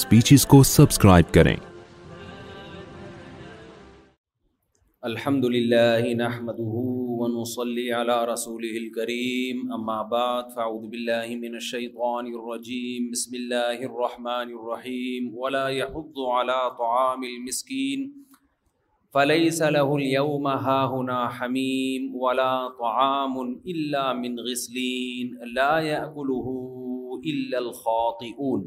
[0.00, 1.56] Speeches کو subscribe کریں
[5.02, 6.06] الحمد اللہ
[8.94, 9.26] کریم
[19.16, 26.50] فلئی صلاح الوم ہاہنا حمیم ولا قعام اللہ من غسلین لا اللہ
[27.32, 28.66] الا الخاطئون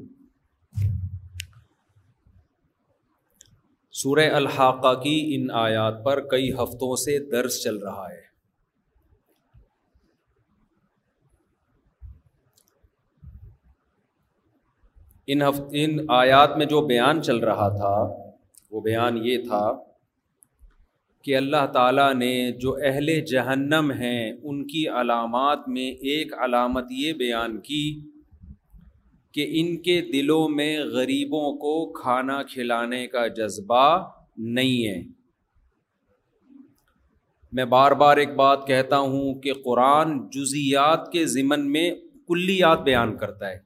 [4.02, 8.26] سورہ الحاقہ کی ان آیات پر کئی ہفتوں سے درس چل رہا ہے
[15.34, 17.96] ان ہفت ان آیات میں جو بیان چل رہا تھا
[18.72, 19.64] وہ بیان یہ تھا
[21.24, 27.14] کہ اللہ تعالیٰ نے جو اہل جہنم ہیں ان کی علامات میں ایک علامت یہ
[27.24, 27.84] بیان کی
[29.34, 33.84] کہ ان کے دلوں میں غریبوں کو کھانا کھلانے کا جذبہ
[34.58, 35.02] نہیں ہے
[37.58, 41.90] میں بار بار ایک بات کہتا ہوں کہ قرآن جزیات کے ضمن میں
[42.28, 43.58] کلیات بیان کرتا ہے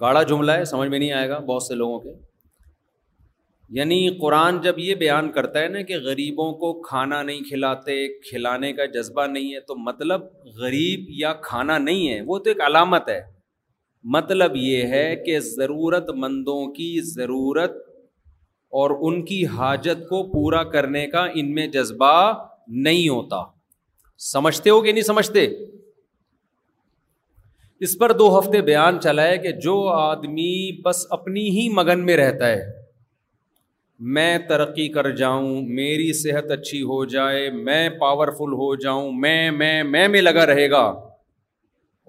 [0.00, 2.12] گاڑا جملہ ہے سمجھ میں نہیں آئے گا بہت سے لوگوں کے
[3.78, 7.96] یعنی قرآن جب یہ بیان کرتا ہے نا کہ غریبوں کو کھانا نہیں کھلاتے
[8.28, 10.20] کھلانے کا جذبہ نہیں ہے تو مطلب
[10.60, 13.20] غریب یا کھانا نہیں ہے وہ تو ایک علامت ہے
[14.16, 17.76] مطلب یہ ہے کہ ضرورت مندوں کی ضرورت
[18.80, 22.14] اور ان کی حاجت کو پورا کرنے کا ان میں جذبہ
[22.88, 23.42] نہیں ہوتا
[24.30, 25.46] سمجھتے ہو کہ نہیں سمجھتے
[27.86, 30.52] اس پر دو ہفتے بیان چلا ہے کہ جو آدمی
[30.84, 32.78] بس اپنی ہی مگن میں رہتا ہے
[34.16, 39.82] میں ترقی کر جاؤں میری صحت اچھی ہو جائے میں پاورفل ہو جاؤں میں میں
[39.84, 40.82] میں میں لگا رہے گا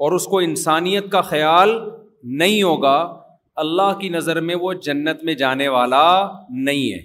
[0.03, 1.72] اور اس کو انسانیت کا خیال
[2.38, 2.96] نہیں ہوگا
[3.63, 6.03] اللہ کی نظر میں وہ جنت میں جانے والا
[6.68, 7.00] نہیں ہے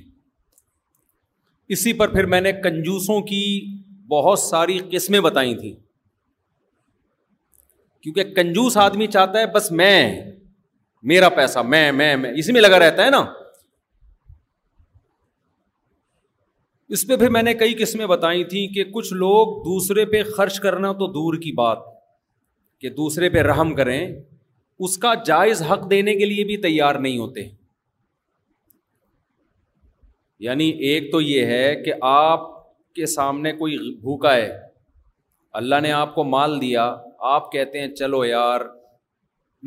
[1.76, 3.42] اسی پر پھر میں نے کنجوسوں کی
[4.10, 5.72] بہت ساری قسمیں بتائی تھیں
[8.02, 9.94] کیونکہ کنجوس آدمی چاہتا ہے بس میں
[11.12, 13.24] میرا پیسہ میں میں اسی میں لگا رہتا ہے نا
[16.94, 20.58] اس پہ پھر میں نے کئی قسمیں بتائی تھیں کہ کچھ لوگ دوسرے پہ خرچ
[20.66, 21.78] کرنا تو دور کی بات
[22.80, 23.98] کہ دوسرے پہ رحم کریں
[24.78, 27.40] اس کا جائز حق دینے کے لیے بھی تیار نہیں ہوتے
[30.44, 32.44] یعنی ایک تو یہ ہے کہ آپ
[32.94, 34.48] کے سامنے کوئی بھوکا ہے
[35.62, 36.84] اللہ نے آپ کو مال دیا
[37.34, 38.60] آپ کہتے ہیں چلو یار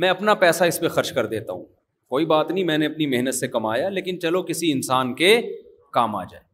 [0.02, 1.66] میں اپنا پیسہ اس پہ خرچ کر دیتا ہوں
[2.10, 5.40] کوئی بات نہیں میں نے اپنی محنت سے کمایا لیکن چلو کسی انسان کے
[5.94, 6.48] کام آ جائے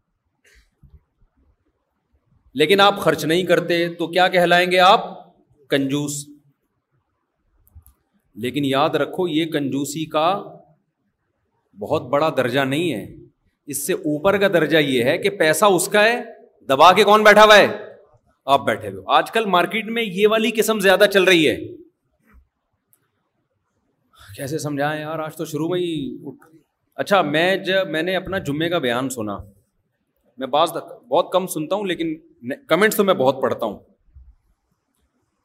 [2.59, 5.03] لیکن آپ خرچ نہیں کرتے تو کیا کہلائیں گے آپ
[5.69, 6.13] کنجوس
[8.43, 10.27] لیکن یاد رکھو یہ کنجوسی کا
[11.79, 13.05] بہت بڑا درجہ نہیں ہے
[13.73, 16.15] اس سے اوپر کا درجہ یہ ہے کہ پیسہ اس کا ہے
[16.69, 17.67] دبا کے کون بیٹھا ہوا ہے
[18.55, 21.55] آپ بیٹھے ہوئے آج کل مارکیٹ میں یہ والی قسم زیادہ چل رہی ہے
[24.35, 25.91] کیسے سمجھائیں یار آج تو شروع میں ہی
[26.27, 26.47] اٹھ
[27.03, 29.37] اچھا میں جب میں نے اپنا جمعے کا بیان سنا
[30.37, 30.71] میں بعض
[31.09, 32.15] بہت کم سنتا ہوں لیکن
[32.69, 33.77] کمنٹس تو میں بہت پڑھتا ہوں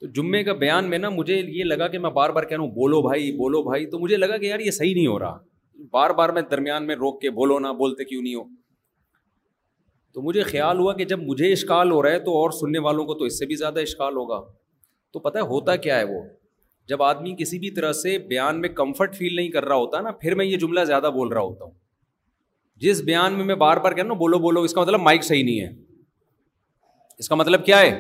[0.01, 2.63] تو جمعے کا بیان میں نا مجھے یہ لگا کہ میں بار بار کہہ رہا
[2.65, 5.37] ہوں بولو بھائی بولو بھائی تو مجھے لگا کہ یار یہ صحیح نہیں ہو رہا
[5.93, 8.43] بار بار میں درمیان میں روک کے بولو نہ بولتے کیوں نہیں ہو
[10.15, 13.05] تو مجھے خیال ہوا کہ جب مجھے اشکال ہو رہا ہے تو اور سننے والوں
[13.07, 14.41] کو تو اس سے بھی زیادہ اشکال ہوگا
[15.13, 16.23] تو پتہ ہے ہوتا کیا ہے وہ
[16.89, 20.11] جب آدمی کسی بھی طرح سے بیان میں کمفرٹ فیل نہیں کر رہا ہوتا نا
[20.25, 21.73] پھر میں یہ جملہ زیادہ بول رہا ہوتا ہوں
[22.83, 25.43] جس بیان میں میں بار بار کہہ ہوں بولو بولو اس کا مطلب مائک صحیح
[25.45, 25.69] نہیں ہے
[27.19, 27.91] اس کا مطلب کیا ہے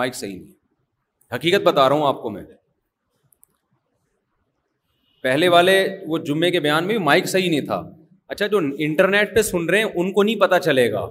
[0.00, 2.42] مائک صحیح نہیں ہے حقیقت بتا رہا ہوں آپ کو میں
[5.22, 5.74] پہلے والے
[6.08, 7.80] وہ جمعے کے بیان میں بھی مائک صحیح نہیں تھا
[8.34, 11.04] اچھا جو انٹرنیٹ پہ سن رہے ہیں ان کو نہیں پتا چلے گا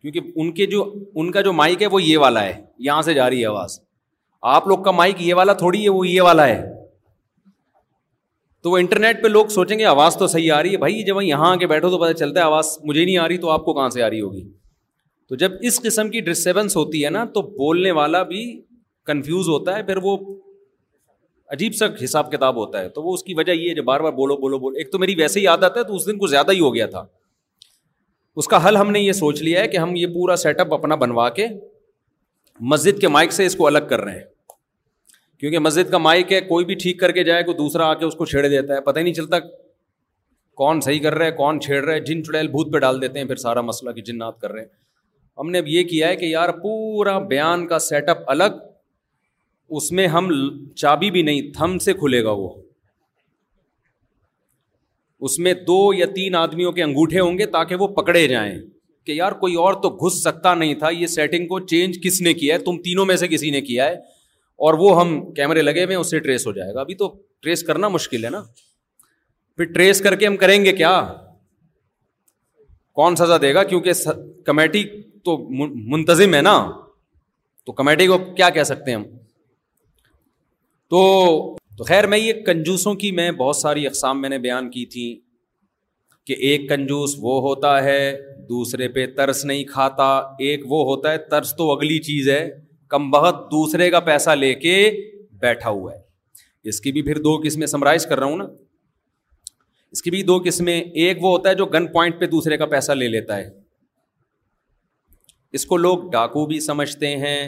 [0.00, 0.82] کیونکہ ان کے جو
[1.20, 2.52] ان کا جو مائک ہے وہ یہ والا ہے
[2.88, 3.78] یہاں سے جا رہی ہے آواز
[4.56, 6.62] آپ لوگ کا مائک یہ والا تھوڑی ہے وہ یہ والا ہے
[8.62, 11.20] تو وہ انٹرنیٹ پہ لوگ سوچیں گے آواز تو صحیح آ رہی ہے بھائی جب
[11.22, 13.64] یہاں آ کے بیٹھو تو پتا چلتا ہے آواز مجھے نہیں آ رہی تو آپ
[13.64, 14.42] کو کہاں سے آ رہی ہوگی
[15.28, 18.44] تو جب اس قسم کی ڈسٹربینس ہوتی ہے نا تو بولنے والا بھی
[19.06, 20.16] کنفیوز ہوتا ہے پھر وہ
[21.52, 24.00] عجیب سا حساب کتاب ہوتا ہے تو وہ اس کی وجہ یہ ہے جو بار
[24.06, 26.26] بار بولو بولو بولو ایک تو میری ویسے ہی عادت ہے تو اس دن کو
[26.34, 27.04] زیادہ ہی ہو گیا تھا
[28.42, 30.74] اس کا حل ہم نے یہ سوچ لیا ہے کہ ہم یہ پورا سیٹ اپ
[30.74, 31.46] اپنا بنوا کے
[32.72, 34.24] مسجد کے مائک سے اس کو الگ کر رہے ہیں
[35.40, 38.04] کیونکہ مسجد کا مائک ہے کوئی بھی ٹھیک کر کے جائے کوئی دوسرا آ کے
[38.04, 39.38] اس کو چھیڑ دیتا ہے پتہ ہی نہیں چلتا
[40.62, 43.18] کون صحیح کر رہا ہے کون چھیڑ رہا ہے جن چڑیل بھوت پہ ڈال دیتے
[43.18, 44.68] ہیں پھر سارا مسئلہ کہ جنات کر رہے ہیں
[45.40, 48.58] ہم نے اب یہ کیا ہے کہ یار پورا بیان کا سیٹ اپ الگ
[49.78, 50.28] اس میں ہم
[50.80, 52.48] چابی بھی نہیں تھم سے کھلے گا وہ
[55.26, 58.54] اس میں دو یا تین آدمیوں کے انگوٹھے ہوں گے تاکہ وہ پکڑے جائیں
[59.06, 62.34] کہ یار کوئی اور تو گھس سکتا نہیں تھا یہ سیٹنگ کو چینج کس نے
[62.42, 63.96] کیا ہے تم تینوں میں سے کسی نے کیا ہے
[64.66, 67.08] اور وہ ہم کیمرے لگے ہوئے ہیں اسے ٹریس ہو جائے گا ابھی تو
[67.42, 68.42] ٹریس کرنا مشکل ہے نا
[69.56, 70.92] پھر ٹریس کر کے ہم کریں گے کیا
[73.00, 73.92] کون سزا دے گا کیونکہ
[74.46, 74.82] کمیٹی
[75.24, 75.36] تو
[75.96, 76.56] منتظم ہے نا
[77.66, 79.04] تو کمیٹی کو کیا کہہ سکتے ہیں ہم
[80.90, 81.02] تو
[81.78, 85.06] تو خیر میں یہ کنجوسوں کی میں بہت ساری اقسام میں نے بیان کی تھی
[86.26, 87.98] کہ ایک کنجوس وہ ہوتا ہے
[88.48, 90.06] دوسرے پہ ترس نہیں کھاتا
[90.48, 92.44] ایک وہ ہوتا ہے ترس تو اگلی چیز ہے
[92.90, 94.76] کم بہت دوسرے کا پیسہ لے کے
[95.40, 98.46] بیٹھا ہوا ہے اس کی بھی پھر دو دو قسمیں سمرائز کر رہا ہوں نا
[99.96, 102.92] اس کی بھی قسمیں ایک وہ ہوتا ہے جو گن پوائنٹ پہ دوسرے کا پیسہ
[102.92, 103.48] لے لیتا ہے
[105.58, 107.38] اس کو لوگ ڈاکو بھی سمجھتے ہیں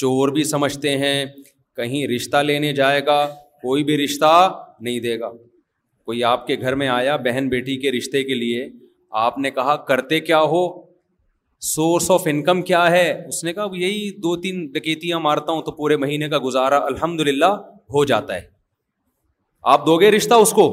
[0.00, 1.24] چور بھی سمجھتے ہیں
[1.76, 3.20] کہیں رشتہ لینے جائے گا
[3.62, 4.32] کوئی بھی رشتہ
[4.80, 5.30] نہیں دے گا
[6.04, 8.68] کوئی آپ کے گھر میں آیا بہن بیٹی کے رشتے کے لیے
[9.24, 10.66] آپ نے کہا کرتے کیا ہو
[11.66, 15.72] سورس آف انکم کیا ہے اس نے کہا یہی دو تین ڈکیتیاں مارتا ہوں تو
[15.76, 17.44] پورے مہینے کا گزارا الحمد للہ
[17.94, 18.40] ہو جاتا ہے
[19.72, 20.66] آپ دو گے رشتہ اس کو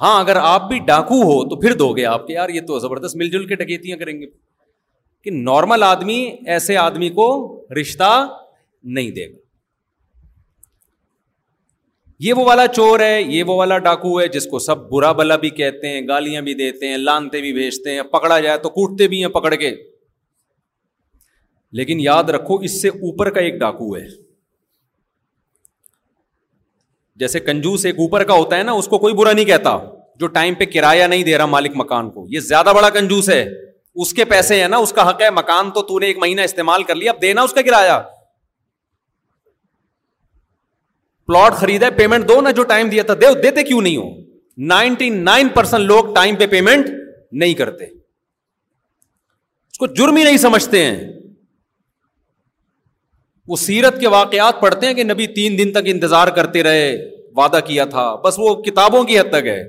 [0.00, 2.78] ہاں اگر آپ بھی ڈاکو ہو تو پھر دو گے آپ کے یار یہ تو
[2.78, 4.26] زبردست مل جل کے ڈکیتیاں کریں گے
[5.24, 6.20] کہ نارمل آدمی
[6.56, 7.28] ایسے آدمی کو
[7.80, 8.12] رشتہ
[8.96, 9.46] نہیں دے گا
[12.26, 15.34] یہ وہ والا چور ہے یہ وہ والا ڈاکو ہے جس کو سب برا بلا
[15.42, 19.08] بھی کہتے ہیں گالیاں بھی دیتے ہیں لانتے بھی بھیجتے ہیں پکڑا جائے تو کوٹتے
[19.08, 19.70] بھی ہیں پکڑ کے
[21.80, 24.04] لیکن یاد رکھو اس سے اوپر کا ایک ڈاکو ہے
[27.20, 29.76] جیسے کنجوس ایک اوپر کا ہوتا ہے نا اس کو کوئی برا نہیں کہتا
[30.20, 33.44] جو ٹائم پہ کرایہ نہیں دے رہا مالک مکان کو یہ زیادہ بڑا کنجوس ہے
[34.04, 36.40] اس کے پیسے ہیں نا اس کا حق ہے مکان تو تو نے ایک مہینہ
[36.50, 37.98] استعمال کر لیا اب دینا اس کا کرایہ
[41.28, 44.08] پلاٹ خریدا ہے پیمنٹ دو نا جو ٹائم دیا تھا دے دیتے کیوں نہیں ہو
[44.72, 46.88] نائنٹی نائن پرسینٹ لوگ ٹائم پہ پیمنٹ
[47.42, 50.96] نہیں کرتے اس کو جرم ہی نہیں سمجھتے ہیں
[53.50, 56.88] وہ سیرت کے واقعات پڑھتے ہیں کہ نبی تین دن تک انتظار کرتے رہے
[57.36, 59.60] وعدہ کیا تھا بس وہ کتابوں کی حد تک ہے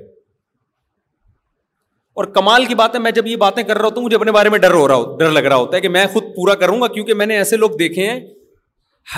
[2.20, 4.48] اور کمال کی بات ہے میں جب یہ باتیں کر رہا ہوتا ہوں اپنے بارے
[4.54, 6.80] میں ڈر ہو رہا ہو ڈر لگ رہا ہوتا ہے کہ میں خود پورا کروں
[6.80, 8.20] گا کیونکہ میں نے ایسے لوگ دیکھے ہیں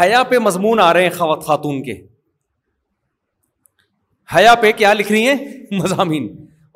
[0.00, 1.94] حیا پہ مضمون آ رہے ہیں خاتون کے
[4.34, 5.36] حیا پہ کیا لکھ رہی ہیں
[5.82, 6.26] مضامین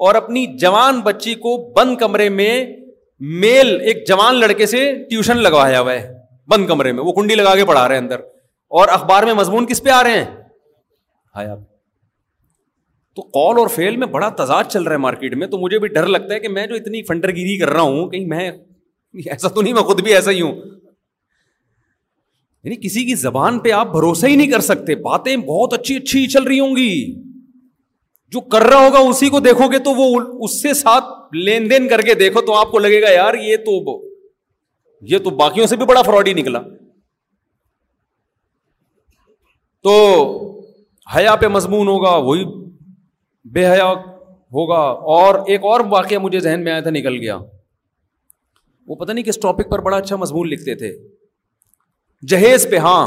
[0.07, 2.51] اور اپنی جوان بچی کو بند کمرے میں
[3.45, 6.09] میل ایک جوان لڑکے سے ٹیوشن لگوایا ہوا ہے
[6.51, 8.21] بند کمرے میں وہ کنڈی لگا کے پڑھا رہے ہیں اندر
[8.81, 10.25] اور اخبار میں مضمون کس پہ آ رہے ہیں
[11.39, 11.55] حیا
[13.17, 15.89] تو کال اور فیل میں بڑا تضاد چل رہا ہے مارکیٹ میں تو مجھے بھی
[15.95, 19.49] ڈر لگتا ہے کہ میں جو اتنی فنڈر گیری کر رہا ہوں کہیں میں ایسا
[19.49, 20.55] تو نہیں میں خود بھی ایسا ہی ہوں
[22.65, 26.27] یعنی کسی کی زبان پہ آپ بھروسہ ہی نہیں کر سکتے باتیں بہت اچھی اچھی
[26.37, 26.91] چل رہی ہوں گی
[28.37, 30.07] جو کر رہا ہوگا اسی کو دیکھو گے تو وہ
[30.47, 31.12] اس سے ساتھ
[31.49, 33.76] لین دین کر کے دیکھو تو آپ کو لگے گا یار یہ تو
[35.12, 36.61] یہ تو باقیوں سے بھی بڑا فراڈ ہی نکلا
[39.88, 39.95] تو
[41.14, 42.45] حیا پہ مضمون ہوگا وہی
[43.57, 43.87] بے حیا
[44.59, 44.78] ہوگا
[45.16, 47.37] اور ایک اور واقعہ مجھے ذہن میں آیا تھا نکل گیا
[48.88, 50.93] وہ پتا نہیں کس ٹاپک پر بڑا اچھا مضمون لکھتے تھے
[52.35, 53.00] جہیز پہ ہاں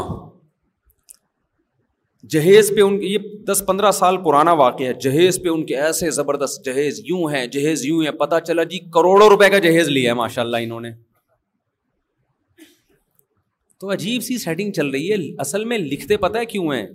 [2.31, 6.09] جہیز پہ ان یہ دس پندرہ سال پرانا واقعہ ہے جہیز پہ ان کے ایسے
[6.17, 10.09] زبردست جہیز یوں ہیں جہیز یوں ہیں پتہ چلا جی کروڑوں روپے کا جہیز لیا
[10.11, 10.91] ہے ماشاء اللہ انہوں نے
[13.81, 16.85] تو عجیب سی سیٹنگ چل رہی ہے اصل میں لکھتے پتہ کیوں ہیں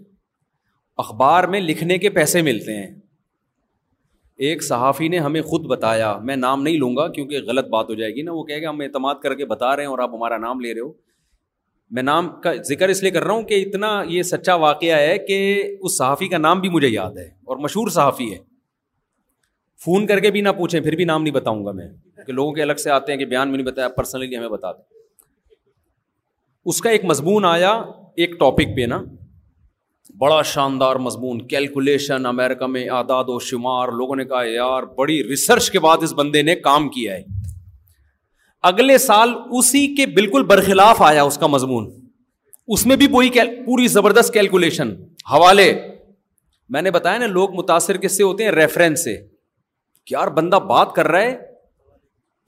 [1.04, 2.92] اخبار میں لکھنے کے پیسے ملتے ہیں
[4.46, 7.94] ایک صحافی نے ہمیں خود بتایا میں نام نہیں لوں گا کیونکہ غلط بات ہو
[8.02, 10.14] جائے گی نا وہ کہے گا ہم اعتماد کر کے بتا رہے ہیں اور آپ
[10.14, 10.92] ہمارا نام لے رہے ہو
[11.94, 15.18] میں نام کا ذکر اس لیے کر رہا ہوں کہ اتنا یہ سچا واقعہ ہے
[15.26, 15.34] کہ
[15.80, 18.38] اس صحافی کا نام بھی مجھے یاد ہے اور مشہور صحافی ہے
[19.84, 21.86] فون کر کے بھی نہ پوچھیں پھر بھی نام نہیں بتاؤں گا میں
[22.26, 24.72] کہ لوگوں کے الگ سے آتے ہیں کہ بیان میں نہیں بتایا پرسنلی ہمیں بتا
[24.72, 24.82] دیں
[26.72, 27.70] اس کا ایک مضمون آیا
[28.24, 29.02] ایک ٹاپک پہ نا
[30.20, 35.70] بڑا شاندار مضمون کیلکولیشن امیرکا میں اعداد و شمار لوگوں نے کہا یار بڑی ریسرچ
[35.76, 37.22] کے بعد اس بندے نے کام کیا ہے
[38.68, 41.88] اگلے سال اسی کے بالکل برخلاف آیا اس کا مضمون
[42.76, 43.30] اس میں بھی کوئی
[43.66, 44.92] پوری زبردست کیلکولیشن
[45.32, 45.66] حوالے
[46.76, 49.14] میں نے بتایا نا لوگ متاثر کس سے ہوتے ہیں ریفرنس سے
[50.10, 51.36] یار بندہ بات کر رہا ہے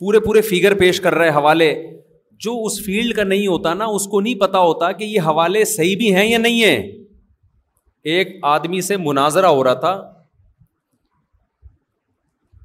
[0.05, 1.69] پورے پورے فگر پیش کر رہا ہے حوالے
[2.47, 5.65] جو اس فیلڈ کا نہیں ہوتا نا اس کو نہیں پتا ہوتا کہ یہ حوالے
[5.77, 6.83] صحیح بھی ہیں یا نہیں ہیں
[8.17, 9.95] ایک آدمی سے مناظرہ ہو رہا تھا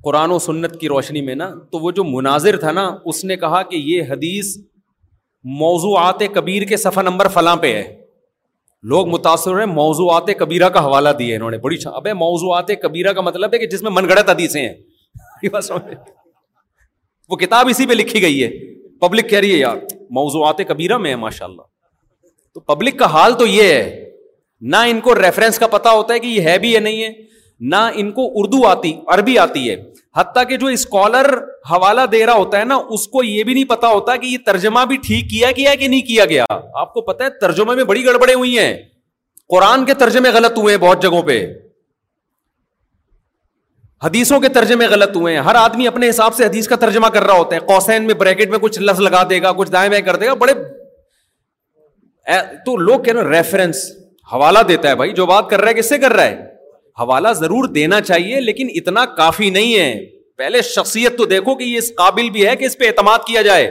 [0.03, 3.35] قرآن و سنت کی روشنی میں نا تو وہ جو مناظر تھا نا اس نے
[3.43, 4.45] کہا کہ یہ حدیث
[5.59, 7.83] موضوعات کبیر کے صفحہ نمبر فلاں پہ ہے
[8.91, 11.89] لوگ متاثر ہیں موضوعات کبیرہ کا حوالہ دیے انہوں نے بڑی چھا...
[11.91, 14.73] اب موضوعات کبیرہ کا مطلب ہے کہ جس میں من گڑت حدیثیں ہیں
[17.29, 18.49] وہ کتاب اسی پہ لکھی گئی ہے
[19.05, 19.77] پبلک کہہ رہی ہے یار
[20.17, 21.65] موضوعات کبیرہ میں ہے ماشاء اللہ
[22.53, 23.85] تو پبلک کا حال تو یہ ہے
[24.71, 27.09] نہ ان کو ریفرنس کا پتہ ہوتا ہے کہ یہ ہے بھی یا نہیں ہے
[27.73, 29.75] نہ ان کو اردو آتی عربی آتی ہے
[30.17, 31.25] حتیٰ کہ جو اسکالر
[31.69, 34.37] حوالہ دے رہا ہوتا ہے نا اس کو یہ بھی نہیں پتا ہوتا کہ یہ
[34.45, 36.45] ترجمہ بھی ٹھیک کیا گیا کہ نہیں کیا گیا
[36.81, 38.73] آپ کو پتا ہے ترجمے میں بڑی گڑبڑے ہوئی ہیں
[39.53, 41.39] قرآن کے ترجمے غلط ہوئے ہیں بہت جگہوں پہ
[44.03, 47.23] حدیثوں کے ترجمے غلط ہوئے ہیں ہر آدمی اپنے حساب سے حدیث کا ترجمہ کر
[47.23, 50.03] رہا ہوتا ہے کوسین میں بریکٹ میں کچھ لفظ لگا دے گا کچھ دائیں بائیں
[50.05, 50.53] کر دے گا بڑے
[52.65, 53.85] تو لوگ رہے ہیں ریفرنس
[54.33, 56.49] حوالہ دیتا ہے بھائی جو بات کر رہا ہے کس سے کر رہا ہے
[56.99, 59.91] حوالہ ضرور دینا چاہیے لیکن اتنا کافی نہیں ہے
[60.37, 63.41] پہلے شخصیت تو دیکھو کہ یہ اس قابل بھی ہے کہ اس پہ اعتماد کیا
[63.49, 63.69] جائے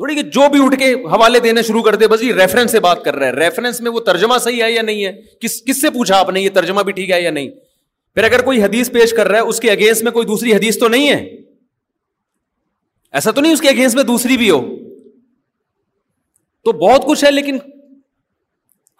[0.00, 2.80] تھوڑی کہ جو بھی اٹھ کے حوالے دینے شروع کر دے بس یہ ریفرنس سے
[2.80, 5.80] بات کر رہا ہے ریفرنس میں وہ ترجمہ صحیح ہے یا نہیں ہے کس کس
[5.80, 7.48] سے پوچھا آپ نے یہ ترجمہ بھی ٹھیک ہے یا نہیں
[8.14, 10.78] پھر اگر کوئی حدیث پیش کر رہا ہے اس کے اگینسٹ میں کوئی دوسری حدیث
[10.78, 11.18] تو نہیں ہے
[13.18, 14.60] ایسا تو نہیں اس کے اگینسٹ میں دوسری بھی ہو
[16.64, 17.58] تو بہت کچھ ہے لیکن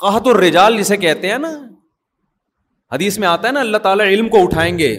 [0.03, 1.53] کہ رجال جسے کہتے ہیں نا
[2.93, 4.95] حدیث میں آتا ہے نا اللہ تعالیٰ علم کو اٹھائیں گے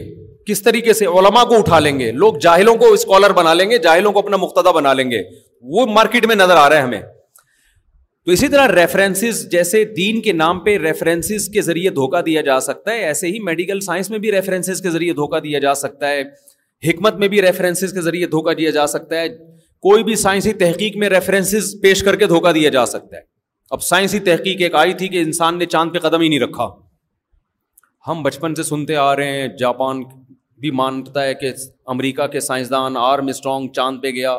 [0.47, 3.77] کس طریقے سے علما کو اٹھا لیں گے لوگ جاہلوں کو اسکالر بنا لیں گے
[3.85, 5.21] جاہلوں کو اپنا مقتدا بنا لیں گے
[5.75, 7.01] وہ مارکیٹ میں نظر آ رہا ہے ہمیں
[8.25, 12.59] تو اسی طرح ریفرنسز جیسے دین کے نام پہ ریفرنسز کے ذریعے دھوکا دیا جا
[12.61, 16.09] سکتا ہے ایسے ہی میڈیکل سائنس میں بھی ریفرنسز کے ذریعے دھوکا دیا جا سکتا
[16.09, 16.21] ہے
[16.89, 19.29] حکمت میں بھی ریفرنسز کے ذریعے دھوکا دیا جا سکتا ہے
[19.87, 23.21] کوئی بھی سائنسی تحقیق میں ریفرنسز پیش کر کے دھوکا دیا جا سکتا ہے
[23.77, 26.67] اب سائنسی تحقیق ایک آئی تھی کہ انسان نے چاند پہ قدم ہی نہیں رکھا
[28.07, 30.01] ہم بچپن سے سنتے آ رہے ہیں جاپان
[30.61, 31.51] بھی مانتا ہے کہ
[31.93, 34.37] امریکہ کے سائنسدان آرم اسٹرانگ چاند پہ گیا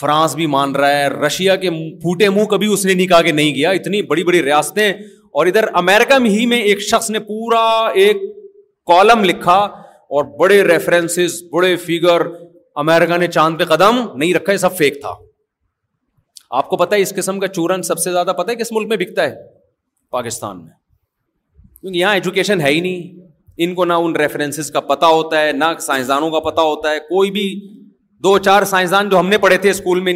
[0.00, 1.70] فرانس بھی مان رہا ہے رشیا کے
[2.02, 5.46] پھوٹے منہ کبھی اس نے نہیں کہا کہ نہیں گیا اتنی بڑی بڑی ریاستیں اور
[5.46, 7.64] ادھر امیرکا میں ہی میں ایک شخص نے پورا
[8.04, 8.22] ایک
[8.86, 9.56] کالم لکھا
[10.16, 12.26] اور بڑے ریفرنسز بڑے فیگر
[12.84, 15.14] امیرکا نے چاند پہ قدم نہیں رکھا یہ سب فیک تھا
[16.60, 18.88] آپ کو پتا ہے اس قسم کا چورن سب سے زیادہ پتا ہے کس ملک
[18.88, 19.34] میں بکتا ہے
[20.12, 20.70] پاکستان میں
[21.82, 23.20] کیونکہ یہاں ایجوکیشن ہے ہی نہیں
[23.64, 26.98] ان کو نہ ان ریفرنسز کا پتا ہوتا ہے نہ سائنسدانوں کا پتا ہوتا ہے
[27.08, 27.46] کوئی بھی
[28.24, 30.14] دو چار سائنسدان جو ہم نے پڑھے تھے اسکول میں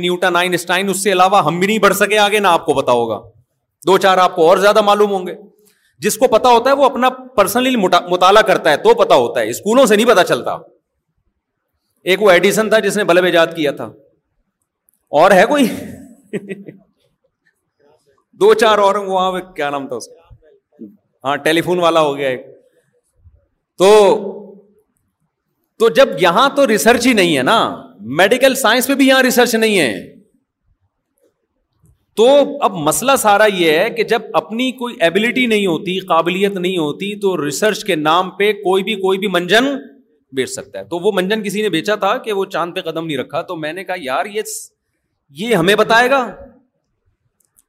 [0.55, 3.19] اسٹائن اس سے علاوہ ہم بھی نہیں بڑھ سکے آگے نہ آپ کو پتا ہوگا
[3.87, 5.35] دو چار آپ کو اور زیادہ معلوم ہوں گے
[6.07, 9.45] جس کو پتا ہوتا ہے وہ اپنا پرسنلی مطالعہ کرتا ہے تو پتا ہوتا ہے
[9.51, 10.51] اسکولوں سے نہیں پتا چلتا
[12.13, 13.87] ایک وہ ایڈیشن تھا جس نے بلب ایجاد کیا تھا
[15.23, 15.65] اور ہے کوئی
[18.41, 20.25] دو چار اور وہاں کیا نام تھا اس کا
[21.27, 22.43] ہاں ٹیلی فون والا ہو گیا ایک
[23.79, 23.87] تو
[25.79, 27.57] تو جب یہاں تو ریسرچ ہی نہیں ہے نا
[28.21, 29.91] میڈیکل سائنس پہ بھی یہاں ریسرچ نہیں ہے
[32.21, 32.29] تو
[32.67, 37.15] اب مسئلہ سارا یہ ہے کہ جب اپنی کوئی ایبلٹی نہیں ہوتی قابلیت نہیں ہوتی
[37.21, 39.69] تو ریسرچ کے نام پہ کوئی بھی کوئی بھی منجن
[40.37, 43.07] بیچ سکتا ہے تو وہ منجن کسی نے بیچا تھا کہ وہ چاند پہ قدم
[43.07, 46.27] نہیں رکھا تو میں نے کہا یار یہ ہمیں بتائے گا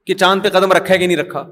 [0.06, 1.44] کہ چاند پہ قدم رکھا ہے کہ نہیں رکھا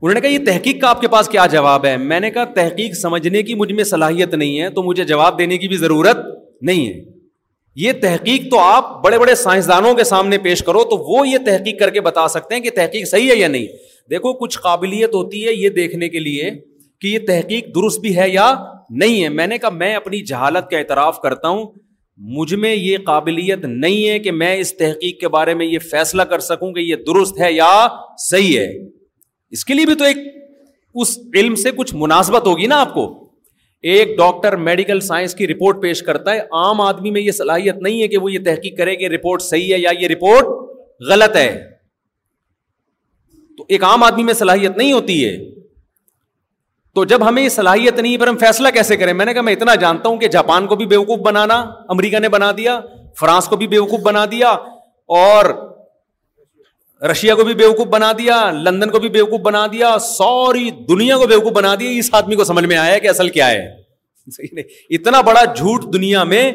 [0.00, 2.44] انہوں نے کہا یہ تحقیق کا آپ کے پاس کیا جواب ہے میں نے کہا
[2.54, 6.16] تحقیق سمجھنے کی مجھ میں صلاحیت نہیں ہے تو مجھے جواب دینے کی بھی ضرورت
[6.68, 6.94] نہیں ہے
[7.80, 11.78] یہ تحقیق تو آپ بڑے بڑے سائنسدانوں کے سامنے پیش کرو تو وہ یہ تحقیق
[11.80, 13.66] کر کے بتا سکتے ہیں کہ تحقیق صحیح ہے یا نہیں
[14.10, 16.50] دیکھو کچھ قابلیت ہوتی ہے یہ دیکھنے کے لیے
[17.00, 18.52] کہ یہ تحقیق درست بھی ہے یا
[19.02, 21.64] نہیں ہے میں نے کہا میں اپنی جہالت کا اعتراف کرتا ہوں
[22.36, 26.22] مجھ میں یہ قابلیت نہیں ہے کہ میں اس تحقیق کے بارے میں یہ فیصلہ
[26.34, 27.70] کر سکوں کہ یہ درست ہے یا
[28.30, 28.66] صحیح ہے
[29.54, 30.16] اس کے لیے بھی تو ایک
[31.02, 33.04] اس علم سے کچھ مناسبت ہوگی نا آپ کو
[33.94, 38.02] ایک ڈاکٹر میڈیکل سائنس کی رپورٹ پیش کرتا ہے عام آدمی میں یہ صلاحیت نہیں
[38.02, 40.46] ہے کہ وہ یہ تحقیق کرے کہ رپورٹ صحیح ہے یا یہ رپورٹ
[41.10, 41.48] غلط ہے
[43.58, 45.36] تو ایک عام آدمی میں صلاحیت نہیں ہوتی ہے
[46.94, 49.42] تو جب ہمیں یہ صلاحیت نہیں ہے پر ہم فیصلہ کیسے کریں میں نے کہا
[49.48, 51.54] میں اتنا جانتا ہوں کہ جاپان کو بھی بیوقوف بنانا
[51.96, 52.78] امریکہ نے بنا دیا
[53.20, 54.48] فرانس کو بھی بیوقوف بنا دیا
[55.18, 55.50] اور
[57.10, 61.26] رشیا کو بھی بیوقوف بنا دیا لندن کو بھی بیوقوف بنا دیا سوری دنیا کو
[61.26, 63.68] بیوقوف بنا دیا اس آدمی کو سمجھ میں آیا کہ اصل کیا ہے
[64.98, 66.50] اتنا بڑا جھوٹ دنیا میں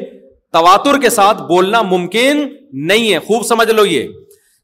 [0.52, 2.44] تواتر کے ساتھ بولنا ممکن
[2.88, 4.08] نہیں ہے خوب سمجھ لو یہ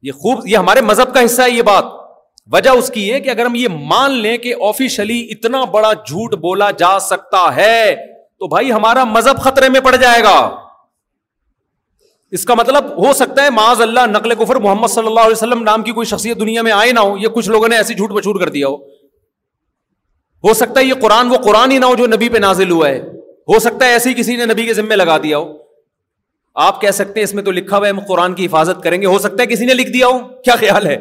[0.08, 1.84] یہ خوب یہ ہمارے مذہب کا حصہ ہے یہ بات
[2.52, 6.34] وجہ اس کی ہے کہ اگر ہم یہ مان لیں کہ آفیشلی اتنا بڑا جھوٹ
[6.44, 7.94] بولا جا سکتا ہے
[8.38, 10.38] تو بھائی ہمارا مذہب خطرے میں پڑ جائے گا
[12.36, 15.62] اس کا مطلب ہو سکتا ہے معاذ اللہ نقل کفر محمد صلی اللہ علیہ وسلم
[15.62, 18.10] نام کی کوئی شخصیت دنیا میں آئے نہ ہو یہ کچھ لوگوں نے ایسی جھوٹ
[18.18, 18.76] بچھوٹ کر دیا ہو
[20.48, 22.88] ہو سکتا ہے یہ قرآن وہ قرآن ہی نہ ہو جو نبی پہ نازل ہوا
[22.88, 23.00] ہے
[23.52, 25.56] ہو سکتا ہے ایسے ہی کسی نے نبی کے ذمے لگا دیا ہو
[26.68, 29.00] آپ کہہ سکتے ہیں اس میں تو لکھا ہوا ہے ہم قرآن کی حفاظت کریں
[29.00, 30.96] گے ہو سکتا ہے کسی نے لکھ دیا ہو کیا خیال ہے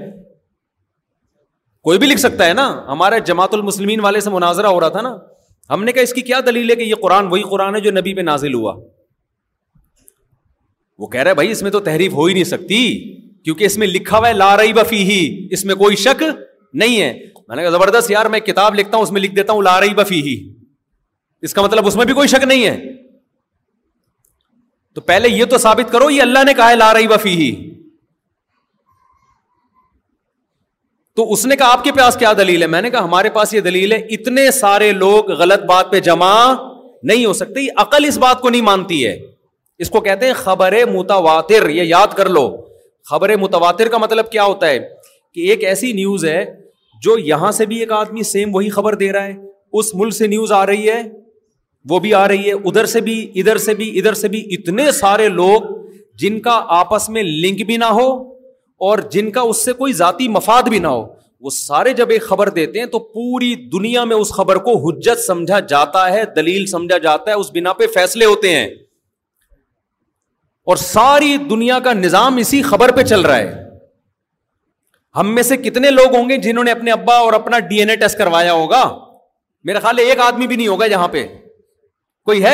[1.87, 5.01] کوئی بھی لکھ سکتا ہے نا ہمارے جماعت المسلمین والے سے مناظرہ ہو رہا تھا
[5.09, 5.15] نا
[5.73, 7.91] ہم نے کہا اس کی کیا دلیل ہے کہ یہ قرآن وہی قرآن ہے جو
[7.97, 8.73] نبی پہ نازل ہوا
[11.01, 12.79] وہ کہہ رہے بھائی اس میں تو تحریف ہو ہی نہیں سکتی
[13.43, 15.19] کیونکہ اس میں لکھا ہوا ہے لا رہی بفی ہی
[15.57, 16.23] اس میں کوئی شک
[16.81, 17.11] نہیں ہے
[17.47, 19.79] میں نے کہا زبردست یار میں کتاب لکھتا ہوں اس میں لکھ دیتا ہوں لا
[19.81, 20.33] رہی بفی ہی
[21.47, 22.73] اس کا مطلب اس میں بھی کوئی شک نہیں ہے
[24.95, 27.49] تو پہلے یہ تو ثابت کرو یہ اللہ نے کہا ہے لا رہی بفی ہی
[31.19, 33.53] تو اس نے کہا آپ کے پاس کیا دلیل ہے میں نے کہا ہمارے پاس
[33.53, 36.33] یہ دلیل ہے اتنے سارے لوگ غلط بات پہ جمع
[37.11, 39.17] نہیں ہو سکتے عقل اس بات کو نہیں مانتی ہے
[39.83, 42.45] اس کو کہتے ہیں خبر متواتر یہ یاد کر لو
[43.09, 44.79] خبر متواتر کا مطلب کیا ہوتا ہے
[45.33, 46.43] کہ ایک ایسی نیوز ہے
[47.03, 49.35] جو یہاں سے بھی ایک آدمی سیم وہی خبر دے رہا ہے
[49.79, 51.01] اس ملک سے نیوز آ رہی ہے
[51.89, 54.91] وہ بھی آ رہی ہے ادھر سے بھی ادھر سے بھی ادھر سے بھی اتنے
[54.99, 55.71] سارے لوگ
[56.21, 58.07] جن کا آپس میں لنک بھی نہ ہو
[58.89, 61.05] اور جن کا اس سے کوئی ذاتی مفاد بھی نہ ہو
[61.41, 65.23] وہ سارے جب ایک خبر دیتے ہیں تو پوری دنیا میں اس خبر کو حجت
[65.25, 68.67] سمجھا جاتا ہے دلیل سمجھا جاتا ہے اس بنا پہ فیصلے ہوتے ہیں
[70.69, 73.53] اور ساری دنیا کا نظام اسی خبر پہ چل رہا ہے
[75.17, 77.89] ہم میں سے کتنے لوگ ہوں گے جنہوں نے اپنے ابا اور اپنا ڈی این
[77.89, 78.81] اے ٹیسٹ کروایا ہوگا
[79.69, 81.25] میرا خیال ہے ایک آدمی بھی نہیں ہوگا یہاں پہ
[82.29, 82.53] کوئی ہے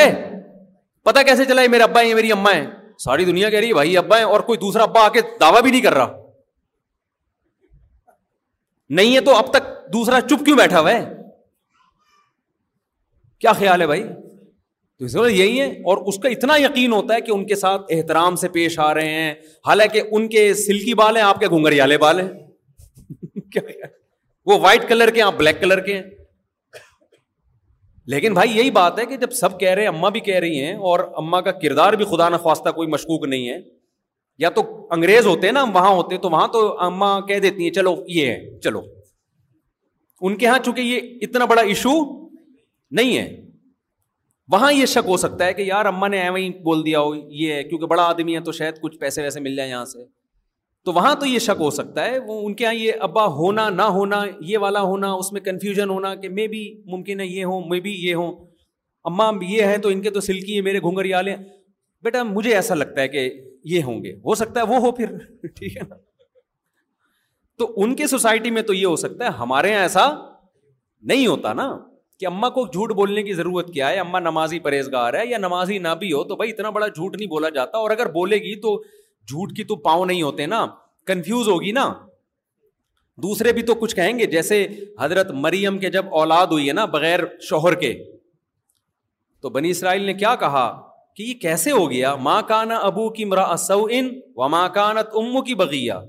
[1.09, 2.65] پتا کیسے چلا ہے میرے ابا ہے میری اما ہے
[3.05, 5.61] ساری دنیا کہہ رہی ہے بھائی ابا ہے اور کوئی دوسرا ابا آ کے دعویٰ
[5.61, 6.21] بھی نہیں کر رہا
[9.01, 11.03] نہیں ہے تو اب تک دوسرا چپ کیوں بیٹھا ہوا ہے
[13.39, 14.03] کیا خیال ہے بھائی
[14.99, 17.91] تو مطلب یہی ہے اور اس کا اتنا یقین ہوتا ہے کہ ان کے ساتھ
[17.93, 19.33] احترام سے پیش آ رہے ہیں
[19.67, 23.63] حالانکہ ان کے سلکی بال ہیں آپ کے گھنگریالے بال ہیں
[24.51, 26.03] وہ وائٹ کلر کے آپ بلیک کلر کے ہیں
[28.13, 30.59] لیکن بھائی یہی بات ہے کہ جب سب کہہ رہے ہیں اماں بھی کہہ رہی
[30.63, 33.57] ہیں اور اما کا کردار بھی خدا نخواستہ کوئی مشکوک نہیں ہے
[34.43, 34.61] یا تو
[34.95, 38.27] انگریز ہوتے ہیں نا وہاں ہوتے تو وہاں تو اماں کہہ دیتی ہیں چلو یہ
[38.31, 38.81] ہے چلو
[40.27, 41.91] ان کے یہاں چونکہ یہ اتنا بڑا ایشو
[42.99, 43.27] نہیں ہے
[44.51, 46.21] وہاں یہ شک ہو سکتا ہے کہ یار اما نے
[46.63, 49.55] بول دیا ہو یہ ہے کیونکہ بڑا آدمی ہے تو شاید کچھ پیسے ویسے مل
[49.55, 50.03] جائیں یہاں سے
[50.85, 53.69] تو وہاں تو یہ شک ہو سکتا ہے وہ ان کے یہاں یہ ابا ہونا
[53.77, 57.45] نہ ہونا یہ والا ہونا اس میں کنفیوژن ہونا کہ میں بھی ممکن ہے یہ
[57.51, 58.31] ہوں میں بھی یہ ہوں
[59.11, 61.35] اما یہ ہے تو ان کے تو سلکی ہیں میرے گھونگھر لیں
[62.03, 63.29] بیٹا مجھے ایسا لگتا ہے کہ
[63.71, 65.17] یہ ہوں گے ہو سکتا ہے وہ ہو پھر
[65.55, 65.95] ٹھیک ہے نا
[67.57, 70.05] تو ان کے سوسائٹی میں تو یہ ہو سکتا ہے ہمارے یہاں ایسا
[71.11, 71.67] نہیں ہوتا نا
[72.19, 75.77] کہ اماں کو جھوٹ بولنے کی ضرورت کیا ہے اماں نمازی پرہیزگار ہے یا نمازی
[75.85, 78.55] نہ بھی ہو تو بھائی اتنا بڑا جھوٹ نہیں بولا جاتا اور اگر بولے گی
[78.61, 78.75] تو
[79.27, 80.65] جھوٹ کی تو پاؤں نہیں ہوتے نا
[81.07, 81.87] کنفیوز ہوگی نا
[83.23, 84.65] دوسرے بھی تو کچھ کہیں گے جیسے
[84.99, 87.93] حضرت مریم کے جب اولاد ہوئی ہے نا بغیر شوہر کے
[89.41, 90.65] تو بنی اسرائیل نے کیا کہا
[91.15, 95.41] کہ یہ کیسے ہو گیا ماں کانا ابو کی مراسو ان و ماں کانت امو
[95.49, 95.99] کی بغیا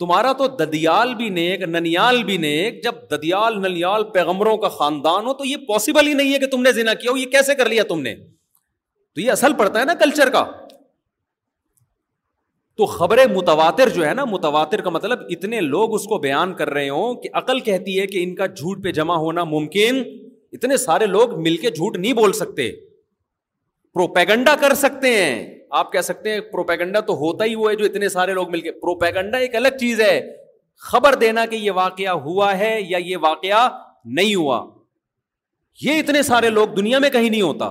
[0.00, 5.32] تمہارا تو ددیال بھی نیک ننیال بھی نیک جب ددیال ننیال پیغمبروں کا خاندان ہو
[5.40, 7.68] تو یہ پاسبل ہی نہیں ہے کہ تم نے ذنا کیا ہو یہ کیسے کر
[7.72, 10.44] لیا تم نے تو یہ اصل پڑتا ہے نا کلچر کا
[12.80, 16.70] تو خبریں متواتر جو ہے نا متواتر کا مطلب اتنے لوگ اس کو بیان کر
[16.78, 20.02] رہے ہوں کہ عقل کہتی ہے کہ ان کا جھوٹ پہ جمع ہونا ممکن
[20.60, 22.70] اتنے سارے لوگ مل کے جھوٹ نہیں بول سکتے
[23.94, 25.48] پروپیگنڈا کر سکتے ہیں
[25.78, 28.60] آپ کہہ سکتے ہیں پروپیگنڈا تو ہوتا ہی وہ ہے جو اتنے سارے لوگ مل
[28.60, 30.20] کے پروپیگنڈا ایک الگ چیز ہے
[30.90, 33.68] خبر دینا کہ یہ واقعہ ہوا ہے یا یہ واقعہ
[34.18, 34.60] نہیں ہوا
[35.82, 37.70] یہ اتنے سارے لوگ دنیا میں کہیں نہیں ہوتا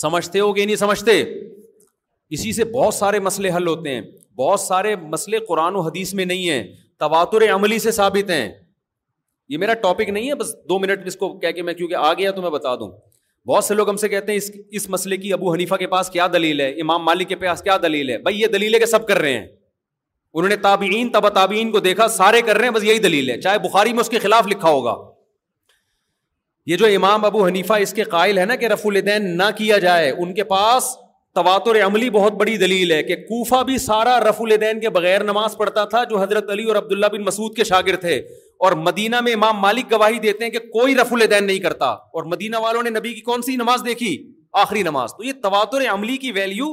[0.00, 1.20] سمجھتے ہو کہ نہیں سمجھتے
[2.36, 4.00] اسی سے بہت سارے مسئلے حل ہوتے ہیں
[4.38, 6.62] بہت سارے مسئلے قرآن و حدیث میں نہیں ہیں
[7.00, 8.48] تواتر عملی سے ثابت ہیں
[9.48, 12.12] یہ میرا ٹاپک نہیں ہے بس دو منٹ اس کو کہہ کہ میں کیونکہ آ
[12.18, 12.90] گیا تو میں بتا دوں
[13.48, 16.08] بہت سے لوگ ہم سے کہتے ہیں اس اس مسئلے کی ابو حنیفہ کے پاس
[16.10, 18.86] کیا دلیل ہے امام مالک کے پاس کیا دلیل ہے بھائی یہ دلیل ہے کہ
[18.92, 19.46] سب کر رہے ہیں
[20.38, 23.40] انہوں نے تابعین تبا تابعین کو دیکھا سارے کر رہے ہیں بس یہی دلیل ہے
[23.40, 24.94] چاہے بخاری میں اس کے خلاف لکھا ہوگا
[26.70, 29.78] یہ جو امام ابو حنیفہ اس کے قائل ہے نا کہ رف الدین نہ کیا
[29.86, 30.94] جائے ان کے پاس
[31.36, 35.56] تواتر عملی بہت بڑی دلیل ہے کہ کوفہ بھی سارا رف الدین کے بغیر نماز
[35.56, 38.14] پڑھتا تھا جو حضرت علی اور عبداللہ بن مسعود کے شاگرد تھے
[38.66, 41.86] اور مدینہ میں امام مالک گواہی دیتے ہیں کہ کوئی رف الدین نہیں کرتا
[42.20, 44.12] اور مدینہ والوں نے نبی کی کون سی نماز دیکھی
[44.62, 46.68] آخری نماز تو یہ تواتر عملی کی ویلیو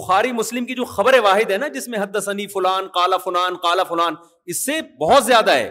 [0.00, 3.56] بخاری مسلم کی جو خبر واحد ہے نا جس میں حد ثنی فلان کالا فلان
[3.66, 4.14] کالا فلان
[4.54, 5.68] اس سے بہت زیادہ ہے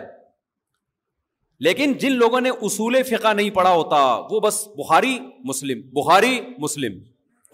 [1.69, 5.17] لیکن جن لوگوں نے اصول فقہ نہیں پڑھا ہوتا وہ بس بخاری
[5.53, 7.03] مسلم بخاری مسلم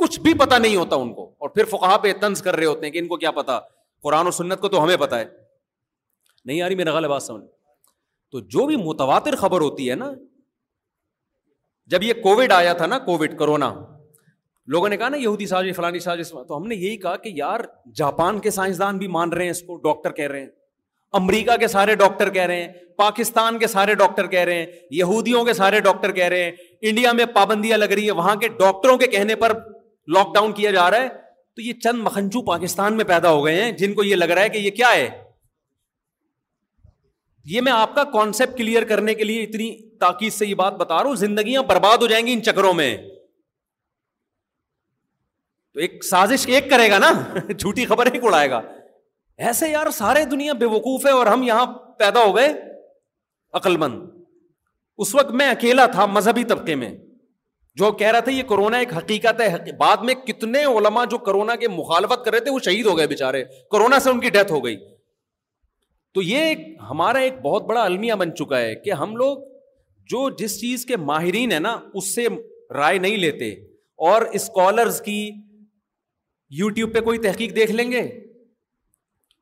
[0.02, 2.86] کچھ بھی پتا نہیں ہوتا ان کو اور پھر فقہ پہ طنز کر رہے ہوتے
[2.86, 3.60] ہیں کہ ان کو کیا پتا
[4.04, 5.26] قرآن و سنت کو تو ہمیں پتا ہے
[6.46, 7.44] نہیں یاری میرا غلط بات سمجھ
[8.32, 10.12] تو جو بھی متواتر خبر ہوتی ہے نا
[11.94, 13.74] جب یہ کووڈ آیا تھا نا کووڈ کرونا
[14.74, 17.60] لوگوں نے کہا نا یہودی ساز فلانی ساز تو ہم نے یہی کہا کہ یار
[18.02, 20.50] جاپان کے سائنسدان بھی مان رہے ہیں اس کو ڈاکٹر کہہ رہے ہیں
[21.20, 22.68] امریکہ کے سارے ڈاکٹر کہہ رہے ہیں
[23.04, 24.66] پاکستان کے سارے ڈاکٹر کہہ رہے ہیں
[25.02, 26.52] یہودیوں کے سارے ڈاکٹر کہہ رہے ہیں
[26.92, 29.52] انڈیا میں پابندیاں لگ رہی ہیں وہاں کے ڈاکٹروں کے کہنے پر
[30.16, 31.08] لاک ڈاؤن کیا جا رہا ہے
[31.56, 34.42] تو یہ چند مکھنچو پاکستان میں پیدا ہو گئے ہیں جن کو یہ لگ رہا
[34.44, 35.10] ہے کہ یہ کیا ہے
[37.54, 40.98] یہ میں آپ کا کانسیپٹ کلیئر کرنے کے لیے اتنی تاکید سے یہ بات بتا
[41.00, 42.96] رہا ہوں زندگیاں برباد ہو جائیں گی ان چکروں میں
[45.74, 47.12] تو ایک سازش ایک کرے گا نا
[47.58, 48.62] جھوٹی خبر ایک اڑائے گا
[49.50, 51.66] ایسے یار سارے دنیا بے وقوف ہے اور ہم یہاں
[52.00, 52.52] پیدا ہو گئے
[53.60, 54.02] عقل مند
[55.04, 56.90] اس وقت میں اکیلا تھا مذہبی طبقے میں
[57.80, 61.56] جو کہہ رہا تھا یہ کرونا ایک حقیقت ہے بعد میں کتنے علما جو کرونا
[61.60, 64.52] کے مخالفت کر رہے تھے وہ شہید ہو گئے بےچارے کرونا سے ان کی ڈیتھ
[64.52, 64.76] ہو گئی
[66.14, 69.38] تو یہ ایک ہمارا ایک بہت بڑا المیہ بن چکا ہے کہ ہم لوگ
[70.12, 72.28] جو جس چیز کے ماہرین ہیں نا اس سے
[72.78, 73.50] رائے نہیں لیتے
[74.10, 75.18] اور اسکالرز کی
[76.60, 78.00] یو ٹیوب پہ کوئی تحقیق دیکھ لیں گے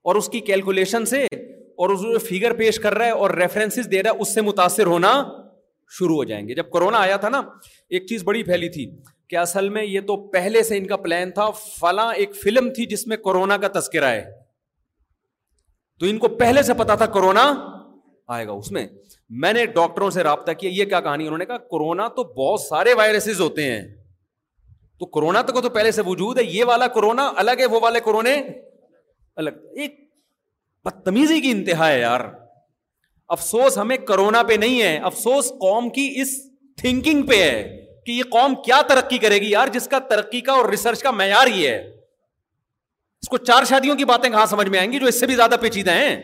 [0.08, 1.24] اور اس کی کیلکولیشن سے
[1.84, 4.86] اور اس فگر پیش کر رہا ہے اور ریفرنسز دے رہا ہے اس سے متاثر
[4.94, 5.12] ہونا
[5.98, 7.42] شروع ہو جائیں گے جب کرونا آیا تھا نا
[7.98, 8.86] ایک چیز بڑی پھیلی تھی
[9.30, 12.86] کہ اصل میں یہ تو پہلے سے ان کا پلان تھا فلاں ایک فلم تھی
[12.94, 14.24] جس میں کرونا کا تذکرہ ہے
[16.00, 17.44] تو ان کو پہلے سے پتا تھا کرونا
[18.36, 18.86] آئے گا اس میں
[19.44, 22.62] میں نے ڈاکٹروں سے رابطہ کیا یہ کیا کہانی انہوں نے کہا کرونا تو بہت
[22.62, 23.82] سارے وائرسز ہوتے ہیں
[25.00, 27.80] تو کرونا تو کو تو پہلے سے وجود ہے یہ والا کرونا الگ ہے وہ
[27.84, 28.34] والے کرونے
[29.44, 29.50] الگ
[29.84, 29.96] ایک
[30.86, 32.20] بدتمیزی کی انتہا ہے یار
[33.36, 36.30] افسوس ہمیں کرونا پہ نہیں ہے افسوس قوم کی اس
[36.82, 37.62] تھنکنگ پہ ہے
[38.06, 41.12] کہ یہ قوم کیا ترقی کرے گی یار جس کا ترقی کا اور ریسرچ کا
[41.20, 41.78] معیار ہی ہے
[43.22, 45.36] اس کو چار شادیوں کی باتیں کہاں سمجھ میں آئیں گی جو اس سے بھی
[45.36, 46.16] زیادہ پیچیدہ ہیں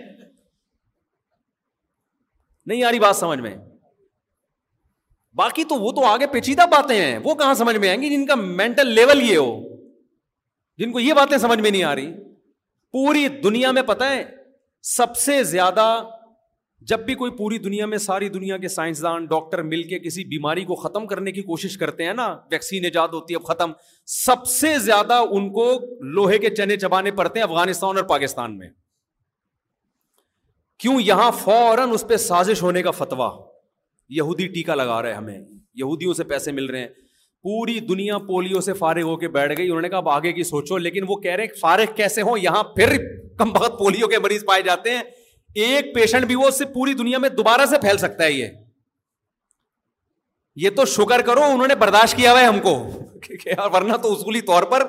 [2.68, 3.56] نہیں آ رہی بات سمجھ میں
[5.42, 8.26] باقی تو وہ تو آگے پیچیدہ باتیں ہیں وہ کہاں سمجھ میں آئیں گی جن
[8.26, 9.48] کا مینٹل لیول یہ ہو
[10.78, 12.12] جن کو یہ باتیں سمجھ میں نہیں آ رہی
[12.98, 14.24] پوری دنیا میں پتہ ہے
[14.96, 15.88] سب سے زیادہ
[16.90, 20.64] جب بھی کوئی پوری دنیا میں ساری دنیا کے سائنسدان ڈاکٹر مل کے کسی بیماری
[20.72, 23.72] کو ختم کرنے کی کوشش کرتے ہیں نا ویکسین ایجاد ہوتی ہے اب ختم
[24.16, 25.66] سب سے زیادہ ان کو
[26.18, 28.68] لوہے کے چنے چبانے پڑتے ہیں افغانستان اور پاکستان میں
[30.84, 33.30] کیوں یہاں فوراً اس پہ سازش ہونے کا فتوا
[34.20, 36.88] یہودی ٹیکا لگا رہے ہمیں یہودیوں سے پیسے مل رہے ہیں
[37.48, 40.44] پوری دنیا پولیو سے فارغ ہو کے بیٹھ گئی انہوں نے کہا اب آگے کی
[40.54, 42.96] سوچو لیکن وہ کہہ رہے فارغ کیسے ہوں یہاں پھر
[43.38, 45.02] کم بہت پولیو کے مریض پائے جاتے ہیں
[45.64, 48.50] ایک پیشنٹ بھی وہ اس سے پوری دنیا میں دوبارہ سے پھیل سکتا ہے
[50.64, 52.76] یہ تو شکر کرو انہوں نے برداشت کیا ہوا ہے ہم کو
[53.74, 54.84] ورنہ تو اصولی طور پر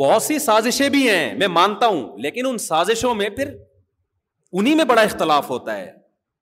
[0.00, 3.54] بہت سی سازشیں بھی ہیں میں مانتا ہوں لیکن ان سازشوں میں میں پھر
[4.60, 5.90] انہیں بڑا اختلاف ہوتا ہے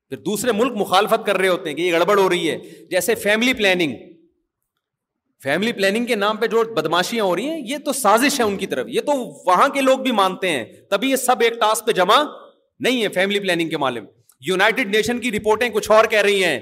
[0.09, 2.57] پھر دوسرے ملک مخالفت کر رہے ہوتے ہیں کہ یہ گڑبڑ ہو رہی ہے
[2.91, 3.95] جیسے فیملی پلاننگ
[5.43, 8.57] فیملی پلاننگ کے نام پہ جو بدماشیاں ہو رہی ہیں یہ تو سازش ہے ان
[8.59, 9.13] کی طرف یہ تو
[9.51, 12.23] وہاں کے لوگ بھی مانتے ہیں تبھی یہ سب ایک ٹاسک پہ جمع
[12.87, 14.09] نہیں ہے فیملی پلاننگ کے معاملے میں
[14.49, 16.57] یوناٹڈ نیشن کی رپورٹیں کچھ اور کہہ رہی ہیں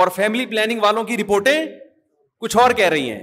[0.00, 1.64] اور فیملی پلاننگ والوں کی رپورٹیں
[2.40, 3.22] کچھ اور کہہ رہی ہیں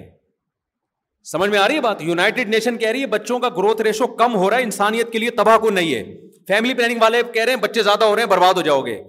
[1.31, 4.35] سمجھ میں آ رہی رہی ہے ہے بات نیشن کہہ بچوں کا گروتھ ریشو کم
[4.35, 6.03] ہو رہا ہے انسانیت کے لیے تباہ کو نہیں ہے
[6.47, 9.01] فیملی پلاننگ والے کہہ رہے ہیں بچے زیادہ ہو رہے ہیں برباد ہو جاؤ گے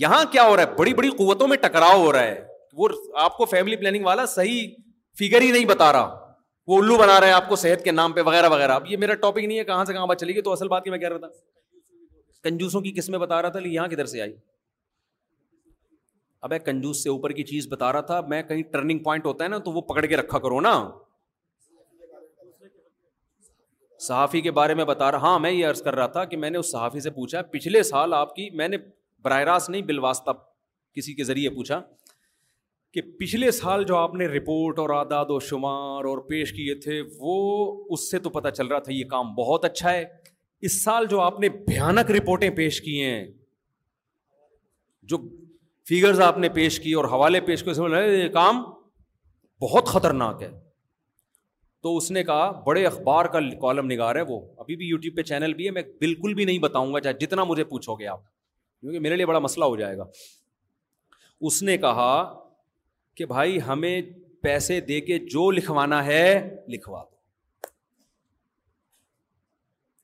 [0.00, 2.40] یہاں کیا ہو رہا ہے بڑی بڑی قوتوں میں ٹکراؤ ہو رہا ہے
[2.80, 2.88] وہ
[3.26, 4.68] آپ کو فیملی پلاننگ والا صحیح
[5.18, 6.28] فگر ہی نہیں بتا رہا
[6.68, 8.96] وہ الو بنا رہا ہے آپ کو صحت کے نام پہ وغیرہ وغیرہ اب یہ
[9.04, 10.98] میرا ٹاپک نہیں ہے کہاں سے کہاں بات چلے گی تو اصل بات کی میں
[10.98, 11.28] کہہ رہا تھا
[12.44, 14.32] کنجوسوں کی قسمیں بتا رہا تھا لیکن یہاں کدھر سے آئی
[16.48, 19.48] اب کنجوس سے اوپر کی چیز بتا رہا تھا میں کہیں ٹرننگ پوائنٹ ہوتا ہے
[19.48, 20.72] نا تو وہ پکڑ کے رکھا کرو نا
[24.06, 26.50] صحافی کے بارے میں بتا رہا ہاں میں یہ عرض کر رہا تھا کہ میں
[26.50, 28.76] نے اس صحافی سے پوچھا پچھلے سال آپ کی میں نے
[29.24, 30.30] براہ راست نہیں بالواسطہ
[30.94, 31.80] کسی کے ذریعے پوچھا
[32.92, 37.00] کہ پچھلے سال جو آپ نے رپورٹ اور آداد و شمار اور پیش کیے تھے
[37.18, 37.34] وہ
[37.94, 40.04] اس سے تو پتہ چل رہا تھا یہ کام بہت اچھا ہے
[40.66, 43.24] اس سال جو آپ نے بھیانک رپورٹیں پیش کی ہیں
[45.12, 45.18] جو
[45.88, 48.62] فیگرز آپ نے پیش کی اور حوالے پیش یہ کام
[49.62, 50.50] بہت خطرناک ہے
[51.82, 55.22] تو اس نے کہا بڑے اخبار کا کالم نگار ہے وہ ابھی بھی یوٹیوب پہ
[55.30, 58.20] چینل بھی ہے میں بالکل بھی نہیں بتاؤں گا چاہے جتنا مجھے پوچھو گے آپ
[58.24, 60.04] کیونکہ میرے لیے بڑا مسئلہ ہو جائے گا
[61.48, 62.12] اس نے کہا
[63.16, 64.00] کہ بھائی ہمیں
[64.42, 66.22] پیسے دے کے جو لکھوانا ہے
[66.72, 67.18] لکھوا دو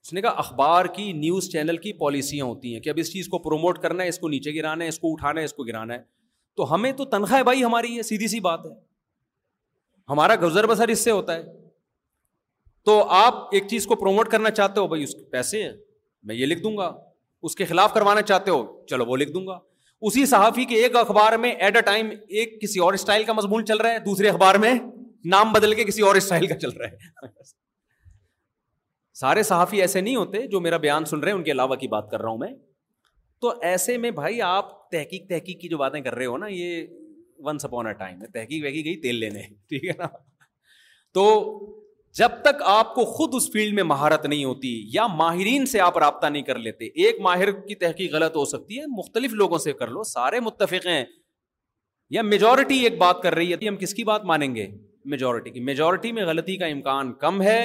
[0.07, 3.29] اس نے کہا اخبار کی نیوز چینل کی پالیسیاں ہوتی ہیں کہ اب اس چیز
[3.29, 5.63] کو پروموٹ کرنا ہے اس کو نیچے گرانا ہے اس کو اٹھانا ہے اس کو
[5.69, 6.03] گرانا ہے
[6.57, 8.67] تو ہمیں تو تنخواہ بھائی ہماری ہے ہے سیدھی سی بات
[10.11, 11.43] ہمارا گزر بسر اس سے ہوتا ہے
[12.91, 15.73] تو آپ ایک چیز کو پروموٹ کرنا چاہتے ہو بھائی اس کے پیسے ہیں
[16.31, 16.91] میں یہ لکھ دوں گا
[17.49, 19.59] اس کے خلاف کروانا چاہتے ہو چلو وہ لکھ دوں گا
[20.11, 23.65] اسی صحافی کے ایک اخبار میں ایٹ اے ٹائم ایک کسی اور اسٹائل کا مضمون
[23.73, 24.75] چل رہا ہے دوسرے اخبار میں
[25.37, 27.35] نام بدل کے کسی اور اسٹائل کا چل رہا ہے
[29.21, 31.87] سارے صحافی ایسے نہیں ہوتے جو میرا بیان سن رہے ہیں ان کے علاوہ کی
[31.89, 32.49] بات کر رہا ہوں میں
[33.41, 36.87] تو ایسے میں بھائی آپ تحقیق تحقیق کی جو باتیں کر رہے ہو نا یہ
[37.47, 40.07] ونس اپون اے ٹائم ہے تحقیق وحقیق گئی تیل لینے ٹھیک ہے نا
[41.19, 41.25] تو
[42.19, 45.99] جب تک آپ کو خود اس فیلڈ میں مہارت نہیں ہوتی یا ماہرین سے آپ
[46.05, 49.73] رابطہ نہیں کر لیتے ایک ماہر کی تحقیق غلط ہو سکتی ہے مختلف لوگوں سے
[49.81, 51.05] کر لو سارے متفق ہیں
[52.19, 54.69] یا میجورٹی ایک بات کر رہی ہے ہم کس کی بات مانیں گے
[55.15, 57.61] میجورٹی کی میجورٹی میں غلطی کا امکان کم ہے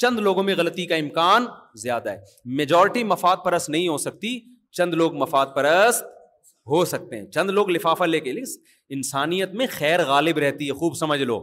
[0.00, 1.46] چند لوگوں میں غلطی کا امکان
[1.82, 2.18] زیادہ ہے
[2.58, 4.38] میجورٹی مفاد پرست نہیں ہو سکتی
[4.76, 6.04] چند لوگ مفاد پرست
[6.70, 8.32] ہو سکتے ہیں چند لوگ لفافہ لے کے
[8.96, 11.38] انسانیت میں خیر غالب رہتی ہے خوب سمجھ لو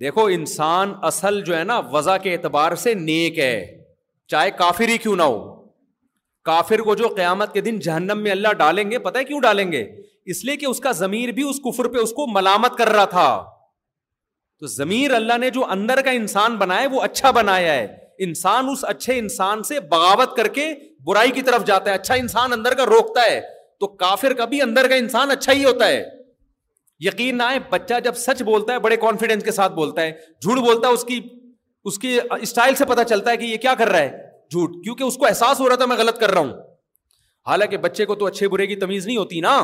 [0.00, 3.54] دیکھو انسان اصل جو ہے نا وضع کے اعتبار سے نیک ہے
[4.30, 5.42] چاہے کافر ہی کیوں نہ ہو
[6.44, 9.70] کافر کو جو قیامت کے دن جہنم میں اللہ ڈالیں گے پتہ ہے کیوں ڈالیں
[9.72, 9.84] گے
[10.34, 13.04] اس لیے کہ اس کا ضمیر بھی اس کفر پہ اس کو ملامت کر رہا
[13.16, 13.26] تھا
[14.64, 17.86] تو ضمیر اللہ نے جو اندر کا انسان بنایا وہ اچھا بنایا ہے
[18.26, 20.64] انسان اس اچھے انسان سے بغاوت کر کے
[21.06, 23.40] برائی کی طرف جاتا ہے اچھا انسان اندر کا روکتا ہے
[23.80, 26.00] تو کافر کا بھی اندر کا انسان اچھا ہی ہوتا ہے
[27.08, 30.58] یقین نہ آئے بچہ جب سچ بولتا ہے بڑے کانفیڈینس کے ساتھ بولتا ہے جھوٹ
[30.68, 31.20] بولتا ہے اس کی
[31.90, 35.02] اس کی اسٹائل سے پتا چلتا ہے کہ یہ کیا کر رہا ہے جھوٹ کیونکہ
[35.10, 36.52] اس کو احساس ہو رہا تھا میں غلط کر رہا ہوں
[37.50, 39.56] حالانکہ بچے کو تو اچھے برے کی تمیز نہیں ہوتی نا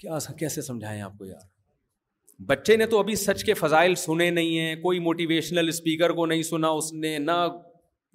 [0.00, 1.50] کیا کیسے سمجھائیں آپ کو یار
[2.46, 6.42] بچے نے تو ابھی سچ کے فضائل سنے نہیں ہیں کوئی موٹیویشنل اسپیکر کو نہیں
[6.42, 7.32] سنا اس نے نہ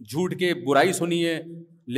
[0.09, 1.39] جھوٹ کے برائی سنی ہے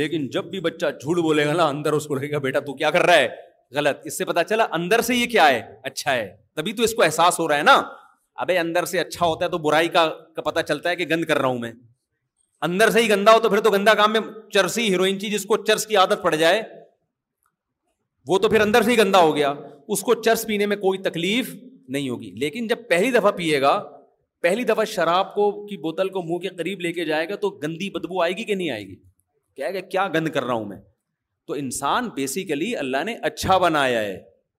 [0.00, 2.74] لیکن جب بھی بچہ جھوٹ بولے گا نا اندر اس کو لگے گا بیٹا تو
[2.76, 3.28] کیا کر رہا ہے
[3.74, 6.94] غلط اس سے پتا چلا اندر سے یہ کیا ہے اچھا ہے تبھی تو اس
[6.94, 7.80] کو احساس ہو رہا ہے نا
[8.44, 10.08] ابھی اندر سے اچھا ہوتا ہے تو برائی کا
[10.44, 11.72] پتا چلتا ہے کہ گند کر رہا ہوں میں
[12.68, 14.20] اندر سے ہی گندا ہو تو پھر تو گندا کام میں
[14.54, 16.62] چرسی ہیروئن چیز کو چرس کی عادت پڑ جائے
[18.28, 19.52] وہ تو پھر اندر سے ہی گندا ہو گیا
[19.94, 21.54] اس کو چرس پینے میں کوئی تکلیف
[21.94, 23.78] نہیں ہوگی لیکن جب پہلی دفعہ پیے گا
[24.42, 27.50] پہلی دفعہ شراب کو کی بوتل کو منہ کے قریب لے کے جائے گا تو
[27.62, 28.94] گندی بدبو آئے گی کہ نہیں آئے گی
[29.56, 30.76] کہے گا کیا گند کر رہا ہوں میں
[31.48, 34.18] تو انسان بیسیکلی اللہ نے اچھا بنایا ہے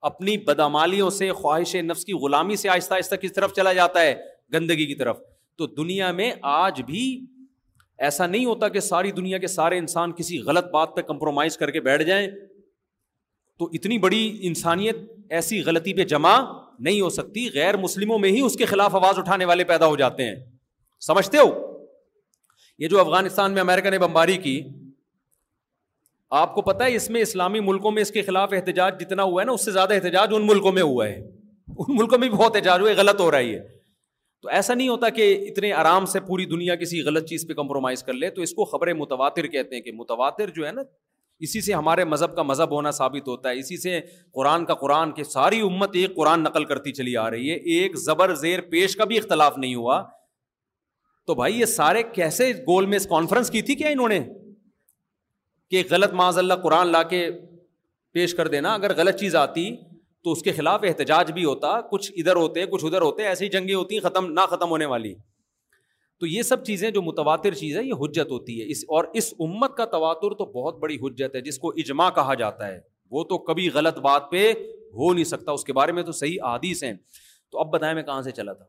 [0.10, 4.14] اپنی بدامالیوں سے خواہش نفس کی غلامی سے آہستہ آہستہ کس طرف چلا جاتا ہے
[4.54, 5.20] گندگی کی طرف
[5.58, 7.04] تو دنیا میں آج بھی
[8.08, 11.72] ایسا نہیں ہوتا کہ ساری دنیا کے سارے انسان کسی غلط بات پہ کمپرومائز کر
[11.72, 12.28] کے بیٹھ جائیں
[13.60, 14.98] تو اتنی بڑی انسانیت
[15.40, 16.34] ایسی غلطی پہ جمع
[16.86, 19.96] نہیں ہو سکتی غیر مسلموں میں ہی اس کے خلاف آواز اٹھانے والے پیدا ہو
[19.96, 20.36] جاتے ہیں
[21.08, 21.50] سمجھتے ہو
[22.84, 24.54] یہ جو افغانستان میں امریکہ نے بمباری کی
[26.44, 29.42] آپ کو پتا ہے اس میں اسلامی ملکوں میں اس کے خلاف احتجاج جتنا ہوا
[29.42, 32.38] ہے نا اس سے زیادہ احتجاج ان ملکوں میں ہوا ہے ان ملکوں میں بھی
[32.38, 33.60] بہت احتجاج ہوا ہے غلط ہو رہا ہے
[34.46, 38.04] تو ایسا نہیں ہوتا کہ اتنے آرام سے پوری دنیا کسی غلط چیز پہ کمپرومائز
[38.04, 40.82] کر لے تو اس کو خبریں متواتر کہتے ہیں کہ متواتر جو ہے نا
[41.46, 44.00] اسی سے ہمارے مذہب کا مذہب ہونا ثابت ہوتا ہے اسی سے
[44.36, 47.96] قرآن کا قرآن کے ساری امت ایک قرآن نقل کرتی چلی آ رہی ہے ایک
[48.04, 50.02] زبر زیر پیش کا بھی اختلاف نہیں ہوا
[51.28, 54.20] تو بھائی یہ سارے کیسے گول میں اس کانفرنس کی تھی کیا انہوں نے
[55.72, 57.30] کہ غلط معاذ اللہ قرآن لا کے
[58.14, 59.66] پیش کر دینا اگر غلط چیز آتی
[60.24, 63.74] تو اس کے خلاف احتجاج بھی ہوتا کچھ ادھر ہوتے کچھ ادھر ہوتے ایسی جنگیں
[63.76, 65.14] ہوتی ختم نہ ختم ہونے والی
[66.22, 69.34] تو یہ سب چیزیں جو متواتر چیز ہے یہ حجت ہوتی ہے اس اور اس
[69.46, 72.80] امت کا تواتر تو بہت بڑی حجت ہے جس کو اجماع کہا جاتا ہے
[73.16, 74.44] وہ تو کبھی غلط بات پہ
[75.00, 76.92] ہو نہیں سکتا اس کے بارے میں تو صحیح عادیث ہیں
[77.52, 78.66] تو اب بتائیں میں کہاں سے چلا تھا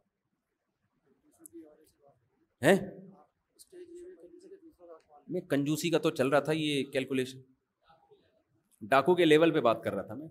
[5.50, 7.40] کنجوسی کا تو چل رہا تھا یہ کیلکولیشن
[8.94, 10.28] ڈاکو کے لیول پہ بات کر رہا تھا میں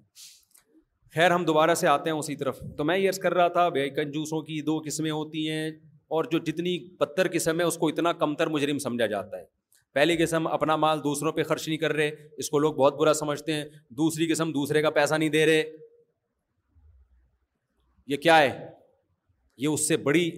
[1.16, 3.90] خیر ہم دوبارہ سے آتے ہیں اسی طرف تو میں عرض کر رہا تھا بھائی
[4.02, 5.70] کنجوسوں کی دو قسمیں ہوتی ہیں
[6.16, 9.44] اور جو جتنی بدتر قسم ہے اس کو اتنا کمتر مجرم سمجھا جاتا ہے
[9.94, 12.10] پہلی قسم اپنا مال دوسروں پہ خرچ نہیں کر رہے
[12.44, 13.64] اس کو لوگ بہت برا سمجھتے ہیں
[14.00, 15.64] دوسری قسم دوسرے کا پیسہ نہیں دے رہے
[18.14, 18.52] یہ کیا ہے
[19.64, 20.30] یہ اس سے بڑی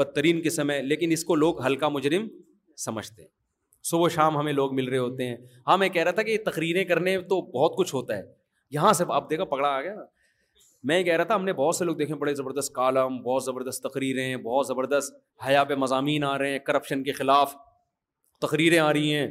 [0.00, 2.28] بدترین قسم ہے لیکن اس کو لوگ ہلکا مجرم
[2.84, 3.28] سمجھتے ہیں
[3.90, 6.84] صبح شام ہمیں لوگ مل رہے ہوتے ہیں ہاں میں کہہ رہا تھا کہ تقریریں
[6.92, 8.22] کرنے تو بہت کچھ ہوتا ہے
[8.78, 9.94] یہاں سے آپ دیکھا پکڑا آ گیا
[10.88, 13.44] میں یہ کہہ رہا تھا ہم نے بہت سے لوگ دیکھے بڑے زبردست کالم بہت
[13.44, 15.16] زبردست تقریریں بہت زبردست
[15.46, 17.54] حیا پہ مضامین آ رہے ہیں کرپشن کے خلاف
[18.46, 19.26] تقریریں آ رہی ہیں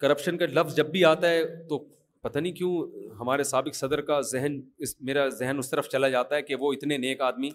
[0.00, 1.78] کرپشن کا لفظ جب بھی آتا ہے تو
[2.22, 2.76] پتہ نہیں کیوں
[3.20, 6.72] ہمارے سابق صدر کا ذہن اس میرا ذہن اس طرف چلا جاتا ہے کہ وہ
[6.72, 7.50] اتنے نیک آدمی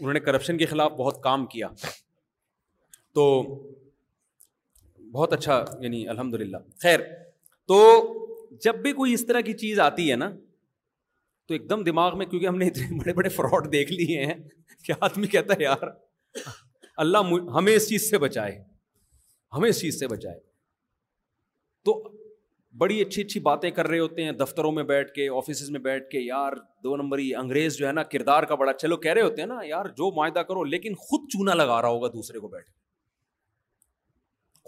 [0.00, 1.68] انہوں نے کرپشن کے خلاف بہت کام کیا
[3.14, 3.26] تو
[5.12, 7.00] بہت اچھا یعنی الحمد للہ خیر
[7.68, 7.78] تو
[8.64, 10.30] جب بھی کوئی اس طرح کی چیز آتی ہے نا
[11.48, 14.34] تو ایک دم دماغ میں کیونکہ ہم نے اتنے بڑے بڑے فراڈ دیکھ لیے ہیں
[14.84, 15.88] کہ آدمی کہتا ہے یار
[17.04, 18.56] اللہ ہمیں اس چیز سے بچائے
[19.56, 20.38] ہمیں اس چیز سے بچائے
[21.84, 22.02] تو
[22.78, 26.08] بڑی اچھی اچھی باتیں کر رہے ہوتے ہیں دفتروں میں بیٹھ کے آفیسز میں بیٹھ
[26.10, 26.52] کے یار
[26.84, 29.58] دو نمبری انگریز جو ہے نا کردار کا بڑا چلو کہہ رہے ہوتے ہیں نا
[29.64, 32.70] یار جو معاہدہ کرو لیکن خود چونا لگا رہا ہوگا دوسرے کو بیٹھ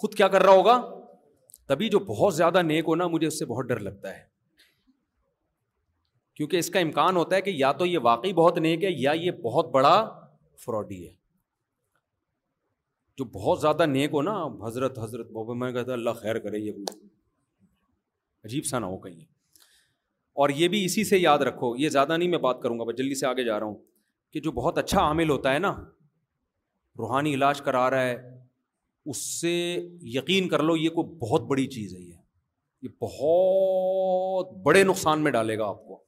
[0.02, 0.78] خود کیا کر رہا ہوگا
[1.68, 4.20] تبھی جو بہت زیادہ نیک ہونا مجھے اس سے بہت ڈر لگتا ہے
[6.36, 9.12] کیونکہ اس کا امکان ہوتا ہے کہ یا تو یہ واقعی بہت نیک ہے یا
[9.24, 9.92] یہ بہت بڑا
[10.64, 11.14] فراڈی ہے
[13.18, 14.34] جو بہت زیادہ نیک ہو نا
[14.66, 16.84] حضرت حضرت میں کہتا اللہ خیر کرے یہ
[18.44, 19.20] عجیب سا نہ ہو کہیں
[20.44, 23.02] اور یہ بھی اسی سے یاد رکھو یہ زیادہ نہیں میں بات کروں گا بھائی
[23.02, 23.76] جلدی سے آگے جا رہا ہوں
[24.32, 25.72] کہ جو بہت اچھا عامل ہوتا ہے نا
[26.98, 28.16] روحانی علاج کرا رہا ہے
[29.10, 29.52] اس سے
[30.16, 32.14] یقین کر لو یہ کوئی بہت بڑی چیز ہے یہ
[32.88, 36.02] یہ بہت بڑے نقصان میں ڈالے گا آپ کو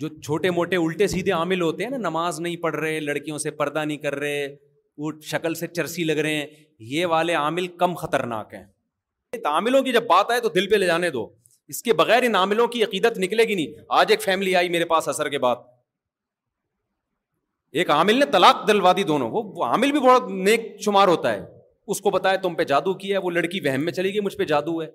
[0.00, 3.50] جو چھوٹے موٹے الٹے سیدھے عامل ہوتے ہیں نا نماز نہیں پڑھ رہے لڑکیوں سے
[3.60, 4.46] پردہ نہیں کر رہے
[4.98, 6.46] وہ شکل سے چرسی لگ رہے ہیں
[6.94, 8.64] یہ والے عامل کم خطرناک ہیں
[9.48, 11.28] عاملوں کی جب بات آئے تو دل پہ لے جانے دو
[11.68, 14.84] اس کے بغیر ان عاملوں کی عقیدت نکلے گی نہیں آج ایک فیملی آئی میرے
[14.86, 15.56] پاس اثر کے بعد
[17.80, 21.44] ایک عامل نے طلاق دلوا دی دونوں وہ عامل بھی بہت نیک شمار ہوتا ہے
[21.92, 24.36] اس کو بتایا تم پہ جادو کیا ہے وہ لڑکی وہم میں چلی گئی مجھ
[24.36, 24.86] پہ جادو ہے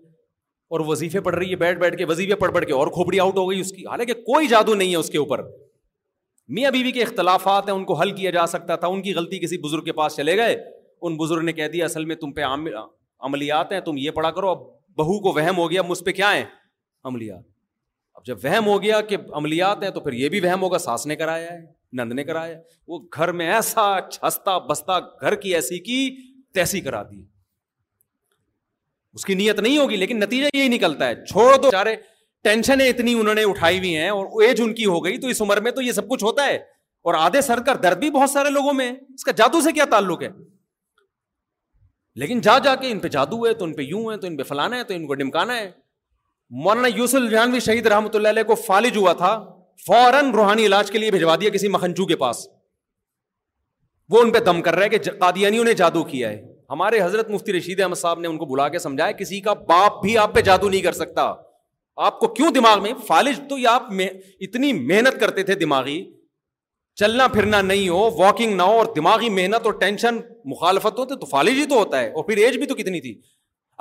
[0.72, 3.38] اور وظیفے پڑھ رہی ہے بیٹھ بیٹھ کے وظیفے پڑھ پڑھ کے اور کھوپڑی آؤٹ
[3.38, 5.44] ہو گئی اس کی حالانکہ کوئی جادو نہیں ہے اس کے اوپر
[6.58, 9.14] میاں بیوی بی کے اختلافات ہیں ان کو حل کیا جا سکتا تھا ان کی
[9.16, 10.56] غلطی کسی بزرگ کے پاس چلے گئے
[11.02, 12.44] ان بزرگ نے کہہ دیا اصل میں تم پہ
[13.28, 14.58] عملیات ہیں تم یہ پڑھا کرو اب
[14.98, 16.44] بہو کو وہم ہو گیا مجھ پہ کیا ہیں
[17.12, 17.44] عملیات
[18.16, 21.06] اب جب وہم ہو گیا کہ عملیات ہیں تو پھر یہ بھی وہم ہوگا ساس
[21.08, 21.58] نے کرایا ہے
[21.98, 25.98] نند نے کرایا ہے وہ گھر میں ایسا چھستا بستا گھر کی ایسی کی
[26.54, 27.24] تیسی کرا دی
[29.18, 31.96] اس کی نیت نہیں ہوگی لیکن نتیجہ یہی نکلتا ہے چھوڑ دو چارے
[32.90, 35.60] اتنی انہوں نے اٹھائی ہوئی ہیں اور ایج ان کی ہو گئی تو اس عمر
[35.66, 36.56] میں تو یہ سب کچھ ہوتا ہے
[37.10, 39.86] اور آدھے سر کا درد بھی بہت سارے لوگوں میں اس کا جادو سے کیا
[39.96, 40.30] تعلق ہے
[42.24, 44.38] لیکن جا جا کے ان پہ جادو ہے تو ان پہ یوں ہے تو ان
[44.38, 45.70] پہ فلانا ہے تو ان کو ڈمکانا ہے
[46.68, 49.32] مولانا یوسف الجانوی شہید رحمۃ اللہ علیہ کو فالج ہوا تھا
[49.88, 52.48] فوراً روحانی علاج کے لیے بھجوا دیا کسی مکھنجو کے پاس
[54.16, 57.30] وہ ان پہ دم کر رہا ہے کہ قادیانیوں نے جادو کیا ہے ہمارے حضرت
[57.30, 60.34] مفتی رشید احمد صاحب نے ان کو بلا کے سمجھایا کسی کا باپ بھی آپ
[60.36, 61.34] پہ جادو نہیں کر سکتا
[62.08, 63.84] آپ کو کیوں دماغ میں فالج تو یہ آپ
[64.48, 66.04] اتنی محنت کرتے تھے دماغی
[67.00, 70.16] چلنا پھرنا نہیں ہو واکنگ نہ ہو اور دماغی محنت اور ٹینشن
[70.52, 73.14] مخالفت ہو تو فالج ہی تو ہوتا ہے اور پھر ایج بھی تو کتنی تھی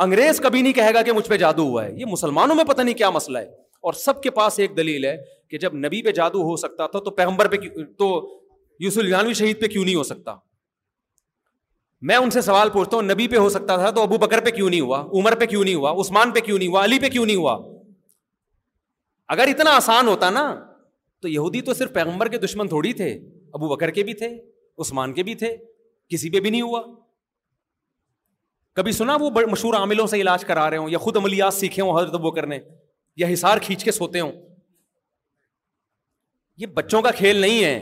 [0.05, 2.83] انگریز کبھی نہیں کہے گا کہ مجھ پہ جادو ہوا ہے یہ مسلمانوں میں پتہ
[2.83, 3.47] نہیں کیا مسئلہ ہے
[3.81, 5.17] اور سب کے پاس ایک دلیل ہے
[5.51, 7.57] کہ جب نبی پہ جادو ہو سکتا تھا تو پیغمبر پہ
[7.99, 8.11] تو
[8.85, 10.35] یوسلیوی شہید پہ کیوں نہیں ہو سکتا
[12.09, 14.51] میں ان سے سوال پوچھتا ہوں نبی پہ ہو سکتا تھا تو ابو بکر پہ
[14.59, 17.09] کیوں نہیں ہوا عمر پہ کیوں نہیں ہوا عثمان پہ کیوں نہیں ہوا علی پہ
[17.15, 17.55] کیوں نہیں ہوا
[19.35, 20.43] اگر اتنا آسان ہوتا نا
[21.23, 23.11] تو یہودی تو صرف پیغمبر کے دشمن تھوڑی تھے
[23.61, 24.29] ابو بکر کے بھی تھے
[24.85, 25.57] عثمان کے بھی تھے
[26.15, 26.83] کسی پہ بھی نہیں ہوا
[28.81, 32.01] کبھی سنا وہ مشہور عاملوں سے علاج کرا رہے ہوں یا خود عملیات سیکھے ہوں
[32.15, 32.59] ابو بکر کرنے
[33.25, 34.33] یا حسار کھینچ کے سوتے ہوں
[36.65, 37.77] یہ بچوں کا کھیل نہیں ہے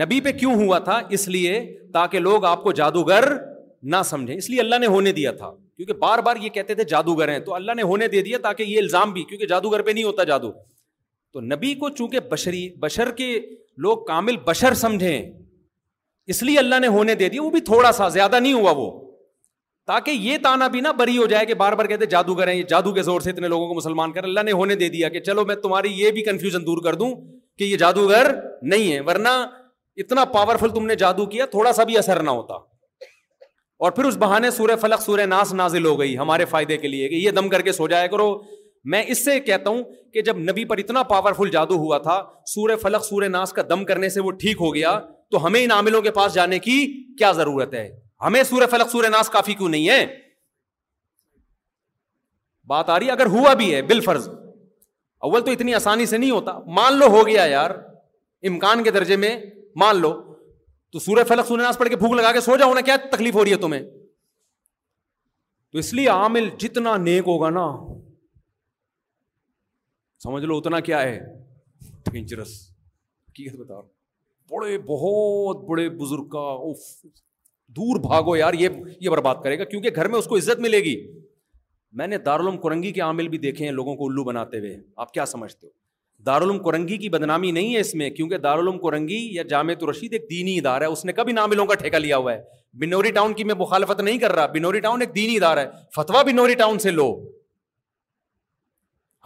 [0.00, 1.60] نبی پہ کیوں ہوا تھا اس لیے
[1.92, 3.24] تاکہ لوگ آپ کو جادوگر
[3.92, 6.84] نہ سمجھیں اس لیے اللہ نے ہونے دیا تھا کیونکہ بار بار یہ کہتے تھے
[6.92, 9.90] جادوگر ہیں تو اللہ نے ہونے دے دیا تاکہ یہ الزام بھی کیونکہ جادوگر پہ
[9.90, 10.50] نہیں ہوتا جادو
[11.32, 13.30] تو نبی کو چونکہ بشری بشر کے
[13.86, 15.22] لوگ کامل بشر سمجھیں
[16.32, 18.90] اس لیے اللہ نے ہونے دے دیا وہ بھی تھوڑا سا زیادہ نہیں ہوا وہ
[19.86, 22.62] تاکہ یہ تانا بھی نہ بری ہو جائے کہ بار بار کہتے جادوگر ہیں یہ
[22.72, 25.20] جادو کے زور سے اتنے لوگوں کو مسلمان کر اللہ نے ہونے دے دیا کہ
[25.30, 27.10] چلو میں تمہاری یہ بھی کنفیوژن دور کر دوں
[27.58, 28.32] کہ یہ جادوگر
[28.72, 29.28] نہیں ہے ورنہ
[30.00, 32.54] اتنا پاورفل تم نے جادو کیا تھوڑا سا بھی اثر نہ ہوتا
[33.84, 37.48] اور پھر اس بہانے ناس نازل ہو گئی ہمارے فائدے کے لیے کہ یہ دم
[37.48, 38.28] کر کے سو جایا کرو
[38.94, 39.82] میں اس سے کہتا ہوں
[40.12, 44.30] کہ جب نبی پر اتنا پاورفل جادو ہوا تھا ناس کا دم کرنے سے وہ
[44.44, 44.98] ٹھیک ہو گیا
[45.30, 46.78] تو ہمیں ان عاملوں کے پاس جانے کی
[47.18, 47.88] کیا ضرورت ہے
[48.24, 50.04] ہمیں سور فلک ناس کافی کیوں نہیں ہے
[52.72, 54.28] بات آ رہی اگر ہوا بھی ہے بال فرض
[55.28, 57.70] اول تو اتنی آسانی سے نہیں ہوتا مان لو ہو گیا یار
[58.50, 59.34] امکان کے درجے میں
[59.80, 60.12] مان لو
[60.92, 63.44] تو فلک سورہ سونے پڑھ کے بھوک لگا کے سو جاؤ نا کیا تکلیف ہو
[63.44, 63.80] رہی ہے تمہیں
[65.70, 67.66] تو اس لیے عامل جتنا نیک ہوگا نا
[70.22, 71.18] سمجھ لو اتنا کیا ہے
[72.10, 72.50] ڈینجرس
[73.28, 73.86] حقیقت بتا رہا
[74.54, 76.46] بڑے بہت بڑے بزرگ کا
[77.76, 78.68] دور بھاگو یار یہ
[79.00, 80.94] یہ برباد کرے گا کیونکہ گھر میں اس کو عزت ملے گی
[82.00, 85.12] میں نے دارالعلوم کرنگی کے عامل بھی دیکھے ہیں لوگوں کو الو بناتے ہوئے آپ
[85.12, 85.70] کیا سمجھتے ہو
[86.26, 90.28] دارالعلوم کرنگی کی بدنامی نہیں ہے اس میں کیونکہ دارالعلوم کرنگی یا جامع رشید ایک
[90.30, 92.38] دینی ادارہ ہے اس نے کبھی ناملوں کا ٹھیکہ لیا ہوا ہے
[92.80, 96.22] بنوری ٹاؤن کی میں مخالفت نہیں کر رہا بنوری ٹاؤن ایک دینی ادارہ ہے فتوا
[96.26, 97.08] بنوری ٹاؤن سے لو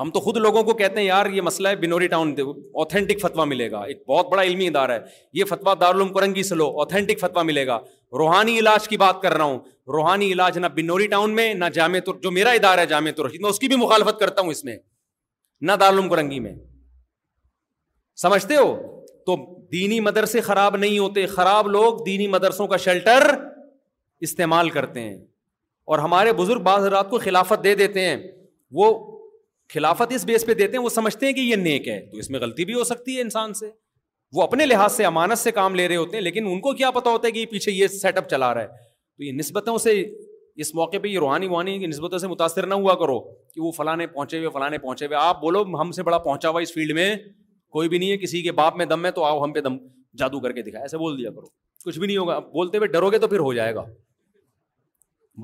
[0.01, 3.45] ہم تو خود لوگوں کو کہتے ہیں یار یہ مسئلہ ہے بنوری ٹاؤن اوتھینٹک فتوا
[3.53, 5.01] ملے گا ایک بہت بڑا علمی ادارہ ہے
[5.39, 7.79] یہ فتوا دارالعلوم کرنگی سے لو اوتھینٹک فتوا ملے گا
[8.19, 9.59] روحانی علاج کی بات کر رہا ہوں
[9.93, 13.51] روحانی علاج نہ بنوری ٹاؤن میں نہ جامع جو میرا ادارہ ہے جامع رشید میں
[13.51, 14.77] اس کی بھی مخالفت کرتا ہوں اس میں
[15.67, 16.55] نہ دارالعلوم کرنگی میں
[18.23, 18.75] سمجھتے ہو
[19.27, 19.37] تو
[19.73, 23.25] دینی مدرسے خراب نہیں ہوتے خراب لوگ دینی مدرسوں کا شیلٹر
[24.27, 25.17] استعمال کرتے ہیں
[25.93, 28.17] اور ہمارے بزرگ بعض رات کو خلافت دے دیتے ہیں
[28.81, 28.93] وہ
[29.75, 32.31] خلافت اس بیس پہ دیتے ہیں وہ سمجھتے ہیں کہ یہ نیک ہے تو اس
[32.31, 33.71] میں غلطی بھی ہو سکتی ہے انسان سے
[34.37, 36.91] وہ اپنے لحاظ سے امانت سے کام لے رہے ہوتے ہیں لیکن ان کو کیا
[36.99, 38.85] پتا ہوتا ہے کہ یہ پیچھے یہ سیٹ اپ چلا رہا ہے
[39.17, 40.03] تو یہ نسبتوں سے
[40.65, 43.19] اس موقع پہ یہ روحانی وانی کی نسبتوں سے متاثر نہ ہوا کرو
[43.55, 46.61] کہ وہ فلاں پہنچے ہوئے فلاں پہنچے ہوئے آپ بولو ہم سے بڑا پہنچا ہوا
[46.61, 47.15] اس فیلڈ میں
[47.77, 49.75] کوئی بھی نہیں ہے کسی کے باپ میں دم ہے تو آؤ ہم پہ دم
[50.19, 51.47] جادو کر کے دکھا ایسے بول دیا کرو
[51.85, 53.83] کچھ بھی نہیں ہوگا بولتے ہوئے ڈرو گے تو پھر ہو جائے گا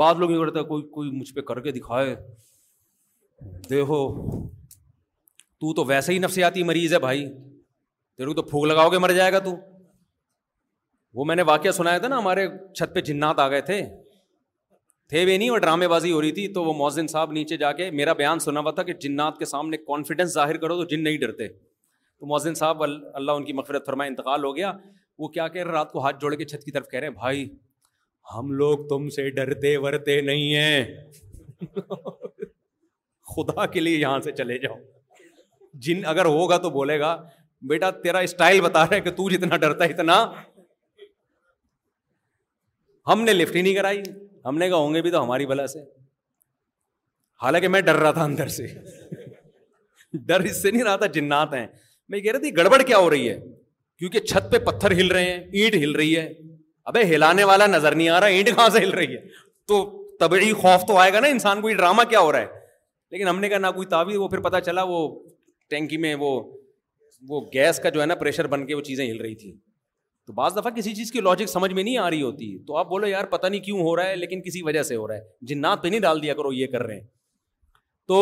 [0.02, 2.14] بعض لوگ یہ کوئی کوئی مجھ پہ کر کے دکھائے
[3.70, 3.98] دیکھو
[5.64, 9.12] تو تو ویسے ہی نفسیاتی مریض ہے بھائی تیرے کو تو پھوک لگاؤ گے مر
[9.18, 9.52] جائے گا تو
[11.20, 12.46] وہ میں نے واقعہ سنایا تھا نا ہمارے
[12.78, 13.76] چھت پہ جنات آ گئے تھے
[15.10, 17.90] تھے نہیں اور ڈرامے بازی ہو رہی تھی تو وہ محسن صاحب نیچے جا کے
[18.00, 21.18] میرا بیان سنا ہوا تھا کہ جنات کے سامنے کانفیڈینس ظاہر کرو تو جن نہیں
[21.26, 21.48] ڈرتے
[22.22, 24.70] تو مؤذن صاحب اللہ ان کی مغفرت فرمائے انتقال ہو گیا
[25.22, 27.14] وہ کیا کہہ رہے رات کو ہاتھ جوڑ کے چھت کی طرف کہہ رہے ہیں
[27.14, 27.48] بھائی
[28.34, 30.84] ہم لوگ تم سے ڈرتے ورتے نہیں ہیں
[33.34, 34.76] خدا کے لیے یہاں سے چلے جاؤ
[35.86, 37.10] جن اگر ہوگا تو بولے گا
[37.74, 40.20] بیٹا تیرا اسٹائل بتا رہا ہے کہ تو جتنا ڈرتا ہے اتنا
[43.12, 44.02] ہم نے لفٹ ہی نہیں کرائی
[44.44, 45.82] ہم نے کہا ہوں گے بھی تو ہماری بلا سے
[47.42, 48.66] حالانکہ میں ڈر رہا تھا اندر سے
[50.32, 51.66] ڈر اس سے نہیں رہا تھا جنات ہیں
[52.12, 53.38] میں کہہ رہا تھا گڑبڑ کیا ہو رہی ہے
[54.00, 56.22] کیونکہ چھت پہ پتھر ہل رہے ہیں اینٹ ہل رہی ہے
[56.90, 59.20] ابے ہلانے والا نظر نہیں آ رہا اینٹ کہاں سے ہل رہی ہے
[59.72, 59.76] تو
[60.20, 62.60] طبعی خوف تو آئے گا نا انسان کو یہ ڈرامہ کیا ہو رہا ہے
[63.16, 64.98] لیکن ہم نے کہا نہ کوئی تعویذ وہ پھر پتا چلا وہ
[65.74, 66.32] ٹینکی میں وہ
[67.28, 69.52] وہ گیس کا جو ہے نا پریشر بن کے وہ چیزیں ہل رہی تھیں
[70.26, 72.88] تو بعض دفعہ کسی چیز کی لاجک سمجھ میں نہیں آ رہی ہوتی تو آپ
[72.94, 75.46] بولو یار پتہ نہیں کیوں ہو رہا ہے لیکن کسی وجہ سے ہو رہا ہے
[75.52, 77.08] جنات پہ نہیں ڈال دیا کرو یہ کر رہے ہیں
[78.12, 78.20] تو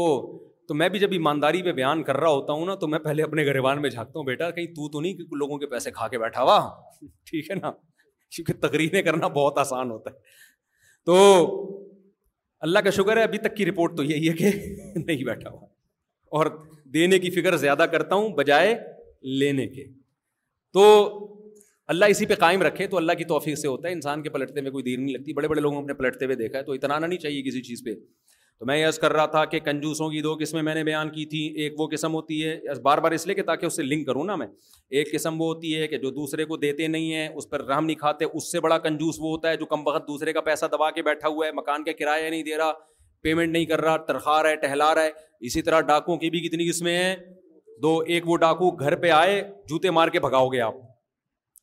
[0.69, 3.23] تو میں بھی جب ایمانداری پہ بیان کر رہا ہوتا ہوں نا تو میں پہلے
[3.23, 6.07] اپنے گریبان میں جھانکتا ہوں بیٹا کہیں تو تو نہیں لوگوں کے کے پیسے کھا
[6.21, 6.59] بیٹھا ہوا
[7.31, 7.71] ٹھیک ہے نا
[8.37, 10.17] کیونکہ تقریریں کرنا بہت آسان ہوتا ہے
[11.07, 11.17] تو
[12.67, 14.51] اللہ کا شکر ہے ابھی تک کی رپورٹ تو یہی ہے کہ
[15.07, 15.67] نہیں بیٹھا ہوا
[16.39, 16.47] اور
[16.95, 18.77] دینے کی فکر زیادہ کرتا ہوں بجائے
[19.41, 19.87] لینے کے
[20.73, 20.85] تو
[21.93, 24.61] اللہ اسی پہ قائم رکھے تو اللہ کی توفیق سے ہوتا ہے انسان کے پلٹتے
[24.61, 26.99] میں کوئی دیر نہیں لگتی بڑے بڑے لوگوں نے پلٹتے ہوئے دیکھا ہے تو اتنا
[26.99, 27.95] نہیں چاہیے کسی چیز پہ
[28.59, 31.25] تو میں یس کر رہا تھا کہ کنجوسوں کی دو قسمیں میں نے بیان کی
[31.31, 34.07] تھیں ایک وہ قسم ہوتی ہے بار بار اس لیے کہ تاکہ اس سے لنک
[34.07, 34.47] کروں نا میں
[34.99, 37.85] ایک قسم وہ ہوتی ہے کہ جو دوسرے کو دیتے نہیں ہیں اس پر رحم
[37.85, 40.67] نہیں کھاتے اس سے بڑا کنجوس وہ ہوتا ہے جو کم وقت دوسرے کا پیسہ
[40.73, 42.73] دبا کے بیٹھا ہوا ہے مکان کا کرایہ نہیں دے رہا
[43.23, 45.11] پیمنٹ نہیں کر رہا ترخوا رہا ہے ٹہلا رہا ہے
[45.47, 47.15] اسی طرح ڈاکوؤں کی بھی کتنی قسمیں ہیں
[47.83, 50.75] دو ایک وہ ڈاکو گھر پہ آئے جوتے مار کے بھگاؤ گے آپ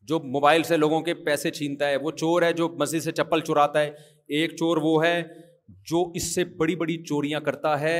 [0.07, 3.41] جو موبائل سے لوگوں کے پیسے چھینتا ہے وہ چور ہے جو مسجد سے چپل
[3.47, 3.89] چراتا ہے
[4.39, 5.21] ایک چور وہ ہے
[5.89, 7.97] جو اس سے بڑی بڑی چوریاں کرتا ہے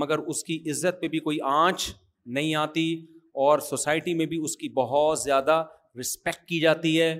[0.00, 1.90] مگر اس کی عزت پہ بھی کوئی آنچ
[2.36, 2.86] نہیں آتی
[3.46, 5.62] اور سوسائٹی میں بھی اس کی بہت زیادہ
[6.00, 7.10] رسپیکٹ کی جاتی ہے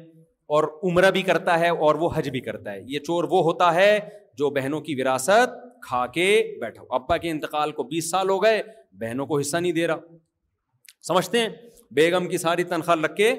[0.55, 3.75] اور عمرہ بھی کرتا ہے اور وہ حج بھی کرتا ہے یہ چور وہ ہوتا
[3.75, 3.99] ہے
[4.39, 5.53] جو بہنوں کی وراثت
[5.89, 6.27] کھا کے
[6.79, 8.63] ہو ابا کے انتقال کو بیس سال ہو گئے
[9.01, 10.17] بہنوں کو حصہ نہیں دے رہا
[11.09, 11.49] سمجھتے ہیں
[11.97, 13.31] بیگم کی ساری تنخواہ رکھ کے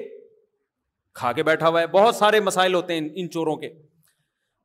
[1.18, 3.68] کھا کے بیٹھا ہوا ہے بہت سارے مسائل ہوتے ہیں ان چوروں کے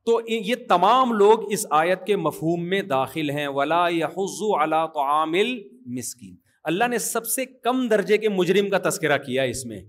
[0.06, 5.52] تو یہ تمام لوگ اس آیت کے مفہوم میں داخل ہیں ولا یا حضو عامل
[5.98, 6.34] مسکین
[6.70, 9.80] اللہ نے سب سے کم درجے کے مجرم کا تذکرہ کیا اس میں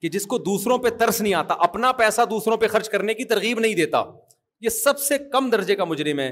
[0.00, 3.24] کہ جس کو دوسروں پہ ترس نہیں آتا اپنا پیسہ دوسروں پہ خرچ کرنے کی
[3.34, 4.02] ترغیب نہیں دیتا
[4.60, 6.30] یہ سب سے کم درجے کا مجرم ہے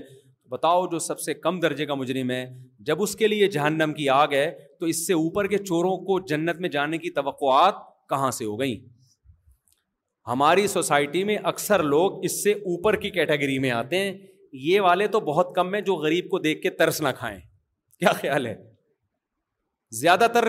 [0.51, 2.45] بتاؤ جو سب سے کم درجے کا مجرم ہے
[2.91, 6.19] جب اس کے لیے جہنم کی آگ ہے تو اس سے اوپر کے چوروں کو
[6.35, 8.75] جنت میں جانے کی توقعات کہاں سے ہو گئیں
[10.27, 14.17] ہماری سوسائٹی میں اکثر لوگ اس سے اوپر کی کیٹیگری میں آتے ہیں
[14.69, 18.13] یہ والے تو بہت کم ہیں جو غریب کو دیکھ کے ترس نہ کھائیں کیا
[18.21, 18.55] خیال ہے
[20.01, 20.49] زیادہ تر